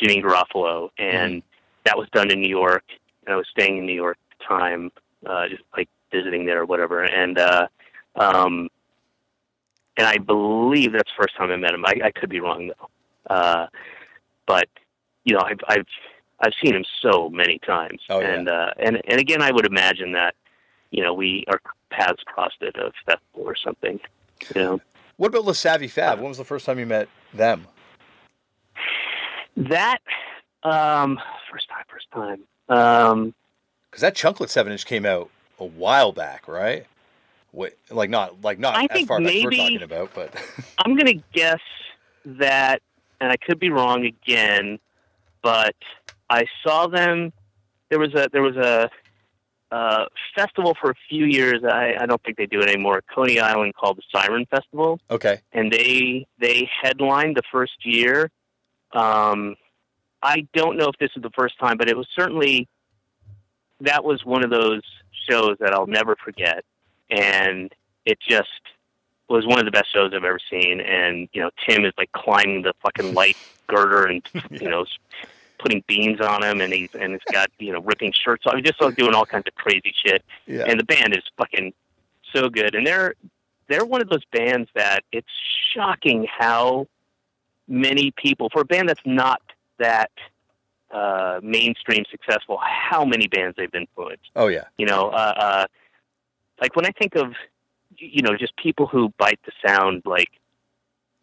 Janeane 0.00 0.22
Garofalo, 0.22 0.90
and 0.98 1.42
that 1.84 1.96
was 1.96 2.08
done 2.12 2.30
in 2.30 2.40
New 2.40 2.48
York. 2.48 2.84
And 3.26 3.34
I 3.34 3.36
was 3.36 3.46
staying 3.50 3.78
in 3.78 3.86
New 3.86 3.94
York 3.94 4.18
at 4.32 4.38
the 4.38 4.44
time, 4.44 4.92
uh, 5.26 5.48
just 5.48 5.62
like 5.76 5.88
visiting 6.10 6.46
there 6.46 6.60
or 6.62 6.66
whatever, 6.66 7.02
and. 7.02 7.38
Uh, 7.38 7.66
um, 8.16 8.68
and 9.96 10.06
I 10.06 10.16
believe 10.18 10.92
that's 10.92 11.10
the 11.16 11.22
first 11.22 11.36
time 11.36 11.50
I 11.50 11.56
met 11.56 11.74
him. 11.74 11.84
I, 11.84 11.94
I 12.04 12.10
could 12.10 12.30
be 12.30 12.40
wrong 12.40 12.68
though, 12.68 13.34
uh, 13.34 13.66
but 14.46 14.66
you 15.24 15.34
know, 15.34 15.40
I've 15.42 15.60
I've 15.68 15.86
I've 16.40 16.52
seen 16.62 16.74
him 16.74 16.84
so 17.02 17.28
many 17.28 17.58
times, 17.58 18.00
Oh, 18.08 18.20
yeah. 18.20 18.32
and 18.34 18.48
uh, 18.48 18.70
and 18.78 19.02
and 19.06 19.20
again, 19.20 19.42
I 19.42 19.50
would 19.52 19.66
imagine 19.66 20.12
that 20.12 20.34
you 20.92 21.02
know 21.02 21.12
we 21.12 21.44
our 21.48 21.60
paths 21.90 22.22
crossed 22.24 22.62
at 22.62 22.74
a 22.76 22.90
festival 23.04 23.44
or 23.46 23.54
something. 23.54 24.00
You 24.54 24.62
know, 24.62 24.80
What 25.18 25.28
about 25.28 25.44
Les 25.44 25.58
Savy 25.58 25.88
Fav? 25.88 26.16
When 26.16 26.28
was 26.28 26.38
the 26.38 26.44
first 26.44 26.64
time 26.64 26.78
you 26.78 26.86
met 26.86 27.08
them? 27.34 27.66
that 29.56 29.98
um, 30.62 31.20
first 31.50 31.68
time, 31.68 31.84
first 31.88 32.10
time. 32.12 32.40
Um, 32.72 33.34
Because 33.90 34.02
that 34.02 34.14
Chunklet 34.14 34.48
seven 34.48 34.72
inch 34.72 34.86
came 34.86 35.04
out 35.04 35.30
a 35.58 35.64
while 35.64 36.12
back, 36.12 36.48
right? 36.48 36.86
Wait, 37.52 37.74
like 37.90 38.08
not 38.08 38.42
like 38.42 38.58
not 38.58 38.74
I 38.74 38.86
as 38.90 39.06
far 39.06 39.20
back 39.20 39.34
as 39.34 39.44
we're 39.44 39.50
talking 39.50 39.82
about, 39.82 40.14
but 40.14 40.34
I'm 40.78 40.96
going 40.96 41.18
to 41.18 41.22
guess 41.32 41.60
that, 42.24 42.80
and 43.20 43.30
I 43.30 43.36
could 43.36 43.58
be 43.58 43.70
wrong 43.70 44.06
again, 44.06 44.78
but 45.42 45.76
I 46.30 46.46
saw 46.64 46.86
them. 46.86 47.32
There 47.90 47.98
was 47.98 48.14
a 48.14 48.28
there 48.32 48.42
was 48.42 48.56
a 48.56 48.88
uh, 49.70 50.06
festival 50.34 50.76
for 50.80 50.90
a 50.90 50.94
few 51.08 51.24
years. 51.26 51.62
I, 51.64 51.94
I 52.00 52.06
don't 52.06 52.22
think 52.22 52.36
they 52.36 52.46
do 52.46 52.60
it 52.60 52.68
anymore. 52.68 53.02
Coney 53.14 53.40
Island 53.40 53.74
called 53.74 53.98
the 53.98 54.02
Siren 54.10 54.46
Festival, 54.46 55.00
okay. 55.10 55.40
and 55.52 55.70
they 55.72 56.26
they 56.38 56.68
headlined 56.82 57.36
the 57.36 57.42
first 57.50 57.84
year. 57.84 58.30
Um, 58.92 59.56
I 60.22 60.46
don't 60.54 60.76
know 60.76 60.88
if 60.88 60.96
this 60.98 61.10
is 61.16 61.22
the 61.22 61.30
first 61.30 61.58
time, 61.58 61.76
but 61.76 61.88
it 61.88 61.96
was 61.96 62.06
certainly 62.14 62.68
that 63.80 64.04
was 64.04 64.24
one 64.24 64.44
of 64.44 64.50
those 64.50 64.82
shows 65.28 65.56
that 65.60 65.72
I'll 65.72 65.86
never 65.86 66.16
forget, 66.16 66.64
and 67.10 67.72
it 68.04 68.18
just 68.20 68.48
was 69.28 69.46
one 69.46 69.58
of 69.58 69.64
the 69.64 69.70
best 69.70 69.92
shows 69.92 70.12
I've 70.14 70.24
ever 70.24 70.38
seen. 70.50 70.80
And 70.80 71.28
you 71.32 71.40
know, 71.42 71.50
Tim 71.68 71.84
is 71.84 71.92
like 71.98 72.12
climbing 72.12 72.62
the 72.62 72.74
fucking 72.82 73.14
light 73.14 73.36
girder 73.66 74.04
and 74.06 74.22
you 74.50 74.68
know 74.68 74.84
putting 75.58 75.82
beans 75.86 76.20
on 76.20 76.42
him, 76.44 76.60
and 76.60 76.72
he's 76.72 76.94
and 76.94 77.12
he's 77.12 77.32
got 77.32 77.48
you 77.58 77.72
know 77.72 77.80
ripping 77.80 78.12
shirts 78.12 78.44
off. 78.46 78.54
He's 78.56 78.64
just 78.64 78.80
like 78.80 78.96
doing 78.96 79.14
all 79.14 79.26
kinds 79.26 79.44
of 79.46 79.54
crazy 79.54 79.92
shit 80.04 80.22
Yeah. 80.46 80.64
and 80.68 80.78
the 80.78 80.84
band 80.84 81.16
is 81.16 81.22
fucking 81.36 81.72
so 82.32 82.48
good. 82.48 82.74
And 82.74 82.86
they're 82.86 83.14
they're 83.68 83.84
one 83.84 84.02
of 84.02 84.08
those 84.08 84.24
bands 84.32 84.68
that 84.74 85.00
it's 85.12 85.28
shocking 85.74 86.26
how 86.30 86.86
many 87.68 88.12
people 88.16 88.48
for 88.52 88.62
a 88.62 88.64
band 88.64 88.88
that's 88.88 89.00
not 89.06 89.40
that 89.78 90.10
uh, 90.90 91.40
mainstream 91.42 92.04
successful, 92.10 92.58
how 92.62 93.04
many 93.04 93.26
bands 93.26 93.56
they've 93.56 93.74
influenced. 93.74 94.30
oh 94.36 94.48
yeah. 94.48 94.64
You 94.78 94.86
know, 94.86 95.08
uh, 95.08 95.34
uh, 95.36 95.66
like 96.60 96.76
when 96.76 96.86
I 96.86 96.90
think 96.90 97.16
of 97.16 97.32
you 97.96 98.22
know 98.22 98.36
just 98.36 98.56
people 98.56 98.86
who 98.86 99.12
bite 99.18 99.40
the 99.44 99.52
sound, 99.66 100.02
like 100.04 100.30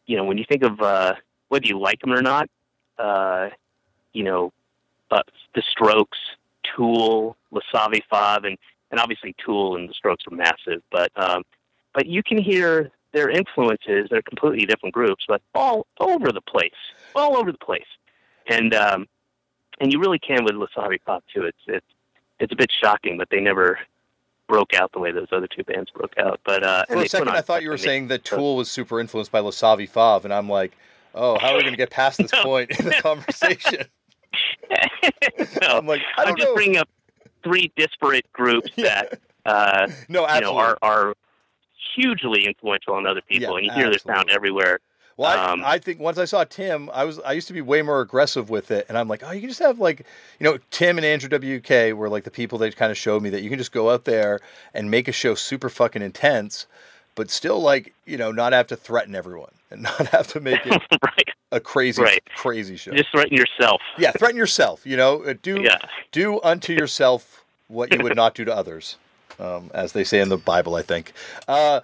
you 0.06 0.18
know 0.18 0.24
when 0.24 0.38
you 0.38 0.46
think 0.48 0.64
of 0.64 0.82
uh, 0.82 1.14
whether 1.50 1.68
you 1.68 1.80
like 1.80 2.02
them 2.02 2.14
or 2.14 2.22
not, 2.22 2.50
uh, 2.98 3.50
you 4.14 4.24
know, 4.24 4.52
uh, 5.12 5.22
the 5.56 5.64
Strokes, 5.70 6.18
Tool, 6.76 7.36
Les 7.52 7.62
Savy 7.72 8.04
Fav, 8.12 8.46
and 8.46 8.58
and 8.92 9.00
obviously 9.00 9.36
Tool 9.44 9.76
and 9.76 9.90
the 9.90 9.94
Strokes 9.94 10.26
are 10.30 10.36
massive, 10.36 10.82
but 10.92 11.12
um, 11.16 11.44
but 11.94 12.06
you 12.06 12.24
can 12.24 12.38
hear 12.38 12.92
their 13.12 13.30
influences. 13.30 14.08
They're 14.10 14.22
completely 14.22 14.66
different 14.66 14.94
groups, 14.94 15.26
but 15.28 15.42
all 15.54 15.88
over 16.00 16.32
the 16.32 16.42
place, 16.42 16.72
all 17.16 17.38
over 17.38 17.52
the 17.52 17.58
place, 17.58 17.86
and 18.50 18.74
um, 18.74 19.08
and 19.80 19.92
you 19.94 20.00
really 20.00 20.20
can 20.20 20.44
with 20.44 20.56
Les 20.56 20.68
Savy 20.76 21.00
Fav 21.08 21.22
too. 21.34 21.44
It's 21.44 21.58
it's 21.68 21.86
it's 22.40 22.52
a 22.54 22.56
bit 22.56 22.72
shocking, 22.72 23.18
but 23.18 23.30
they 23.30 23.40
never 23.40 23.80
broke 24.48 24.74
out 24.74 24.92
the 24.94 25.00
way 25.00 25.12
those 25.12 25.28
other 25.32 25.48
two 25.48 25.64
bands 25.64 25.92
broke 25.92 26.18
out. 26.18 26.40
But 26.46 26.64
uh, 26.64 26.86
For 26.88 26.98
a 26.98 27.08
second, 27.10 27.30
I 27.30 27.42
thought 27.42 27.62
you 27.64 27.70
were 27.70 27.78
saying 27.78 28.08
that 28.08 28.24
Tool 28.24 28.56
was 28.56 28.70
super 28.70 29.00
influenced 29.00 29.32
by 29.32 29.40
Les 29.42 29.56
Savy 29.56 29.88
Fav, 29.88 30.24
and 30.24 30.34
I'm 30.34 30.50
like, 30.50 30.76
oh, 31.14 31.38
how 31.40 31.50
are 31.52 31.56
we 31.58 31.62
going 31.62 31.74
to 31.74 31.78
get 31.78 31.92
past 31.92 32.18
this 32.18 32.32
No. 32.34 32.44
point 32.44 32.72
in 32.80 32.86
the 32.86 32.92
conversation? 33.02 33.86
no, 35.62 35.68
I'm 35.78 35.86
like, 35.86 36.02
I 36.18 36.24
I'm 36.26 36.36
just 36.36 36.48
know. 36.50 36.56
bringing 36.56 36.78
up 36.78 36.90
three 37.44 37.72
disparate 37.76 38.26
groups 38.34 38.70
Yeah. 38.76 39.04
that 39.04 39.20
uh, 39.46 39.88
no, 40.08 40.28
you 40.34 40.42
know 40.42 40.58
are 40.58 40.78
are 40.82 41.14
hugely 41.96 42.46
influential 42.46 42.94
on 42.94 43.06
other 43.06 43.22
people, 43.22 43.52
Yeah, 43.54 43.58
and 43.58 43.66
you 43.66 43.72
hear 43.74 43.90
their 43.90 44.00
sound 44.00 44.30
everywhere. 44.30 44.80
Well, 45.20 45.38
I, 45.38 45.52
Um, 45.52 45.62
I 45.66 45.80
think 45.80 46.00
once 46.00 46.18
I 46.18 46.24
saw 46.24 46.46
Tim, 46.46 46.90
I 46.94 47.04
was 47.04 47.20
I 47.20 47.34
used 47.34 47.48
to 47.48 47.54
be 47.54 47.60
way 47.60 47.82
more 47.82 48.00
aggressive 48.00 48.50
with 48.50 48.72
it, 48.72 48.86
and 48.88 48.98
I'm 48.98 49.10
like, 49.10 49.22
oh, 49.22 49.32
you 49.32 49.42
can 49.42 49.50
just 49.50 49.60
have 49.60 49.78
like, 49.78 50.06
you 50.40 50.46
know, 50.46 50.60
Tim 50.72 50.98
and 50.98 51.04
Andrew 51.06 51.28
WK 51.30 51.94
were 51.94 52.08
like 52.08 52.24
the 52.24 52.32
people 52.32 52.58
that 52.60 52.74
kind 52.78 52.90
of 52.90 52.98
showed 52.98 53.22
me 53.22 53.30
that 53.32 53.42
you 53.42 53.50
can 53.50 53.58
just 53.60 53.74
go 53.74 53.90
out 53.90 54.06
there 54.06 54.40
and 54.74 54.90
make 54.90 55.10
a 55.10 55.12
show 55.12 55.36
super 55.36 55.68
fucking 55.70 56.02
intense, 56.02 56.68
but 57.16 57.30
still 57.30 57.60
like, 57.62 57.94
you 58.06 58.16
know, 58.18 58.32
not 58.32 58.54
have 58.54 58.68
to 58.68 58.78
threaten 58.78 59.14
everyone 59.14 59.52
and 59.70 59.82
not 60.00 60.08
have 60.08 60.28
to 60.28 60.40
make 60.40 60.66
it 60.66 60.82
right, 61.04 61.30
a 61.52 61.60
crazy, 61.60 62.02
Right. 62.02 62.24
crazy 62.38 62.78
show. 62.78 62.94
just 62.94 63.12
threaten 63.12 63.36
yourself. 63.36 63.82
yeah, 63.98 64.12
threaten 64.14 64.38
yourself. 64.38 64.86
You 64.86 64.96
know, 64.96 65.24
Uh, 65.26 65.34
do 65.42 65.64
Yeah, 65.64 65.80
do 66.14 66.40
unto 66.44 66.72
yourself 66.72 67.44
what 67.68 67.92
you 67.94 68.02
would 68.02 68.16
not 68.24 68.36
do 68.36 68.46
to 68.46 68.56
others, 68.56 68.96
um, 69.38 69.70
as 69.74 69.92
they 69.92 70.06
say 70.06 70.22
in 70.22 70.30
the 70.30 70.38
Bible, 70.38 70.76
I 70.76 70.82
think. 70.82 71.12
Uh, 71.46 71.82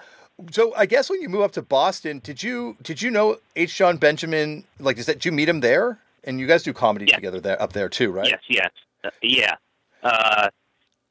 So 0.52 0.74
I 0.76 0.86
guess 0.86 1.10
when 1.10 1.22
you 1.22 1.30
move 1.30 1.42
up 1.42 1.54
to 1.54 1.62
Boston, 1.62 2.20
did 2.24 2.44
you 2.44 2.78
did 2.82 3.02
you 3.02 3.10
know 3.10 3.38
H. 3.56 3.76
John 3.76 3.98
Benjamin? 3.98 4.66
Like, 4.80 4.98
is 4.98 5.06
that 5.06 5.14
did 5.14 5.26
you 5.26 5.32
meet 5.32 5.48
him 5.48 5.62
there? 5.62 6.00
And 6.24 6.40
you 6.40 6.48
guys 6.48 6.64
do 6.64 6.74
comedy 6.74 7.06
together 7.06 7.40
there 7.40 7.62
up 7.62 7.74
there 7.74 7.88
too, 7.88 8.12
right? 8.12 8.28
Yes, 8.28 8.42
yes, 8.50 8.72
uh, 9.04 9.10
yeah. 9.22 9.56
Uh, 10.04 10.50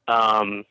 um, 0.07 0.65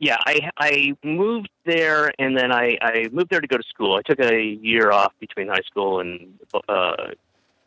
yeah, 0.00 0.16
I 0.26 0.50
I 0.58 0.96
moved 1.04 1.50
there, 1.64 2.12
and 2.18 2.36
then 2.36 2.52
I 2.52 2.76
I 2.82 3.08
moved 3.12 3.30
there 3.30 3.40
to 3.40 3.46
go 3.46 3.56
to 3.56 3.62
school. 3.68 3.96
I 3.96 4.02
took 4.02 4.20
a 4.20 4.42
year 4.42 4.90
off 4.90 5.12
between 5.20 5.48
high 5.48 5.62
school 5.64 6.00
and 6.00 6.38
uh, 6.68 7.12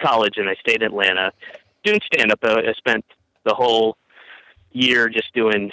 college, 0.01 0.37
and 0.37 0.49
I 0.49 0.55
stayed 0.55 0.81
in 0.81 0.87
Atlanta 0.87 1.31
doing 1.83 1.99
stand 2.05 2.31
up. 2.31 2.39
Uh, 2.43 2.61
I 2.67 2.73
spent 2.73 3.05
the 3.43 3.53
whole 3.53 3.97
year 4.71 5.09
just 5.09 5.33
doing 5.33 5.71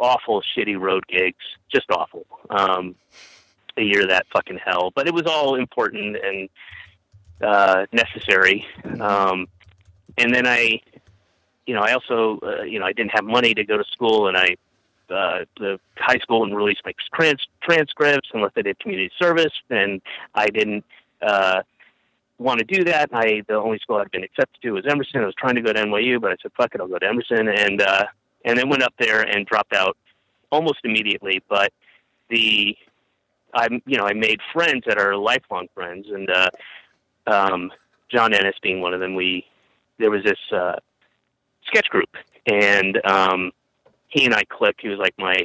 awful, 0.00 0.42
shitty 0.42 0.78
road 0.78 1.06
gigs, 1.06 1.44
just 1.70 1.90
awful. 1.90 2.26
Um, 2.50 2.94
a 3.76 3.82
year 3.82 4.06
that 4.06 4.26
fucking 4.32 4.58
hell, 4.64 4.92
but 4.94 5.06
it 5.06 5.14
was 5.14 5.26
all 5.26 5.54
important 5.54 6.16
and 6.16 6.48
uh, 7.40 7.86
necessary. 7.92 8.66
Um, 9.00 9.46
and 10.18 10.34
then 10.34 10.46
I, 10.46 10.80
you 11.66 11.74
know, 11.74 11.80
I 11.80 11.92
also, 11.92 12.38
uh, 12.42 12.62
you 12.62 12.78
know, 12.78 12.86
I 12.86 12.92
didn't 12.92 13.12
have 13.12 13.24
money 13.24 13.54
to 13.54 13.64
go 13.64 13.76
to 13.76 13.84
school, 13.84 14.28
and 14.28 14.36
I, 14.36 14.56
uh, 15.08 15.44
the 15.58 15.78
high 15.96 16.18
school 16.18 16.40
wouldn't 16.40 16.56
release 16.56 16.78
my 16.84 16.92
trans- 17.14 17.46
transcripts 17.62 18.28
unless 18.34 18.52
I 18.56 18.62
did 18.62 18.78
community 18.78 19.10
service, 19.20 19.52
and 19.70 20.02
I 20.34 20.48
didn't 20.48 20.84
uh, 21.22 21.62
want 22.38 22.58
to 22.58 22.64
do 22.64 22.84
that. 22.84 23.10
I 23.12 23.42
the 23.48 23.54
only 23.54 23.78
school 23.78 23.96
I'd 23.96 24.10
been 24.10 24.24
accepted 24.24 24.60
to 24.62 24.72
was 24.72 24.86
Emerson. 24.86 25.22
I 25.22 25.26
was 25.26 25.34
trying 25.36 25.56
to 25.56 25.62
go 25.62 25.72
to 25.72 25.80
NYU, 25.80 26.20
but 26.20 26.32
I 26.32 26.36
said, 26.42 26.52
"Fuck 26.56 26.74
it, 26.74 26.80
I'll 26.80 26.88
go 26.88 26.98
to 26.98 27.06
Emerson," 27.06 27.48
and 27.48 27.82
uh, 27.82 28.06
and 28.44 28.58
then 28.58 28.68
went 28.68 28.82
up 28.82 28.94
there 28.98 29.22
and 29.22 29.46
dropped 29.46 29.74
out 29.74 29.96
almost 30.50 30.78
immediately. 30.84 31.42
But 31.48 31.72
the 32.28 32.76
I, 33.54 33.68
you 33.86 33.98
know, 33.98 34.04
I 34.04 34.12
made 34.12 34.40
friends 34.52 34.84
that 34.86 34.98
are 34.98 35.16
lifelong 35.16 35.66
friends, 35.74 36.06
and 36.08 36.30
uh, 36.30 36.50
um, 37.26 37.72
John 38.10 38.32
Ennis 38.32 38.54
being 38.62 38.80
one 38.80 38.94
of 38.94 39.00
them. 39.00 39.14
We 39.14 39.44
there 39.98 40.10
was 40.10 40.24
this 40.24 40.38
uh, 40.52 40.76
sketch 41.66 41.88
group, 41.88 42.10
and 42.46 43.00
um, 43.06 43.52
he 44.08 44.24
and 44.24 44.34
I 44.34 44.44
clicked. 44.44 44.80
He 44.82 44.88
was 44.88 44.98
like 44.98 45.14
my 45.18 45.36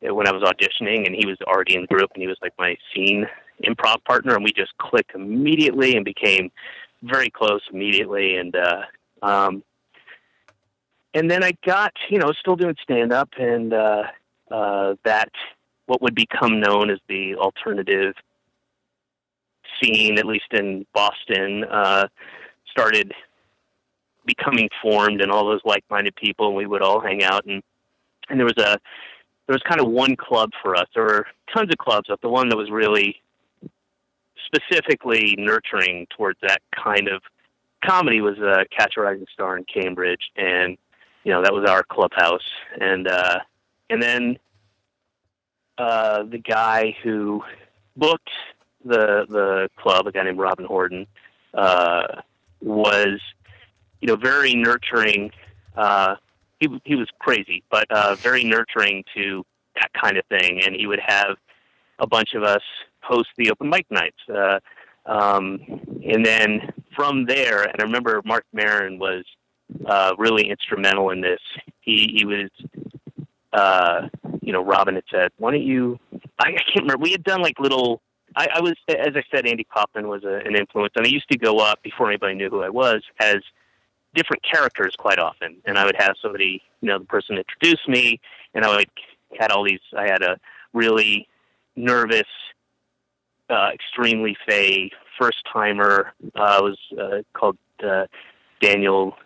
when 0.00 0.26
I 0.26 0.32
was 0.32 0.42
auditioning, 0.42 1.06
and 1.06 1.14
he 1.14 1.26
was 1.26 1.38
already 1.46 1.76
in 1.76 1.82
the 1.82 1.86
group, 1.86 2.10
and 2.14 2.22
he 2.22 2.28
was 2.28 2.38
like 2.42 2.52
my 2.58 2.76
scene 2.94 3.26
improv 3.64 4.04
partner, 4.04 4.34
and 4.34 4.44
we 4.44 4.52
just 4.52 4.76
clicked 4.78 5.14
immediately 5.14 5.96
and 5.96 6.04
became 6.04 6.50
very 7.02 7.30
close 7.30 7.62
immediately, 7.72 8.36
and 8.36 8.56
uh, 8.56 8.82
um, 9.22 9.62
and 11.14 11.30
then 11.30 11.42
I 11.42 11.52
got 11.64 11.92
you 12.10 12.18
know 12.18 12.32
still 12.32 12.56
doing 12.56 12.76
stand 12.82 13.12
up, 13.12 13.30
and 13.38 13.72
uh, 13.72 14.02
uh, 14.50 14.94
that 15.04 15.30
what 15.86 16.02
would 16.02 16.14
become 16.14 16.60
known 16.60 16.90
as 16.90 16.98
the 17.08 17.36
alternative 17.36 18.14
scene, 19.82 20.18
at 20.18 20.26
least 20.26 20.52
in 20.52 20.86
Boston, 20.94 21.64
uh, 21.64 22.08
started 22.70 23.12
becoming 24.26 24.68
formed, 24.82 25.20
and 25.20 25.30
all 25.30 25.46
those 25.46 25.60
like-minded 25.64 26.16
people, 26.16 26.48
and 26.48 26.56
we 26.56 26.66
would 26.66 26.82
all 26.82 27.00
hang 27.00 27.22
out, 27.22 27.46
and 27.46 27.62
and 28.28 28.38
there 28.38 28.46
was 28.46 28.58
a 28.58 28.78
there 29.46 29.54
was 29.54 29.62
kind 29.68 29.80
of 29.80 29.88
one 29.88 30.16
club 30.16 30.50
for 30.62 30.74
us. 30.74 30.86
There 30.94 31.04
were 31.04 31.26
tons 31.54 31.70
of 31.70 31.78
clubs, 31.78 32.08
but 32.08 32.20
the 32.22 32.28
one 32.28 32.48
that 32.48 32.56
was 32.56 32.70
really 32.70 33.20
specifically 34.46 35.34
nurturing 35.38 36.06
towards 36.16 36.38
that 36.42 36.60
kind 36.82 37.08
of 37.08 37.22
comedy 37.84 38.20
was 38.20 38.38
uh, 38.38 38.64
Catch 38.76 38.94
a 38.96 39.02
Rising 39.02 39.26
Star 39.32 39.56
in 39.58 39.64
Cambridge, 39.64 40.30
and 40.36 40.78
you 41.24 41.32
know 41.32 41.42
that 41.42 41.52
was 41.52 41.68
our 41.68 41.82
clubhouse, 41.82 42.48
and 42.80 43.08
uh, 43.08 43.40
and 43.90 44.02
then 44.02 44.38
uh, 45.78 46.22
the 46.24 46.38
guy 46.38 46.94
who 47.02 47.42
booked 47.96 48.30
the 48.84 49.26
the 49.28 49.68
club, 49.76 50.06
a 50.06 50.12
guy 50.12 50.22
named 50.22 50.38
Robin 50.38 50.64
Horton, 50.64 51.06
uh, 51.54 52.20
was 52.60 53.20
you 54.00 54.08
know 54.08 54.16
very 54.16 54.54
nurturing. 54.54 55.30
Uh, 55.76 56.16
he 56.60 56.68
he 56.84 56.94
was 56.94 57.08
crazy, 57.18 57.64
but 57.70 57.90
uh, 57.90 58.14
very 58.16 58.44
nurturing 58.44 59.04
to 59.14 59.44
that 59.76 59.90
kind 60.00 60.16
of 60.16 60.24
thing, 60.26 60.62
and 60.64 60.76
he 60.76 60.86
would 60.86 61.00
have 61.04 61.36
a 61.98 62.06
bunch 62.06 62.34
of 62.34 62.42
us 62.42 62.62
host 63.02 63.28
the 63.36 63.50
open 63.50 63.68
mic 63.68 63.86
nights. 63.90 64.18
Uh, 64.28 64.58
um, 65.06 65.60
and 66.06 66.24
then 66.24 66.72
from 66.94 67.26
there, 67.26 67.62
and 67.62 67.74
I 67.78 67.82
remember 67.82 68.22
Marc 68.24 68.44
Maron 68.52 68.98
was 68.98 69.24
uh, 69.86 70.12
really 70.18 70.48
instrumental 70.48 71.10
in 71.10 71.20
this. 71.20 71.40
He 71.80 72.14
he 72.16 72.24
was, 72.24 72.50
uh, 73.52 74.08
you 74.40 74.52
know, 74.52 74.62
Robin 74.62 74.94
had 74.94 75.04
said, 75.10 75.30
"Why 75.38 75.52
don't 75.52 75.62
you?" 75.62 75.98
I, 76.38 76.48
I 76.48 76.52
can't 76.52 76.82
remember. 76.82 77.02
We 77.02 77.12
had 77.12 77.24
done 77.24 77.42
like 77.42 77.58
little. 77.58 78.00
I, 78.36 78.48
I 78.54 78.60
was, 78.60 78.74
as 78.88 79.14
I 79.14 79.22
said, 79.30 79.46
Andy 79.46 79.64
Kaufman 79.64 80.08
was 80.08 80.24
a, 80.24 80.40
an 80.44 80.56
influence, 80.56 80.92
and 80.96 81.06
I 81.06 81.08
used 81.08 81.28
to 81.30 81.38
go 81.38 81.58
up 81.58 81.82
before 81.82 82.08
anybody 82.08 82.34
knew 82.34 82.50
who 82.50 82.62
I 82.62 82.68
was 82.68 83.02
as 83.20 83.36
different 84.14 84.42
characters 84.42 84.94
quite 84.98 85.18
often, 85.18 85.56
and 85.64 85.78
I 85.78 85.84
would 85.84 85.96
have 85.98 86.14
somebody, 86.20 86.62
you 86.80 86.88
know, 86.88 86.98
the 86.98 87.04
person 87.04 87.36
introduce 87.36 87.86
me, 87.86 88.20
and 88.54 88.64
I 88.64 88.76
would 88.76 88.88
had 89.38 89.50
all 89.50 89.64
these. 89.64 89.80
I 89.96 90.02
had 90.02 90.22
a 90.22 90.38
really 90.72 91.28
nervous, 91.76 92.22
uh, 93.50 93.70
extremely 93.72 94.36
fey 94.46 94.90
first 95.18 95.38
timer. 95.52 96.12
Uh, 96.34 96.60
was 96.62 96.78
uh, 97.00 97.22
called 97.32 97.56
uh, 97.86 98.06
Daniel. 98.60 99.16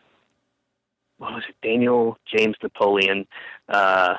What 1.18 1.34
was 1.34 1.44
it? 1.48 1.56
Daniel 1.62 2.16
James 2.26 2.56
Napoleon. 2.62 3.26
Uh, 3.68 4.14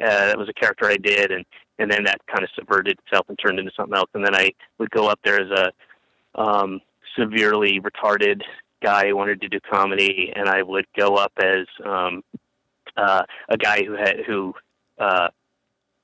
uh, 0.00 0.26
that 0.26 0.38
was 0.38 0.48
a 0.48 0.52
character 0.52 0.86
I 0.86 0.96
did, 0.96 1.30
and 1.30 1.44
and 1.78 1.90
then 1.90 2.04
that 2.04 2.20
kind 2.26 2.44
of 2.44 2.50
subverted 2.54 2.98
itself 3.04 3.26
and 3.28 3.38
turned 3.38 3.58
into 3.58 3.72
something 3.76 3.96
else. 3.96 4.10
And 4.14 4.24
then 4.24 4.34
I 4.34 4.50
would 4.78 4.90
go 4.90 5.08
up 5.08 5.18
there 5.24 5.40
as 5.40 5.50
a 5.50 6.40
um, 6.40 6.80
severely 7.16 7.80
retarded 7.80 8.42
guy 8.82 9.08
who 9.08 9.16
wanted 9.16 9.40
to 9.40 9.48
do 9.48 9.58
comedy, 9.60 10.32
and 10.34 10.48
I 10.48 10.62
would 10.62 10.86
go 10.96 11.16
up 11.16 11.32
as 11.38 11.66
um, 11.84 12.22
uh, 12.96 13.22
a 13.48 13.56
guy 13.56 13.82
who 13.84 13.92
had 13.94 14.20
who 14.26 14.54
uh, 14.98 15.28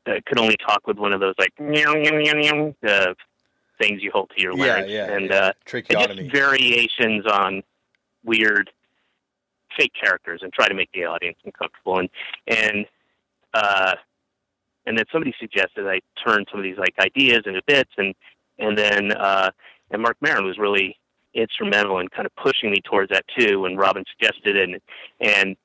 uh, 0.07 0.15
could 0.27 0.39
only 0.39 0.57
talk 0.57 0.87
with 0.87 0.99
one 0.99 1.13
of 1.13 1.21
those 1.21 1.35
like 1.39 1.53
meow, 1.59 1.95
meow, 1.95 2.13
meow, 2.13 2.35
meow, 2.35 2.75
uh, 2.87 3.15
things 3.81 4.03
you 4.03 4.11
hold 4.13 4.31
to 4.37 4.43
your 4.43 4.57
Yeah, 4.57 4.65
larynx, 4.65 4.91
yeah, 4.91 5.13
and 5.13 5.31
yeah. 5.31 5.37
Uh, 5.37 5.53
and 6.11 6.19
just 6.19 6.33
variations 6.33 7.27
on 7.27 7.63
weird 8.25 8.71
fake 9.81 9.93
characters 10.01 10.41
and 10.43 10.53
try 10.53 10.69
to 10.69 10.75
make 10.75 10.91
the 10.93 11.05
audience 11.05 11.39
uncomfortable. 11.45 11.99
And 11.99 12.09
and 12.47 12.87
uh 13.55 13.95
and 14.87 14.99
then 14.99 15.05
somebody 15.13 15.35
suggested 15.39 15.87
I 15.87 16.01
turn 16.25 16.45
some 16.51 16.61
of 16.61 16.65
these 16.65 16.79
like 16.79 16.95
ideas 17.01 17.43
into 17.47 17.63
bits. 17.67 17.91
And 17.97 18.15
and 18.59 18.77
then 18.77 19.13
uh 19.13 19.51
and 19.91 20.03
Marc 20.03 20.17
Maron 20.21 20.45
was 20.45 20.59
really 20.59 20.99
instrumental 21.35 21.99
in 22.01 22.09
kind 22.09 22.27
of 22.27 22.35
pushing 22.37 22.71
me 22.71 22.81
towards 22.85 23.11
that 23.11 23.25
too 23.39 23.61
when 23.61 23.77
Robin 23.77 24.05
suggested 24.19 24.57
it. 24.57 24.69
And 24.69 24.81
and 25.21 25.57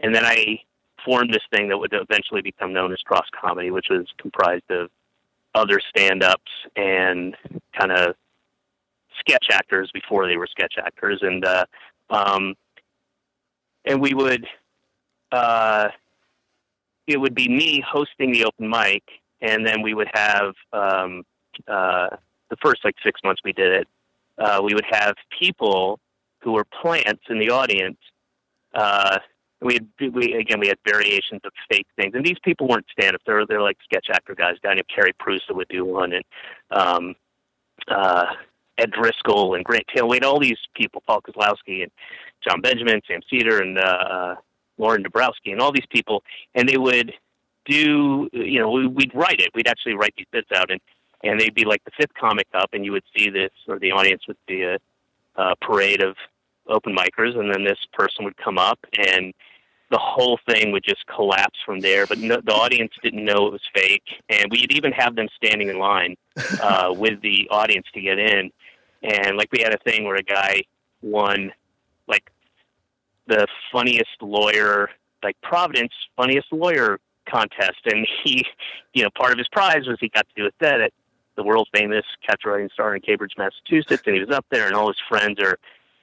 and 0.00 0.14
then 0.14 0.24
I 0.24 0.60
formed 1.04 1.32
this 1.32 1.42
thing 1.54 1.68
that 1.68 1.78
would 1.78 1.92
eventually 1.92 2.40
become 2.40 2.72
known 2.72 2.92
as 2.92 2.98
cross 3.00 3.26
comedy 3.38 3.70
which 3.70 3.86
was 3.90 4.06
comprised 4.18 4.70
of 4.70 4.90
other 5.54 5.80
stand-ups 5.88 6.50
and 6.76 7.36
kind 7.78 7.92
of 7.92 8.16
sketch 9.20 9.46
actors 9.52 9.90
before 9.92 10.26
they 10.26 10.36
were 10.36 10.46
sketch 10.46 10.74
actors, 10.78 11.20
and 11.22 11.44
uh, 11.44 11.64
um, 12.10 12.54
and 13.84 14.00
we 14.00 14.14
would 14.14 14.46
uh, 15.32 15.88
it 17.06 17.18
would 17.18 17.34
be 17.34 17.48
me 17.48 17.84
hosting 17.86 18.32
the 18.32 18.44
open 18.44 18.68
mic, 18.68 19.02
and 19.40 19.66
then 19.66 19.82
we 19.82 19.94
would 19.94 20.08
have 20.14 20.54
um, 20.72 21.22
uh, 21.68 22.08
the 22.50 22.56
first 22.62 22.84
like 22.84 22.94
six 23.04 23.20
months 23.24 23.42
we 23.44 23.52
did 23.52 23.72
it. 23.72 23.88
Uh, 24.38 24.60
we 24.62 24.74
would 24.74 24.86
have 24.90 25.14
people 25.38 25.98
who 26.40 26.52
were 26.52 26.64
plants 26.64 27.22
in 27.28 27.38
the 27.38 27.50
audience. 27.50 27.98
Uh, 28.74 29.18
we 29.60 29.74
had 29.74 30.14
we 30.14 30.34
again 30.34 30.60
we 30.60 30.68
had 30.68 30.78
variations 30.86 31.40
of 31.44 31.52
fake 31.70 31.86
things, 31.96 32.14
and 32.14 32.24
these 32.24 32.38
people 32.42 32.68
weren't 32.68 32.86
stand 32.90 33.14
up. 33.14 33.22
They're 33.26 33.46
they're 33.46 33.62
like 33.62 33.78
sketch 33.84 34.06
actor 34.10 34.34
guys. 34.34 34.56
A 34.62 34.66
guy 34.66 34.74
named 34.74 34.88
Kerry 34.94 35.12
Prusa 35.14 35.54
would 35.54 35.68
do 35.68 35.84
one, 35.84 36.12
and 36.12 36.24
um, 36.70 37.14
uh, 37.88 38.26
Ed 38.78 38.90
Driscoll 38.90 39.54
and 39.54 39.64
Grant 39.64 39.84
Taylor. 39.94 40.08
We 40.08 40.16
had 40.16 40.24
all 40.24 40.40
these 40.40 40.58
people, 40.74 41.02
Paul 41.06 41.20
Kozlowski 41.20 41.82
and 41.82 41.90
John 42.46 42.60
Benjamin, 42.60 43.00
Sam 43.06 43.20
Seder, 43.30 43.60
and 43.60 43.78
uh, 43.78 44.36
Lauren 44.78 45.02
Dabrowski, 45.02 45.52
and 45.52 45.60
all 45.60 45.72
these 45.72 45.86
people, 45.90 46.22
and 46.54 46.68
they 46.68 46.76
would 46.76 47.12
do, 47.64 48.28
you 48.32 48.58
know, 48.58 48.70
we, 48.70 48.86
we'd 48.86 49.14
write 49.14 49.40
it. 49.40 49.50
We'd 49.54 49.68
actually 49.68 49.94
write 49.94 50.14
these 50.16 50.26
bits 50.30 50.50
out, 50.54 50.70
and 50.70 50.80
and 51.22 51.40
they'd 51.40 51.54
be 51.54 51.64
like 51.64 51.82
the 51.84 51.90
fifth 51.96 52.12
comic 52.14 52.46
up, 52.52 52.70
and 52.74 52.84
you 52.84 52.92
would 52.92 53.04
see 53.16 53.30
this, 53.30 53.50
or 53.66 53.78
the 53.78 53.92
audience 53.92 54.22
would 54.28 54.36
see 54.46 54.62
a, 54.62 54.78
a 55.36 55.56
parade 55.56 56.02
of 56.02 56.16
open 56.68 56.94
micers, 56.94 57.38
and 57.38 57.52
then 57.52 57.64
this 57.64 57.78
person 57.92 58.24
would 58.24 58.36
come 58.36 58.58
up, 58.58 58.78
and 58.98 59.32
the 59.90 59.98
whole 59.98 60.38
thing 60.48 60.72
would 60.72 60.84
just 60.84 61.06
collapse 61.06 61.58
from 61.64 61.80
there. 61.80 62.06
But 62.06 62.18
no, 62.18 62.40
the 62.40 62.52
audience 62.52 62.92
didn't 63.02 63.24
know 63.24 63.46
it 63.46 63.52
was 63.52 63.62
fake, 63.74 64.04
and 64.28 64.50
we'd 64.50 64.72
even 64.72 64.92
have 64.92 65.16
them 65.16 65.28
standing 65.36 65.68
in 65.68 65.78
line 65.78 66.16
uh, 66.62 66.92
with 66.94 67.20
the 67.22 67.48
audience 67.50 67.86
to 67.94 68.00
get 68.00 68.18
in. 68.18 68.50
And 69.02 69.36
like 69.36 69.50
we 69.52 69.60
had 69.62 69.74
a 69.74 69.78
thing 69.78 70.04
where 70.04 70.16
a 70.16 70.22
guy 70.22 70.62
won 71.02 71.52
the 73.26 73.46
funniest 73.72 74.20
lawyer, 74.20 74.90
like 75.22 75.36
Providence 75.42 75.92
funniest 76.16 76.52
lawyer 76.52 76.98
contest, 77.28 77.80
and 77.86 78.06
he, 78.22 78.44
you 78.92 79.02
know, 79.02 79.08
part 79.16 79.32
of 79.32 79.38
his 79.38 79.48
prize 79.48 79.86
was 79.86 79.96
he 80.00 80.08
got 80.08 80.26
to 80.28 80.42
do 80.42 80.46
a 80.46 80.50
set 80.62 80.80
at 80.80 80.92
the 81.36 81.42
world 81.42 81.68
famous 81.74 82.04
catch 82.26 82.42
riding 82.44 82.68
star 82.72 82.94
in 82.94 83.02
Cambridge, 83.02 83.32
Massachusetts, 83.36 84.02
and 84.06 84.14
he 84.14 84.20
was 84.20 84.30
up 84.30 84.46
there, 84.50 84.66
and 84.66 84.74
all 84.74 84.88
his 84.88 85.00
friends 85.08 85.40
are 85.40 85.58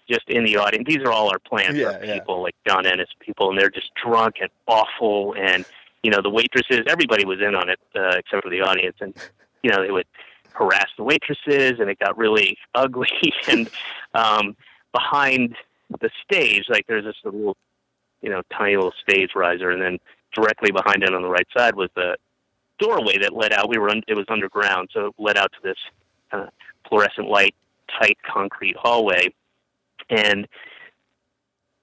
just 0.09 0.27
in 0.27 0.43
the 0.43 0.57
audience. 0.57 0.85
These 0.87 0.99
are 1.05 1.11
all 1.11 1.29
our 1.29 1.39
plans 1.39 1.77
Yeah, 1.77 1.97
yeah. 2.03 2.15
people 2.15 2.41
like 2.41 2.55
John 2.67 2.85
Ennis 2.85 3.07
people, 3.19 3.49
and 3.49 3.57
they're 3.59 3.69
just 3.69 3.91
drunk 3.95 4.35
and 4.41 4.49
awful. 4.67 5.35
And 5.37 5.63
you 6.03 6.11
know, 6.11 6.21
the 6.21 6.29
waitresses, 6.29 6.81
everybody 6.87 7.25
was 7.25 7.39
in 7.39 7.55
on 7.55 7.69
it 7.69 7.79
uh, 7.95 8.15
except 8.17 8.43
for 8.43 8.49
the 8.49 8.61
audience, 8.61 8.97
and 8.99 9.13
you 9.63 9.71
know, 9.71 9.83
they 9.83 9.91
would 9.91 10.07
harass 10.53 10.89
the 10.97 11.03
waitresses, 11.03 11.79
and 11.79 11.89
it 11.89 11.99
got 11.99 12.17
really 12.17 12.57
ugly. 12.75 13.07
and 13.47 13.69
um, 14.13 14.55
behind 14.91 15.55
the 15.99 16.09
stage, 16.23 16.65
like 16.69 16.85
there's 16.87 17.05
this 17.05 17.15
little, 17.23 17.57
you 18.21 18.29
know, 18.29 18.41
tiny 18.55 18.75
little 18.75 18.93
stage 19.01 19.31
riser, 19.35 19.71
and 19.71 19.81
then 19.81 19.97
directly 20.33 20.71
behind 20.71 21.03
it 21.03 21.13
on 21.13 21.21
the 21.21 21.29
right 21.29 21.47
side 21.55 21.75
was 21.75 21.89
the 21.95 22.15
doorway 22.79 23.17
that 23.19 23.33
led 23.33 23.53
out. 23.53 23.69
We 23.69 23.77
were 23.77 23.89
un- 23.89 24.03
it 24.07 24.15
was 24.15 24.25
underground, 24.29 24.89
so 24.93 25.07
it 25.07 25.13
led 25.17 25.37
out 25.37 25.51
to 25.53 25.59
this 25.63 25.77
uh, 26.31 26.47
fluorescent 26.87 27.27
light, 27.27 27.55
tight 27.99 28.17
concrete 28.23 28.75
hallway, 28.77 29.33
and 30.09 30.47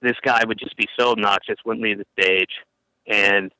this 0.01 0.15
guy 0.23 0.43
would 0.45 0.59
just 0.59 0.77
be 0.77 0.87
so 0.97 1.11
obnoxious, 1.11 1.57
wouldn't 1.65 1.83
leave 1.83 1.97
the 1.97 2.05
stage, 2.21 2.51
and 3.07 3.51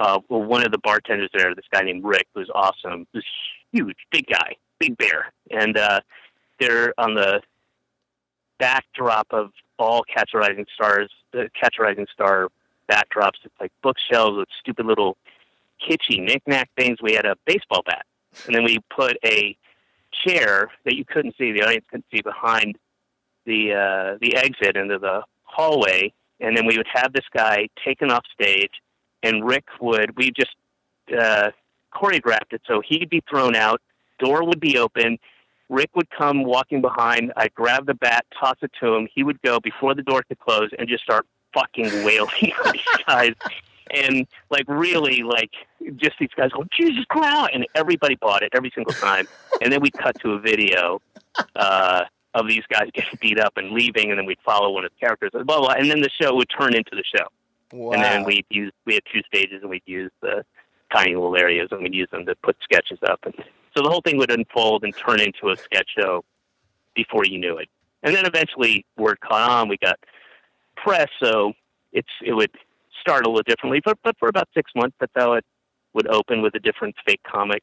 uh, 0.00 0.18
well, 0.28 0.42
one 0.42 0.64
of 0.64 0.72
the 0.72 0.78
bartenders 0.78 1.30
there, 1.32 1.54
this 1.54 1.64
guy 1.72 1.82
named 1.82 2.04
Rick, 2.04 2.26
was 2.34 2.50
awesome. 2.54 3.06
This 3.14 3.24
huge, 3.72 3.96
big 4.10 4.26
guy, 4.26 4.56
big 4.78 4.96
bear, 4.96 5.32
and 5.50 5.76
uh, 5.78 6.00
they're 6.58 6.92
on 6.98 7.14
the 7.14 7.40
backdrop 8.64 9.26
of 9.30 9.50
all 9.78 10.02
Catch 10.04 10.30
a 10.32 10.38
Rising 10.38 10.64
Stars, 10.74 11.10
the 11.32 11.50
Catch 11.60 11.76
a 11.78 11.82
Rising 11.82 12.06
Star 12.10 12.48
backdrops. 12.90 13.38
It's 13.44 13.54
like 13.60 13.72
bookshelves 13.82 14.38
with 14.38 14.48
stupid 14.58 14.86
little 14.86 15.18
kitschy 15.86 16.18
knick-knack 16.18 16.70
things. 16.74 16.96
We 17.02 17.12
had 17.12 17.26
a 17.26 17.36
baseball 17.44 17.82
bat, 17.84 18.06
and 18.46 18.54
then 18.54 18.64
we 18.64 18.78
put 18.88 19.18
a 19.22 19.54
chair 20.24 20.70
that 20.84 20.94
you 20.96 21.04
couldn't 21.04 21.34
see, 21.36 21.52
the 21.52 21.62
audience 21.62 21.84
couldn't 21.90 22.06
see 22.10 22.22
behind 22.22 22.78
the 23.44 23.74
uh, 23.74 24.18
the 24.22 24.34
exit 24.36 24.78
into 24.78 24.98
the 24.98 25.24
hallway, 25.42 26.10
and 26.40 26.56
then 26.56 26.64
we 26.64 26.78
would 26.78 26.88
have 26.90 27.12
this 27.12 27.26
guy 27.36 27.68
taken 27.84 28.10
off 28.10 28.24
stage, 28.32 28.72
and 29.22 29.44
Rick 29.44 29.66
would 29.82 30.16
we 30.16 30.30
just 30.30 30.56
uh, 31.12 31.50
choreographed 31.92 32.52
it 32.52 32.62
so 32.66 32.80
he'd 32.88 33.10
be 33.10 33.22
thrown 33.28 33.54
out, 33.54 33.82
door 34.18 34.42
would 34.48 34.60
be 34.60 34.78
open. 34.78 35.18
Rick 35.68 35.90
would 35.94 36.10
come 36.10 36.44
walking 36.44 36.80
behind. 36.80 37.32
I'd 37.36 37.54
grab 37.54 37.86
the 37.86 37.94
bat, 37.94 38.26
toss 38.38 38.56
it 38.62 38.70
to 38.80 38.94
him. 38.94 39.08
He 39.12 39.22
would 39.22 39.40
go 39.42 39.60
before 39.60 39.94
the 39.94 40.02
door 40.02 40.22
could 40.22 40.38
close 40.38 40.70
and 40.78 40.88
just 40.88 41.02
start 41.02 41.26
fucking 41.52 41.86
wailing 42.04 42.52
on 42.66 42.72
these 42.72 43.04
guys. 43.06 43.34
And 43.90 44.26
like 44.50 44.64
really, 44.66 45.22
like 45.22 45.50
just 45.96 46.18
these 46.18 46.30
guys 46.36 46.50
going, 46.50 46.68
Jesus 46.76 47.04
Christ! 47.08 47.34
Out 47.34 47.54
and 47.54 47.66
everybody 47.74 48.16
bought 48.16 48.42
it 48.42 48.50
every 48.54 48.72
single 48.74 48.92
time. 48.94 49.26
And 49.62 49.72
then 49.72 49.80
we'd 49.80 49.94
cut 49.94 50.18
to 50.20 50.32
a 50.32 50.38
video 50.38 51.00
uh, 51.56 52.04
of 52.34 52.48
these 52.48 52.62
guys 52.70 52.88
getting 52.92 53.18
beat 53.20 53.38
up 53.38 53.56
and 53.56 53.72
leaving, 53.72 54.10
and 54.10 54.18
then 54.18 54.26
we'd 54.26 54.38
follow 54.44 54.70
one 54.70 54.84
of 54.84 54.90
the 54.90 54.98
characters, 54.98 55.30
blah, 55.32 55.42
blah, 55.42 55.60
blah. 55.60 55.74
and 55.74 55.90
then 55.90 56.00
the 56.00 56.10
show 56.20 56.34
would 56.34 56.48
turn 56.58 56.74
into 56.74 56.90
the 56.92 57.04
show. 57.16 57.26
Wow. 57.72 57.92
And 57.92 58.02
then 58.02 58.24
we'd 58.24 58.46
use 58.50 58.72
we 58.84 58.94
had 58.94 59.02
two 59.12 59.22
stages, 59.22 59.62
and 59.62 59.70
we'd 59.70 59.82
use 59.86 60.10
the 60.20 60.44
tiny 60.92 61.14
little 61.14 61.36
areas, 61.36 61.68
and 61.70 61.82
we'd 61.82 61.94
use 61.94 62.08
them 62.10 62.26
to 62.26 62.34
put 62.36 62.56
sketches 62.62 62.98
up, 63.08 63.20
and 63.24 63.34
so 63.74 63.82
the 63.82 63.90
whole 63.90 64.00
thing 64.00 64.16
would 64.18 64.30
unfold 64.30 64.84
and 64.84 64.94
turn 64.96 65.20
into 65.20 65.50
a 65.50 65.56
sketch 65.56 65.88
show 65.98 66.24
before 66.94 67.24
you 67.24 67.38
knew 67.38 67.58
it. 67.58 67.68
And 68.02 68.14
then 68.14 68.26
eventually, 68.26 68.84
word 68.96 69.20
caught 69.20 69.50
on. 69.50 69.68
We 69.68 69.78
got 69.78 69.98
press, 70.76 71.08
so 71.22 71.52
it's 71.92 72.08
it 72.22 72.32
would 72.32 72.50
start 73.00 73.26
a 73.26 73.28
little 73.28 73.42
differently, 73.42 73.80
but 73.84 73.98
but 74.04 74.16
for 74.18 74.28
about 74.28 74.48
six 74.54 74.70
months, 74.74 74.96
that's 75.00 75.12
how 75.16 75.32
it 75.34 75.44
would 75.94 76.06
open 76.08 76.42
with 76.42 76.54
a 76.54 76.60
different 76.60 76.94
fake 77.06 77.22
comic, 77.24 77.62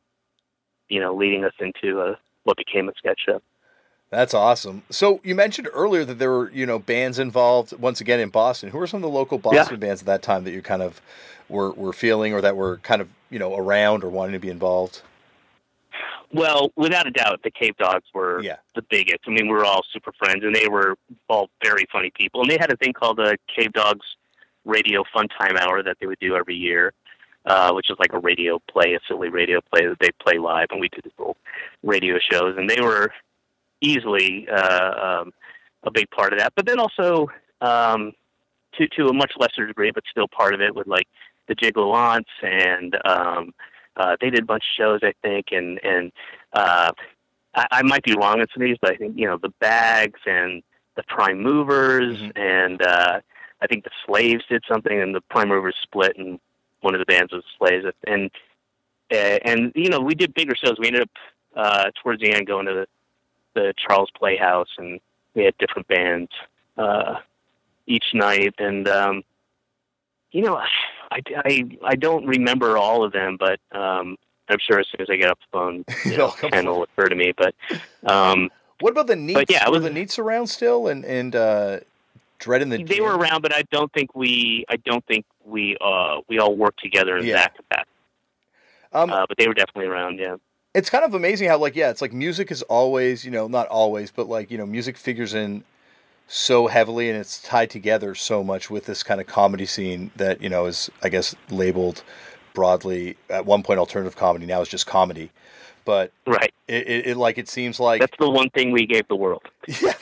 you 0.89 0.99
know, 0.99 1.13
leading 1.13 1.43
us 1.43 1.53
into 1.59 1.99
a, 1.99 2.17
what 2.43 2.57
became 2.57 2.89
a 2.89 2.93
sketch 2.97 3.19
show. 3.25 3.41
That's 4.09 4.33
awesome. 4.33 4.83
So 4.89 5.21
you 5.23 5.35
mentioned 5.35 5.69
earlier 5.73 6.03
that 6.03 6.19
there 6.19 6.31
were, 6.31 6.51
you 6.51 6.65
know, 6.65 6.79
bands 6.79 7.17
involved 7.17 7.73
once 7.79 8.01
again 8.01 8.19
in 8.19 8.29
Boston. 8.29 8.69
Who 8.69 8.77
were 8.77 8.87
some 8.87 8.97
of 8.97 9.03
the 9.03 9.09
local 9.09 9.37
Boston 9.37 9.79
bands 9.79 10.01
at 10.01 10.05
that 10.07 10.21
time 10.21 10.43
that 10.43 10.51
you 10.51 10.61
kind 10.61 10.81
of 10.81 11.01
were 11.47 11.71
were 11.71 11.93
feeling 11.93 12.33
or 12.33 12.41
that 12.41 12.57
were 12.57 12.77
kind 12.77 13.01
of, 13.01 13.09
you 13.29 13.39
know, 13.39 13.55
around 13.55 14.03
or 14.03 14.09
wanting 14.09 14.33
to 14.33 14.39
be 14.39 14.49
involved? 14.49 15.01
Well, 16.33 16.71
without 16.75 17.07
a 17.07 17.11
doubt, 17.11 17.41
the 17.43 17.51
Cavedogs 17.51 18.05
were 18.13 18.41
Yeah. 18.41 18.57
the 18.75 18.81
biggest. 18.83 19.19
I 19.27 19.31
mean, 19.31 19.47
we 19.47 19.53
were 19.53 19.65
all 19.65 19.83
super 19.91 20.11
friends, 20.13 20.43
and 20.43 20.55
they 20.55 20.67
were 20.67 20.95
all 21.27 21.49
very 21.63 21.85
funny 21.91 22.11
people. 22.11 22.41
And 22.41 22.49
they 22.49 22.57
had 22.59 22.71
a 22.71 22.77
thing 22.77 22.93
called 22.93 23.17
the 23.17 23.37
Cavedogs 23.53 24.05
Radio 24.65 25.03
Fun 25.13 25.27
Time 25.27 25.57
Hour 25.57 25.83
that 25.83 25.97
they 25.99 26.07
would 26.07 26.19
do 26.19 26.35
every 26.35 26.55
year, 26.55 26.93
uh, 27.45 27.71
which 27.73 27.89
is 27.89 27.97
like 27.99 28.13
a 28.13 28.19
radio 28.19 28.59
play, 28.71 28.93
a 28.93 28.99
silly 29.07 29.29
radio 29.29 29.59
play 29.73 29.85
that 29.87 29.99
they 29.99 30.11
play 30.25 30.37
live, 30.37 30.67
and 30.71 30.79
we 30.79 30.87
did 30.89 31.03
these 31.03 31.13
little 31.17 31.37
radio 31.83 32.17
shows. 32.31 32.55
And 32.57 32.69
they 32.69 32.79
were 32.81 33.11
easily 33.81 34.47
uh, 34.49 35.19
um, 35.21 35.33
a 35.83 35.91
big 35.91 36.09
part 36.11 36.33
of 36.33 36.39
that. 36.39 36.53
But 36.55 36.65
then 36.65 36.79
also, 36.79 37.29
um, 37.61 38.13
to 38.77 38.87
to 38.87 39.07
a 39.07 39.13
much 39.13 39.33
lesser 39.37 39.67
degree, 39.67 39.91
but 39.91 40.03
still 40.09 40.27
part 40.27 40.53
of 40.53 40.61
it, 40.61 40.73
with 40.75 40.87
like 40.87 41.07
the 41.47 41.55
Gigolo 41.55 41.93
Aunts 41.93 42.29
and 42.41 42.95
um, 43.05 43.53
uh, 43.97 44.15
they 44.21 44.29
did 44.29 44.43
a 44.43 44.45
bunch 44.45 44.63
of 44.63 44.75
shows, 44.83 44.99
I 45.03 45.13
think, 45.21 45.47
and 45.51 45.79
and 45.83 46.11
uh, 46.53 46.91
I, 47.55 47.67
I 47.71 47.81
might 47.83 48.03
be 48.03 48.13
wrong 48.15 48.39
on 48.39 48.47
some 48.53 48.63
of 48.63 48.67
these, 48.67 48.77
but 48.81 48.91
I 48.91 48.95
think 48.95 49.17
you 49.17 49.25
know 49.27 49.37
the 49.37 49.53
Bags 49.59 50.19
and 50.25 50.63
the 50.95 51.03
Prime 51.03 51.41
Movers, 51.41 52.17
Mhm. 52.19 52.31
and 52.35 52.81
uh, 52.81 53.19
I 53.61 53.67
think 53.67 53.83
the 53.83 53.91
Slaves 54.05 54.43
did 54.49 54.63
something, 54.67 54.99
and 55.01 55.13
the 55.15 55.21
Prime 55.21 55.49
Movers 55.49 55.75
split, 55.81 56.17
and 56.17 56.39
one 56.81 56.95
of 56.95 56.99
the 56.99 57.05
bands 57.05 57.31
was 57.31 57.43
Slaves, 57.57 57.85
and 58.07 58.29
uh, 59.11 59.15
and 59.45 59.71
you 59.75 59.89
know 59.89 59.99
we 59.99 60.15
did 60.15 60.33
bigger 60.33 60.55
shows. 60.55 60.75
We 60.79 60.87
ended 60.87 61.03
up 61.03 61.09
uh, 61.55 61.91
towards 62.01 62.21
the 62.21 62.33
end 62.33 62.47
going 62.47 62.65
to 62.65 62.73
the, 62.73 62.87
the 63.53 63.73
Charles 63.77 64.09
Playhouse, 64.17 64.69
and 64.77 64.99
we 65.33 65.43
had 65.43 65.57
different 65.57 65.87
bands 65.87 66.31
uh, 66.77 67.15
each 67.87 68.13
night, 68.13 68.53
and 68.57 68.87
um, 68.87 69.23
you 70.31 70.41
know, 70.41 70.61
I, 71.11 71.19
I 71.35 71.77
I 71.83 71.95
don't 71.95 72.25
remember 72.25 72.77
all 72.77 73.03
of 73.03 73.11
them, 73.11 73.37
but 73.37 73.59
um, 73.71 74.17
I'm 74.49 74.57
sure 74.59 74.79
as 74.79 74.87
soon 74.91 75.01
as 75.01 75.07
I 75.09 75.17
get 75.17 75.29
off 75.29 75.39
the 75.39 75.45
phone, 75.51 75.85
you 76.05 76.13
It'll 76.13 76.27
know, 76.29 76.49
ten 76.49 76.65
will 76.65 76.83
occur 76.83 77.07
to 77.09 77.15
me. 77.15 77.33
But 77.37 77.53
um, 78.09 78.49
What 78.79 78.91
about 78.91 79.07
the 79.07 79.15
Neats? 79.15 79.51
yeah, 79.51 79.65
it 79.65 79.69
were 79.69 79.73
was- 79.75 79.83
the 79.83 79.89
Neats 79.89 80.17
around 80.17 80.47
still 80.47 80.87
and 80.87 81.03
and 81.05 81.35
uh 81.35 81.79
Dread 82.39 82.63
in 82.63 82.69
the 82.69 82.83
they 82.83 83.01
were 83.01 83.15
around, 83.15 83.41
but 83.43 83.53
I 83.53 83.61
don't 83.71 83.91
think 83.93 84.15
we 84.15 84.65
I 84.69 84.77
don't 84.77 85.05
think 85.05 85.25
we 85.45 85.77
uh, 85.79 86.21
we 86.27 86.39
all 86.39 86.55
worked 86.55 86.79
together 86.81 87.17
in 87.17 87.25
Yeah. 87.25 87.35
that 87.35 87.55
capacity. 87.55 87.89
Um, 88.93 89.09
Uh, 89.11 89.25
but 89.27 89.37
they 89.37 89.47
were 89.47 89.53
definitely 89.53 89.85
around. 89.85 90.17
Yeah. 90.19 90.37
it's 90.73 90.89
kind 90.89 91.03
of 91.05 91.13
amazing 91.13 91.47
how 91.49 91.57
like 91.57 91.75
yeah 91.75 91.89
it's 91.91 92.01
like 92.01 92.13
music 92.13 92.49
is 92.49 92.61
always 92.63 93.23
you 93.25 93.29
know 93.31 93.47
not 93.47 93.67
always 93.67 94.09
but 94.09 94.27
like 94.27 94.49
you 94.49 94.57
know 94.57 94.65
music 94.65 94.97
figures 94.97 95.33
in 95.33 95.63
so 96.33 96.67
heavily 96.67 97.09
and 97.09 97.19
it's 97.19 97.41
tied 97.41 97.69
together 97.69 98.15
so 98.15 98.41
much 98.41 98.69
with 98.69 98.85
this 98.85 99.03
kind 99.03 99.19
of 99.19 99.27
comedy 99.27 99.65
scene 99.65 100.11
that 100.15 100.41
you 100.41 100.47
know 100.47 100.65
is 100.65 100.89
i 101.03 101.09
guess 101.09 101.35
labeled 101.49 102.03
broadly 102.53 103.17
at 103.29 103.45
one 103.45 103.61
point 103.61 103.77
alternative 103.79 104.15
comedy 104.15 104.45
now 104.45 104.61
is 104.61 104.69
just 104.69 104.87
comedy 104.87 105.29
but 105.83 106.13
Right. 106.25 106.53
it, 106.69 106.87
it, 106.87 107.07
it 107.07 107.17
like 107.17 107.37
it 107.37 107.49
seems 107.49 107.79
like 107.81 107.99
That's 107.99 108.17
the 108.17 108.29
one 108.29 108.49
thing 108.51 108.71
we 108.71 108.85
gave 108.85 109.07
the 109.09 109.15
world 109.15 109.43
yeah, 109.67 109.93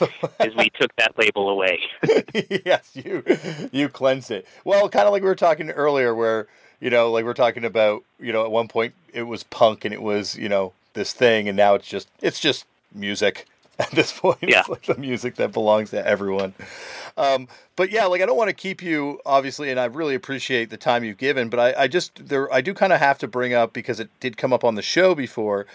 is 0.41 0.55
we 0.55 0.69
took 0.79 0.95
that 0.97 1.17
label 1.17 1.49
away. 1.49 1.79
yes, 2.65 2.91
you 2.93 3.23
you 3.71 3.89
cleansed 3.89 4.29
it. 4.29 4.45
Well, 4.65 4.87
kind 4.89 5.05
of 5.07 5.13
like 5.13 5.21
we 5.23 5.29
were 5.29 5.35
talking 5.35 5.69
earlier, 5.71 6.13
where 6.13 6.47
you 6.81 6.89
know, 6.89 7.11
like 7.11 7.25
we're 7.25 7.33
talking 7.33 7.63
about, 7.65 8.03
you 8.19 8.31
know, 8.33 8.43
at 8.43 8.51
one 8.51 8.67
point 8.67 8.93
it 9.13 9.23
was 9.23 9.43
punk 9.43 9.83
and 9.85 9.93
it 9.93 10.01
was, 10.01 10.35
you 10.37 10.49
know, 10.49 10.73
this 10.93 11.13
thing, 11.13 11.47
and 11.47 11.55
now 11.57 11.75
it's 11.75 11.87
just 11.87 12.09
it's 12.21 12.39
just 12.39 12.65
music. 12.93 13.45
At 13.79 13.91
this 13.91 14.11
point, 14.11 14.39
Yeah. 14.41 14.59
it's 14.59 14.69
like 14.69 14.83
the 14.83 14.95
music 14.95 15.35
that 15.35 15.53
belongs 15.53 15.91
to 15.91 16.05
everyone. 16.05 16.53
Um, 17.17 17.47
but 17.77 17.91
yeah, 17.91 18.05
like 18.05 18.21
I 18.21 18.25
don't 18.25 18.35
want 18.37 18.49
to 18.49 18.53
keep 18.53 18.81
you, 18.83 19.21
obviously, 19.25 19.71
and 19.71 19.79
I 19.79 19.85
really 19.85 20.15
appreciate 20.15 20.69
the 20.69 20.77
time 20.77 21.03
you've 21.05 21.17
given. 21.17 21.49
But 21.49 21.59
I, 21.59 21.83
I 21.83 21.87
just 21.87 22.27
there, 22.27 22.51
I 22.53 22.59
do 22.61 22.73
kind 22.73 22.91
of 22.91 22.99
have 22.99 23.17
to 23.19 23.27
bring 23.27 23.53
up 23.53 23.71
because 23.71 23.99
it 23.99 24.09
did 24.19 24.35
come 24.35 24.51
up 24.51 24.63
on 24.65 24.75
the 24.75 24.81
show 24.81 25.15
before. 25.15 25.65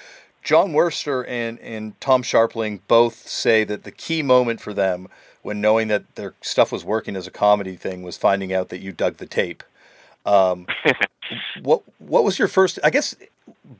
Jon 0.42 0.72
Wurster 0.72 1.24
and, 1.26 1.58
and 1.60 1.98
Tom 2.02 2.22
Scharpling 2.22 2.80
both 2.88 3.26
say 3.26 3.64
that 3.64 3.84
the 3.84 3.90
key 3.90 4.22
moment 4.22 4.60
for 4.60 4.74
them 4.74 5.08
when 5.40 5.62
knowing 5.62 5.88
that 5.88 6.14
their 6.16 6.34
stuff 6.42 6.70
was 6.70 6.84
working 6.84 7.16
as 7.16 7.26
a 7.26 7.30
comedy 7.30 7.76
thing 7.76 8.02
was 8.02 8.18
finding 8.18 8.52
out 8.52 8.68
that 8.68 8.80
you 8.80 8.92
dug 8.92 9.16
the 9.16 9.26
tape. 9.26 9.62
Um, 10.26 10.66
what 11.62 11.82
what 11.98 12.24
was 12.24 12.38
your 12.38 12.48
first? 12.48 12.78
I 12.84 12.90
guess 12.90 13.14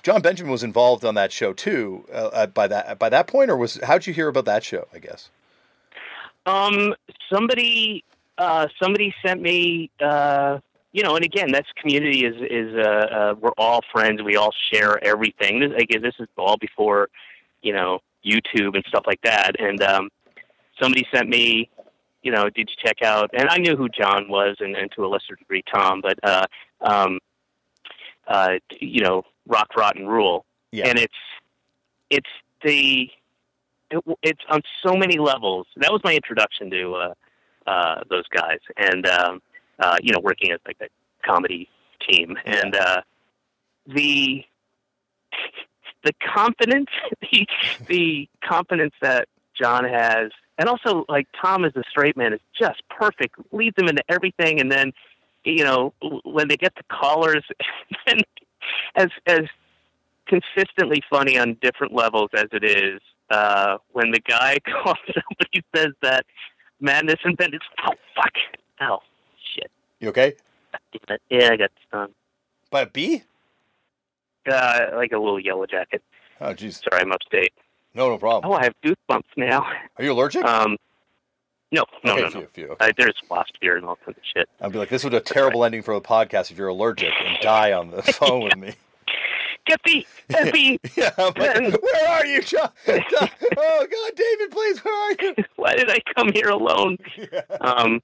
John 0.03 0.23
Benjamin 0.23 0.51
was 0.51 0.63
involved 0.63 1.05
on 1.05 1.15
that 1.15 1.33
show 1.33 1.53
too. 1.53 2.07
Uh, 2.13 2.31
uh, 2.33 2.47
by 2.47 2.67
that 2.69 2.99
by 2.99 3.09
that 3.09 3.27
point, 3.27 3.51
or 3.51 3.57
was 3.57 3.79
how'd 3.83 4.07
you 4.07 4.15
hear 4.15 4.29
about 4.29 4.47
that 4.47 4.65
show? 4.65 4.87
I 4.95 4.99
guess. 4.99 5.31
Um, 6.47 6.95
somebody, 7.33 8.05
uh, 8.37 8.69
somebody 8.83 9.15
sent 9.25 9.41
me, 9.41 9.91
uh, 10.01 10.59
you 10.93 11.03
know, 11.03 11.17
and 11.17 11.25
again, 11.25 11.51
that's 11.51 11.69
community 11.81 12.25
is 12.25 12.35
is 12.51 12.75
uh, 12.77 12.89
uh, 12.89 13.35
we're 13.41 13.53
all 13.59 13.81
friends. 13.93 14.23
We 14.23 14.37
all 14.37 14.53
share 14.73 15.03
everything. 15.05 15.61
This, 15.61 15.73
again, 15.79 16.03
this 16.03 16.15
is 16.19 16.29
all 16.37 16.57
before, 16.57 17.09
you 17.63 17.73
know, 17.73 18.01
YouTube 18.25 18.75
and 18.75 18.85
stuff 18.89 19.05
like 19.07 19.21
that. 19.23 19.59
And 19.59 19.83
um, 19.83 20.09
somebody 20.81 21.07
sent 21.15 21.29
me, 21.29 21.71
you 22.23 22.31
know, 22.33 22.45
did 22.45 22.69
you 22.71 22.77
check 22.85 23.03
out? 23.03 23.31
And 23.33 23.49
I 23.49 23.59
knew 23.59 23.77
who 23.77 23.89
John 23.89 24.29
was, 24.29 24.57
and, 24.61 24.77
and 24.77 24.91
to 24.93 25.05
a 25.05 25.09
lesser 25.09 25.35
degree 25.37 25.63
Tom, 25.73 26.01
but 26.01 26.19
uh, 26.23 26.47
um, 26.81 27.19
uh, 28.27 28.53
you 28.81 29.03
know, 29.03 29.25
Rock 29.47 29.77
Rot 29.77 29.97
and 29.97 30.09
Rule, 30.09 30.45
Yeah. 30.73 30.89
and 30.89 30.99
it's 30.99 31.15
it's 32.11 32.29
the 32.63 33.11
it, 33.91 34.03
it's 34.23 34.41
on 34.49 34.63
so 34.85 34.95
many 34.97 35.19
levels. 35.19 35.67
That 35.77 35.93
was 35.93 36.01
my 36.05 36.15
introduction 36.15 36.71
to 36.71 36.95
uh, 36.95 37.15
uh, 37.67 38.01
those 38.11 38.27
guys, 38.29 38.59
and 38.77 39.07
um, 39.07 39.43
uh, 39.79 39.97
you 40.03 40.13
know, 40.13 40.21
working 40.21 40.51
as 40.53 40.61
like 40.67 40.79
a 40.81 40.89
comedy 41.27 41.69
team, 42.09 42.37
and 42.45 42.75
uh, 42.75 43.01
the 43.87 44.45
the 46.05 46.13
confidence, 46.35 46.89
the 47.33 47.47
the 47.87 48.29
confidence 48.43 48.95
that 49.01 49.29
Jon 49.61 49.85
has, 49.85 50.31
and 50.59 50.69
also 50.69 51.05
like 51.09 51.27
Tom 51.41 51.65
as 51.65 51.73
a 51.77 51.83
straight 51.91 52.17
man 52.17 52.33
is 52.33 52.41
just 52.59 52.83
perfect. 52.89 53.37
Leads 53.53 53.77
him 53.79 53.89
into 53.89 54.03
everything, 54.09 54.61
and 54.61 54.71
then 54.71 54.93
you 55.45 55.65
know 55.65 55.93
when 56.25 56.49
they 56.49 56.57
get 56.57 56.75
to 56.77 56.83
callers, 56.91 57.45
and 58.07 58.23
as 58.97 59.09
as 59.27 59.43
consistently 60.27 61.03
funny 61.11 61.39
on 61.39 61.57
different 61.61 61.93
levels 61.93 62.31
as 62.35 62.47
it 62.53 62.65
is, 62.65 63.01
uh, 63.31 63.77
when 63.93 64.11
the 64.11 64.21
guy 64.21 64.59
calls 64.83 64.97
somebody 65.07 65.63
says 65.75 65.93
that 66.03 66.25
madness 66.81 67.21
and 67.25 67.37
then 67.39 67.51
it's 67.53 67.65
oh 67.87 67.93
fuck 68.17 68.33
oh 68.81 68.99
shit 69.55 69.71
You 70.01 70.09
okay? 70.09 70.35
yeah 71.31 71.51
I 71.53 71.57
got 71.57 71.71
stung 71.89 72.09
By 72.71 72.83
a 72.83 72.87
bee? 72.87 73.23
uh, 74.51 74.81
like 74.95 75.13
a 75.13 75.19
little 75.19 75.41
yellow 75.41 75.65
jacket. 75.67 76.03
Oh, 76.41 76.53
jeez. 76.53 76.83
Sorry, 76.83 77.01
I'm 77.01 77.13
upstate. 77.13 77.53
No, 77.95 78.09
no 78.11 78.19
problem. 78.19 78.53
Oh, 78.53 78.57
I 78.57 78.65
have 78.65 78.75
goosebumps 78.85 79.23
now. 79.37 79.63
Are 79.97 80.05
you 80.05 80.13
allergic? 80.13 80.45
Um, 80.45 80.77
no, 81.75 81.85
no, 82.05 82.13
okay, 82.13 82.23
no, 82.23 82.31
phew, 82.31 82.41
no. 82.41 82.47
phew, 82.53 82.67
okay. 82.71 82.89
Uh, 82.89 82.93
there's 82.97 83.15
wasp 83.29 83.55
here 83.61 83.77
and 83.77 83.85
all 83.85 83.97
kinds 83.97 84.19
of 84.19 84.25
shit. 84.37 84.49
I'd 84.61 84.73
be 84.73 84.79
like, 84.79 84.89
this 84.89 85.05
was 85.05 85.13
a 85.13 85.21
terrible 85.21 85.65
ending 85.65 85.83
for 85.83 85.95
the 85.95 86.01
podcast 86.01 86.51
if 86.51 86.59
you're 86.59 86.69
allergic 86.69 87.13
and 87.25 87.37
die 87.41 87.73
on 87.73 87.91
the 87.91 88.03
phone 88.03 88.45
with 88.45 88.57
me. 88.57 88.75
Get 89.67 89.81
the. 89.85 90.07
Yeah, 90.97 91.11
like, 91.19 91.37
where 91.37 92.09
are 92.09 92.27
you, 92.27 92.43
John? 92.43 92.71
oh 92.87 93.87
God, 93.91 94.13
David, 94.15 94.51
please, 94.51 94.79
where 94.85 94.95
are 94.95 95.17
you? 95.21 95.35
Why 95.57 95.75
did 95.75 95.91
I 95.91 95.99
come 96.15 96.33
here 96.33 96.49
alone? 96.51 96.99
Um, 97.61 98.01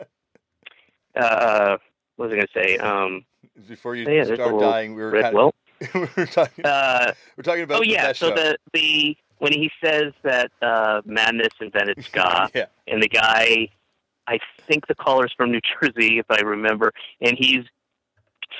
uh, 1.14 1.76
what 2.16 2.30
was 2.30 2.32
I 2.32 2.36
going 2.36 2.46
to 2.46 2.52
say? 2.54 2.78
Um, 2.78 3.24
Before 3.68 3.94
you 3.94 4.10
yeah, 4.10 4.24
start 4.24 4.58
dying, 4.58 4.94
we 4.94 5.02
were 5.02 5.12
kind 5.20 5.34
well. 5.34 5.54
of, 5.82 5.94
we 5.94 6.00
were 6.16 6.26
talking, 6.26 6.64
Uh, 6.64 7.12
we're 7.36 7.42
talking 7.42 7.62
about 7.62 7.80
oh 7.80 7.82
yeah, 7.82 8.12
so 8.12 8.28
show. 8.30 8.34
the 8.34 8.56
the 8.72 9.16
when 9.40 9.52
he 9.52 9.70
says 9.82 10.12
that 10.22 10.52
uh, 10.62 11.02
madness 11.04 11.52
invented 11.60 12.04
ska, 12.04 12.48
yeah, 12.54 12.66
and 12.86 13.02
the 13.02 13.08
guy, 13.08 13.68
I 14.26 14.38
think 14.68 14.86
the 14.86 14.94
caller's 14.94 15.32
from 15.36 15.50
New 15.50 15.60
Jersey, 15.60 16.18
if 16.18 16.26
I 16.30 16.40
remember, 16.40 16.92
and 17.20 17.36
he's 17.36 17.64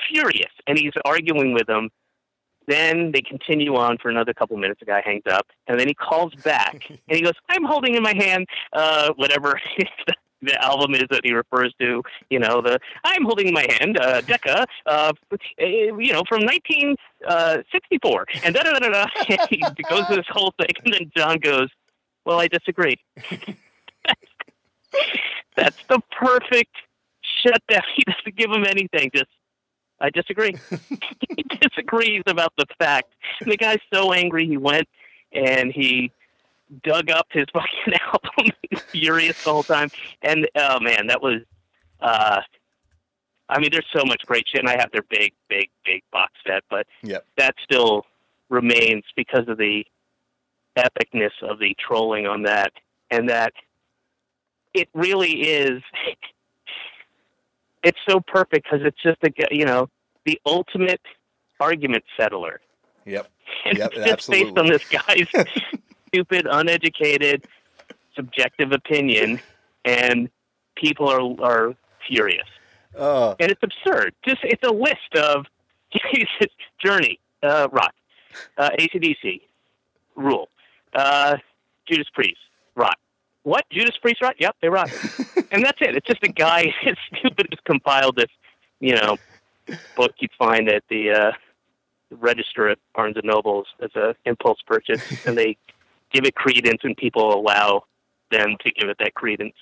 furious 0.09 0.51
and 0.67 0.77
he's 0.77 0.93
arguing 1.05 1.53
with 1.53 1.69
him. 1.69 1.89
Then 2.67 3.11
they 3.11 3.21
continue 3.21 3.75
on 3.75 3.97
for 3.97 4.09
another 4.09 4.33
couple 4.33 4.55
minutes. 4.55 4.79
The 4.79 4.85
guy 4.85 5.01
hangs 5.03 5.23
up, 5.29 5.47
and 5.67 5.79
then 5.79 5.87
he 5.87 5.93
calls 5.93 6.33
back 6.35 6.85
and 6.89 6.99
he 7.07 7.21
goes, 7.21 7.33
"I'm 7.49 7.63
holding 7.63 7.95
in 7.95 8.03
my 8.03 8.13
hand 8.15 8.47
uh, 8.73 9.13
whatever 9.15 9.59
the 10.41 10.61
album 10.63 10.95
is 10.95 11.05
that 11.09 11.21
he 11.23 11.33
refers 11.33 11.73
to. 11.79 12.01
You 12.29 12.39
know, 12.39 12.61
the 12.61 12.79
I'm 13.03 13.23
holding 13.23 13.53
my 13.53 13.65
hand 13.79 13.97
uh, 13.99 14.21
Decca, 14.21 14.65
uh, 14.85 15.11
you 15.57 16.13
know, 16.13 16.23
from 16.27 16.41
1964, 16.43 18.25
and 18.43 18.55
da 18.55 18.63
da 18.63 18.79
da 18.79 18.89
da. 18.89 19.05
He 19.49 19.57
goes 19.89 20.07
to 20.07 20.15
this 20.15 20.25
whole 20.29 20.53
thing, 20.59 20.69
and 20.85 20.93
then 20.93 21.11
Jon 21.15 21.37
goes, 21.37 21.69
"Well, 22.25 22.39
I 22.39 22.47
disagree." 22.47 22.95
That's 25.55 25.77
the 25.89 25.99
perfect 26.11 26.75
shutdown. 27.43 27.83
He 27.95 28.03
doesn't 28.03 28.35
give 28.35 28.51
him 28.51 28.65
anything. 28.65 29.11
Just, 29.13 29.29
I 29.99 30.09
disagree. 30.09 30.55
he 31.35 31.43
disagrees 31.61 32.23
about 32.27 32.53
the 32.57 32.65
fact. 32.79 33.13
And 33.41 33.51
the 33.51 33.57
guy's 33.57 33.79
so 33.93 34.13
angry. 34.13 34.47
He 34.47 34.57
went 34.57 34.87
and 35.33 35.71
he 35.71 36.11
dug 36.83 37.09
up 37.11 37.27
his 37.31 37.45
fucking 37.53 37.93
album. 38.01 38.51
Furious 38.87 39.43
the 39.43 39.51
whole 39.51 39.63
time. 39.63 39.89
And 40.21 40.47
oh 40.55 40.79
man, 40.79 41.07
that 41.07 41.21
was. 41.21 41.41
uh 41.99 42.41
I 43.49 43.59
mean, 43.59 43.69
there's 43.73 43.85
so 43.93 44.05
much 44.05 44.21
great 44.25 44.47
shit, 44.47 44.61
and 44.61 44.69
I 44.69 44.77
have 44.79 44.93
their 44.93 45.01
big, 45.09 45.33
big, 45.49 45.69
big 45.83 46.03
box 46.13 46.31
set, 46.47 46.63
but 46.69 46.87
Yep. 47.03 47.25
that 47.37 47.53
still 47.61 48.05
remains 48.47 49.03
because 49.13 49.45
of 49.49 49.57
the 49.57 49.85
epicness 50.77 51.31
of 51.41 51.59
the 51.59 51.75
trolling 51.77 52.27
on 52.27 52.43
that, 52.43 52.71
and 53.09 53.27
that 53.29 53.51
it 54.73 54.87
really 54.93 55.41
is. 55.41 55.81
It's 57.83 57.97
so 58.07 58.21
perfect 58.21 58.67
because 58.71 58.85
it's 58.85 59.01
just 59.01 59.17
a 59.23 59.31
you 59.53 59.65
know 59.65 59.89
the 60.25 60.39
ultimate 60.45 61.01
argument 61.59 62.03
settler, 62.15 62.61
yep. 63.05 63.27
and 63.65 63.77
Yep, 63.77 63.91
it's 63.95 64.05
just 64.05 64.29
based 64.29 64.57
on 64.57 64.67
this 64.67 64.87
guy's 64.87 65.27
stupid, 66.13 66.47
uneducated, 66.49 67.45
subjective 68.15 68.71
opinion, 68.71 69.39
and 69.85 70.29
people 70.75 71.09
are 71.09 71.45
are 71.45 71.75
furious 72.07 72.47
Uh, 72.97 73.35
and 73.39 73.51
it's 73.51 73.61
absurd. 73.63 74.13
Just 74.25 74.39
it's 74.43 74.63
a 74.63 74.71
list 74.71 75.15
of 75.15 75.45
Journey, 76.83 77.19
uh, 77.43 77.67
Rock, 77.71 77.93
uh, 78.57 78.69
ACDC, 78.79 79.41
Rule, 80.15 80.49
uh, 80.93 81.37
Judas 81.87 82.07
Priest, 82.13 82.39
Rock. 82.75 82.97
What 83.43 83.65
Judas 83.71 83.97
Priest 84.01 84.21
rock? 84.21 84.35
Yep, 84.39 84.55
they 84.61 84.69
rock. 84.69 84.89
and 85.51 85.63
that's 85.63 85.81
it. 85.81 85.95
It's 85.95 86.05
just 86.05 86.23
a 86.23 86.31
guy. 86.31 86.73
It's 86.83 86.99
stupid. 87.17 87.47
Has 87.49 87.59
compiled 87.65 88.15
this, 88.15 88.29
you 88.79 88.95
know, 88.95 89.17
book 89.95 90.11
you'd 90.19 90.31
find 90.37 90.69
at 90.69 90.83
the 90.89 91.11
uh, 91.11 91.31
register 92.11 92.69
at 92.69 92.77
Barnes 92.93 93.17
and 93.17 93.25
Nobles 93.25 93.67
as 93.81 93.95
a 93.95 94.15
impulse 94.25 94.59
purchase, 94.67 95.25
and 95.25 95.35
they 95.35 95.57
give 96.13 96.25
it 96.25 96.35
credence, 96.35 96.81
and 96.83 96.95
people 96.97 97.33
allow 97.33 97.83
them 98.31 98.55
to 98.63 98.71
give 98.71 98.89
it 98.89 98.97
that 98.99 99.13
credence 99.13 99.53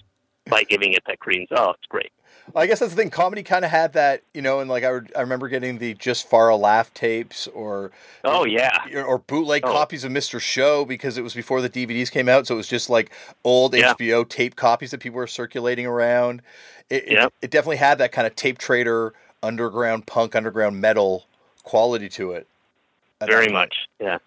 by 0.49 0.63
giving 0.69 0.93
it 0.93 1.03
that 1.07 1.19
credence. 1.19 1.49
Oh, 1.55 1.71
it's 1.71 1.85
great. 1.89 2.11
I 2.55 2.65
guess 2.65 2.79
that's 2.79 2.93
the 2.93 2.97
thing. 3.01 3.11
Comedy 3.11 3.43
kind 3.43 3.63
of 3.63 3.69
had 3.69 3.93
that, 3.93 4.23
you 4.33 4.41
know, 4.41 4.59
and 4.59 4.67
like 4.69 4.83
I, 4.83 4.91
would, 4.91 5.11
I 5.15 5.21
remember 5.21 5.47
getting 5.49 5.77
the 5.77 5.93
just 5.93 6.27
Far 6.27 6.49
a 6.49 6.55
Laugh 6.55 6.91
tapes 6.95 7.45
or 7.47 7.91
Oh 8.23 8.43
yeah. 8.43 8.75
or 9.05 9.19
bootleg 9.19 9.61
Oh. 9.65 9.71
copies 9.71 10.03
of 10.03 10.11
Mr. 10.11 10.39
Show 10.39 10.83
because 10.83 11.17
it 11.17 11.21
was 11.23 11.35
before 11.35 11.61
the 11.61 11.69
DVDs 11.69 12.09
came 12.11 12.27
out, 12.27 12.47
so 12.47 12.55
it 12.55 12.57
was 12.57 12.67
just 12.67 12.89
like 12.89 13.11
old 13.43 13.75
Yeah. 13.75 13.93
HBO 13.93 14.27
tape 14.27 14.55
copies 14.55 14.89
that 14.91 14.99
people 14.99 15.17
were 15.17 15.27
circulating 15.27 15.85
around. 15.85 16.41
It, 16.89 17.03
it- 17.07 17.33
it, 17.43 17.51
definitely 17.51 17.77
had 17.77 17.99
that 17.99 18.11
kind 18.11 18.25
of 18.25 18.35
tape 18.35 18.57
trader, 18.57 19.13
underground 19.43 20.07
punk, 20.07 20.35
underground 20.35 20.81
metal 20.81 21.25
quality 21.63 22.09
to 22.09 22.31
it. 22.31 22.47
Very 23.23 23.49
much. 23.49 23.75
Yeah. 23.99 24.17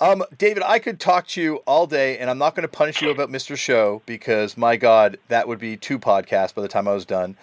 Um, 0.00 0.22
David, 0.36 0.62
I 0.64 0.78
could 0.78 1.00
talk 1.00 1.26
to 1.28 1.42
you 1.42 1.56
all 1.66 1.86
day, 1.86 2.18
and 2.18 2.30
I'm 2.30 2.38
not 2.38 2.54
going 2.54 2.62
to 2.62 2.68
punish 2.68 3.02
you 3.02 3.10
about 3.10 3.30
Mr. 3.30 3.56
Show 3.56 4.00
because, 4.06 4.56
my 4.56 4.76
God, 4.76 5.18
that 5.28 5.48
would 5.48 5.58
be 5.58 5.76
two 5.76 5.98
podcasts 5.98 6.54
by 6.54 6.62
the 6.62 6.68
time 6.68 6.86
I 6.86 6.94
was 6.94 7.04
done. 7.04 7.36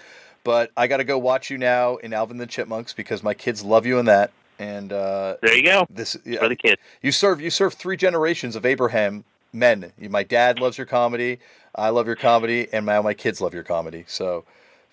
But 0.46 0.72
I 0.78 0.88
got 0.88 0.98
to 0.98 1.04
go 1.04 1.18
watch 1.18 1.50
you 1.50 1.58
now 1.58 1.98
in 1.98 2.14
Alvin 2.14 2.38
the 2.38 2.46
Chipmunks 2.48 2.94
because 2.94 3.24
my 3.24 3.34
kids 3.34 3.64
love 3.64 3.86
you 3.86 4.00
in 4.00 4.06
that. 4.06 4.32
And 4.58 4.94
uh, 4.94 5.36
There 5.42 5.56
you 5.56 5.64
go. 5.64 5.86
this, 5.90 6.16
yeah, 6.24 6.40
For 6.40 6.48
the 6.48 6.56
kids. 6.56 6.80
you 7.02 7.12
serve 7.12 7.42
you 7.42 7.50
serve 7.50 7.74
three 7.74 7.98
generations 7.98 8.56
of 8.56 8.66
Abraham 8.66 9.26
men. 9.52 9.92
You, 10.00 10.10
my 10.10 10.24
dad 10.24 10.60
loves 10.62 10.78
your 10.78 10.88
comedy, 10.88 11.40
I 11.74 11.90
love 11.90 12.08
your 12.08 12.16
comedy, 12.16 12.70
and 12.72 12.86
now 12.86 13.02
my 13.02 13.14
kids 13.14 13.42
love 13.42 13.54
your 13.54 13.64
comedy. 13.64 14.06
So, 14.08 14.46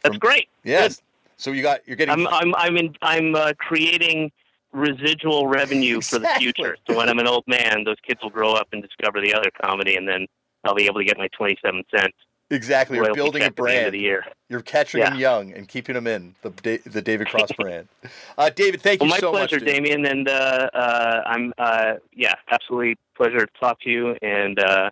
That's 0.03 0.17
great. 0.17 0.49
yes. 0.65 1.01
So 1.37 1.53
you 1.53 1.63
got 1.63 1.87
you're 1.87 1.97
getting 1.97 2.13
I'm 2.13 2.27
I'm 2.27 2.55
I'm 2.57 2.77
in, 2.77 2.97
I'm 3.03 3.37
uh, 3.37 3.53
creating 3.59 4.33
residual 4.73 5.47
revenue 5.47 6.01
for 6.01 6.18
the 6.18 6.29
future. 6.39 6.77
So 6.89 6.97
when 6.97 7.09
I'm 7.09 7.18
an 7.18 7.27
old 7.29 7.45
man, 7.47 7.85
those 7.85 7.97
kids 8.07 8.20
will 8.23 8.31
grow 8.31 8.55
up 8.55 8.68
and 8.73 8.83
discover 8.83 9.20
the 9.20 9.35
other 9.35 9.51
comedy, 9.64 9.97
and 9.97 10.09
then 10.09 10.27
I'll 10.64 10.75
be 10.75 10.85
able 10.87 11.01
to 11.01 11.05
get 11.05 11.18
my 11.18 11.29
27 11.37 11.83
cents 11.95 12.14
exactly. 12.51 12.99
You're 12.99 13.14
building 13.14 13.43
a 13.43 13.47
check 13.47 13.51
at 13.53 13.57
the 13.57 13.62
of 13.62 13.66
brand. 13.66 13.95
the 13.95 13.99
year. 13.99 14.25
You're 14.49 14.61
catching 14.61 15.01
Yeah. 15.01 15.11
them 15.11 15.18
young 15.18 15.53
and 15.53 15.66
keeping 15.66 15.95
them 15.95 16.07
in 16.07 16.35
the 16.43 16.81
the 16.85 17.01
David 17.03 17.29
Cross 17.29 17.53
brand. 17.59 17.89
Uh, 18.37 18.51
David, 18.51 18.81
thank 18.83 19.01
Well, 19.01 19.09
you 19.09 19.14
my 19.14 19.18
so 19.20 19.31
pleasure, 19.31 19.57
much. 19.57 19.64
dude. 19.64 19.75
Damian, 19.75 20.05
and 20.07 20.29
uh, 20.29 20.68
uh, 20.75 21.23
I'm 21.27 21.53
uh, 21.59 21.95
yeah, 22.12 22.35
absolutely 22.51 22.97
pleasure 23.16 23.47
to 23.47 23.53
talk 23.61 23.81
to 23.81 23.91
you, 23.91 24.16
and 24.23 24.59
uh, 24.59 24.91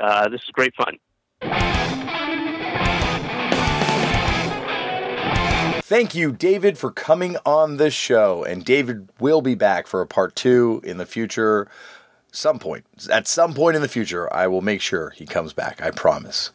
uh, 0.00 0.28
this 0.28 0.40
is 0.42 0.48
great 0.52 0.74
fun. 0.76 1.73
Thank 5.86 6.14
you, 6.14 6.32
David, 6.32 6.78
for 6.78 6.90
coming 6.90 7.36
on 7.44 7.76
the 7.76 7.90
show. 7.90 8.42
And 8.42 8.64
David 8.64 9.10
will 9.20 9.42
be 9.42 9.54
back 9.54 9.86
for 9.86 10.00
a 10.00 10.06
part 10.06 10.34
two 10.34 10.80
in 10.82 10.96
the 10.96 11.04
future. 11.04 11.68
Some 12.32 12.58
point. 12.58 12.86
At 13.12 13.28
some 13.28 13.52
point 13.52 13.76
in 13.76 13.82
the 13.82 13.88
future, 13.88 14.32
I 14.32 14.46
will 14.46 14.62
make 14.62 14.80
sure 14.80 15.10
he 15.10 15.26
comes 15.26 15.52
back. 15.52 15.82
I 15.82 15.90
promise. 15.90 16.52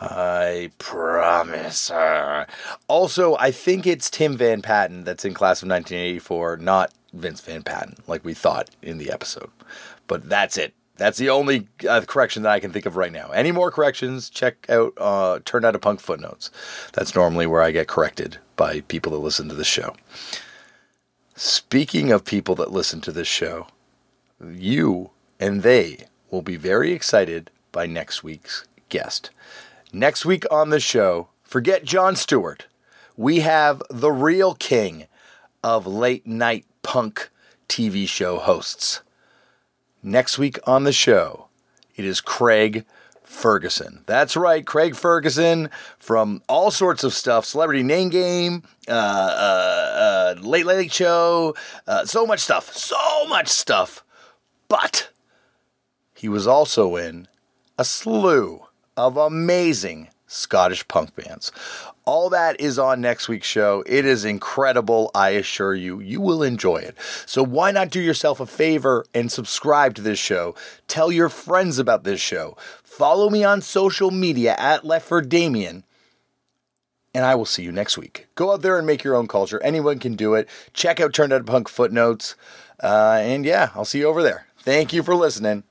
I 0.00 0.70
promise. 0.78 1.90
Also, 2.86 3.36
I 3.38 3.50
think 3.50 3.84
it's 3.84 4.08
Tim 4.08 4.36
Van 4.36 4.62
Patten 4.62 5.02
that's 5.02 5.24
in 5.24 5.34
class 5.34 5.60
of 5.60 5.68
1984, 5.68 6.58
not 6.58 6.92
Vince 7.12 7.40
Van 7.40 7.64
Patten, 7.64 7.96
like 8.06 8.24
we 8.24 8.32
thought 8.32 8.70
in 8.80 8.98
the 8.98 9.10
episode. 9.10 9.50
But 10.06 10.28
that's 10.28 10.56
it. 10.56 10.72
That's 10.98 11.16
the 11.16 11.30
only 11.30 11.68
uh, 11.88 12.02
correction 12.02 12.42
that 12.42 12.50
I 12.50 12.60
can 12.60 12.72
think 12.72 12.84
of 12.84 12.96
right 12.96 13.12
now. 13.12 13.30
Any 13.30 13.52
more 13.52 13.70
corrections, 13.70 14.28
check 14.28 14.66
out 14.68 14.92
uh, 14.98 15.38
Turned 15.44 15.64
Out 15.64 15.76
a 15.76 15.78
Punk 15.78 16.00
Footnotes. 16.00 16.50
That's 16.92 17.14
normally 17.14 17.46
where 17.46 17.62
I 17.62 17.70
get 17.70 17.86
corrected 17.86 18.38
by 18.56 18.80
people 18.82 19.12
that 19.12 19.18
listen 19.18 19.48
to 19.48 19.54
the 19.54 19.64
show. 19.64 19.94
Speaking 21.36 22.10
of 22.10 22.24
people 22.24 22.56
that 22.56 22.72
listen 22.72 23.00
to 23.02 23.12
this 23.12 23.28
show, 23.28 23.68
you 24.44 25.10
and 25.38 25.62
they 25.62 26.06
will 26.30 26.42
be 26.42 26.56
very 26.56 26.92
excited 26.92 27.50
by 27.70 27.86
next 27.86 28.24
week's 28.24 28.66
guest. 28.88 29.30
Next 29.92 30.26
week 30.26 30.44
on 30.50 30.70
the 30.70 30.80
show, 30.80 31.28
forget 31.44 31.84
Jon 31.84 32.16
Stewart. 32.16 32.66
We 33.16 33.40
have 33.40 33.82
the 33.88 34.10
real 34.10 34.54
king 34.54 35.06
of 35.62 35.86
late 35.86 36.26
night 36.26 36.66
punk 36.82 37.30
TV 37.68 38.08
show 38.08 38.38
hosts. 38.38 39.02
Next 40.02 40.38
week 40.38 40.58
on 40.64 40.84
the 40.84 40.92
show, 40.92 41.48
it 41.96 42.04
is 42.04 42.20
Craig 42.20 42.84
Ferguson. 43.22 44.04
That's 44.06 44.36
right, 44.36 44.64
Craig 44.64 44.94
Ferguson 44.94 45.70
from 45.98 46.42
all 46.48 46.70
sorts 46.70 47.02
of 47.02 47.12
stuff 47.12 47.44
Celebrity 47.44 47.82
Name 47.82 48.08
Game, 48.08 48.62
uh, 48.88 48.92
uh, 48.92 50.34
uh, 50.36 50.40
Late 50.40 50.66
Late 50.66 50.92
Show, 50.92 51.54
uh, 51.86 52.04
so 52.04 52.26
much 52.26 52.40
stuff, 52.40 52.72
so 52.72 53.26
much 53.26 53.48
stuff. 53.48 54.04
But 54.68 55.10
he 56.14 56.28
was 56.28 56.46
also 56.46 56.96
in 56.96 57.26
a 57.76 57.84
slew 57.84 58.66
of 58.96 59.16
amazing 59.16 60.08
Scottish 60.26 60.86
punk 60.88 61.16
bands. 61.16 61.52
All 62.08 62.30
that 62.30 62.58
is 62.58 62.78
on 62.78 63.02
next 63.02 63.28
week's 63.28 63.46
show. 63.46 63.84
It 63.84 64.06
is 64.06 64.24
incredible. 64.24 65.10
I 65.14 65.32
assure 65.32 65.74
you, 65.74 66.00
you 66.00 66.22
will 66.22 66.42
enjoy 66.42 66.76
it. 66.76 66.96
So, 67.26 67.44
why 67.44 67.70
not 67.70 67.90
do 67.90 68.00
yourself 68.00 68.40
a 68.40 68.46
favor 68.46 69.04
and 69.12 69.30
subscribe 69.30 69.94
to 69.96 70.00
this 70.00 70.18
show? 70.18 70.54
Tell 70.86 71.12
your 71.12 71.28
friends 71.28 71.78
about 71.78 72.04
this 72.04 72.18
show. 72.18 72.56
Follow 72.82 73.28
me 73.28 73.44
on 73.44 73.60
social 73.60 74.10
media 74.10 74.56
at 74.56 74.86
Left 74.86 75.06
for 75.06 75.20
Damian. 75.20 75.84
And 77.12 77.26
I 77.26 77.34
will 77.34 77.44
see 77.44 77.62
you 77.62 77.72
next 77.72 77.98
week. 77.98 78.26
Go 78.36 78.54
out 78.54 78.62
there 78.62 78.78
and 78.78 78.86
make 78.86 79.04
your 79.04 79.14
own 79.14 79.28
culture. 79.28 79.62
Anyone 79.62 79.98
can 79.98 80.14
do 80.14 80.32
it. 80.32 80.48
Check 80.72 81.00
out 81.00 81.12
Turned 81.12 81.34
Out 81.34 81.44
Punk 81.44 81.68
footnotes. 81.68 82.36
Uh, 82.82 83.18
and 83.20 83.44
yeah, 83.44 83.68
I'll 83.74 83.84
see 83.84 83.98
you 83.98 84.08
over 84.08 84.22
there. 84.22 84.46
Thank 84.60 84.94
you 84.94 85.02
for 85.02 85.14
listening. 85.14 85.62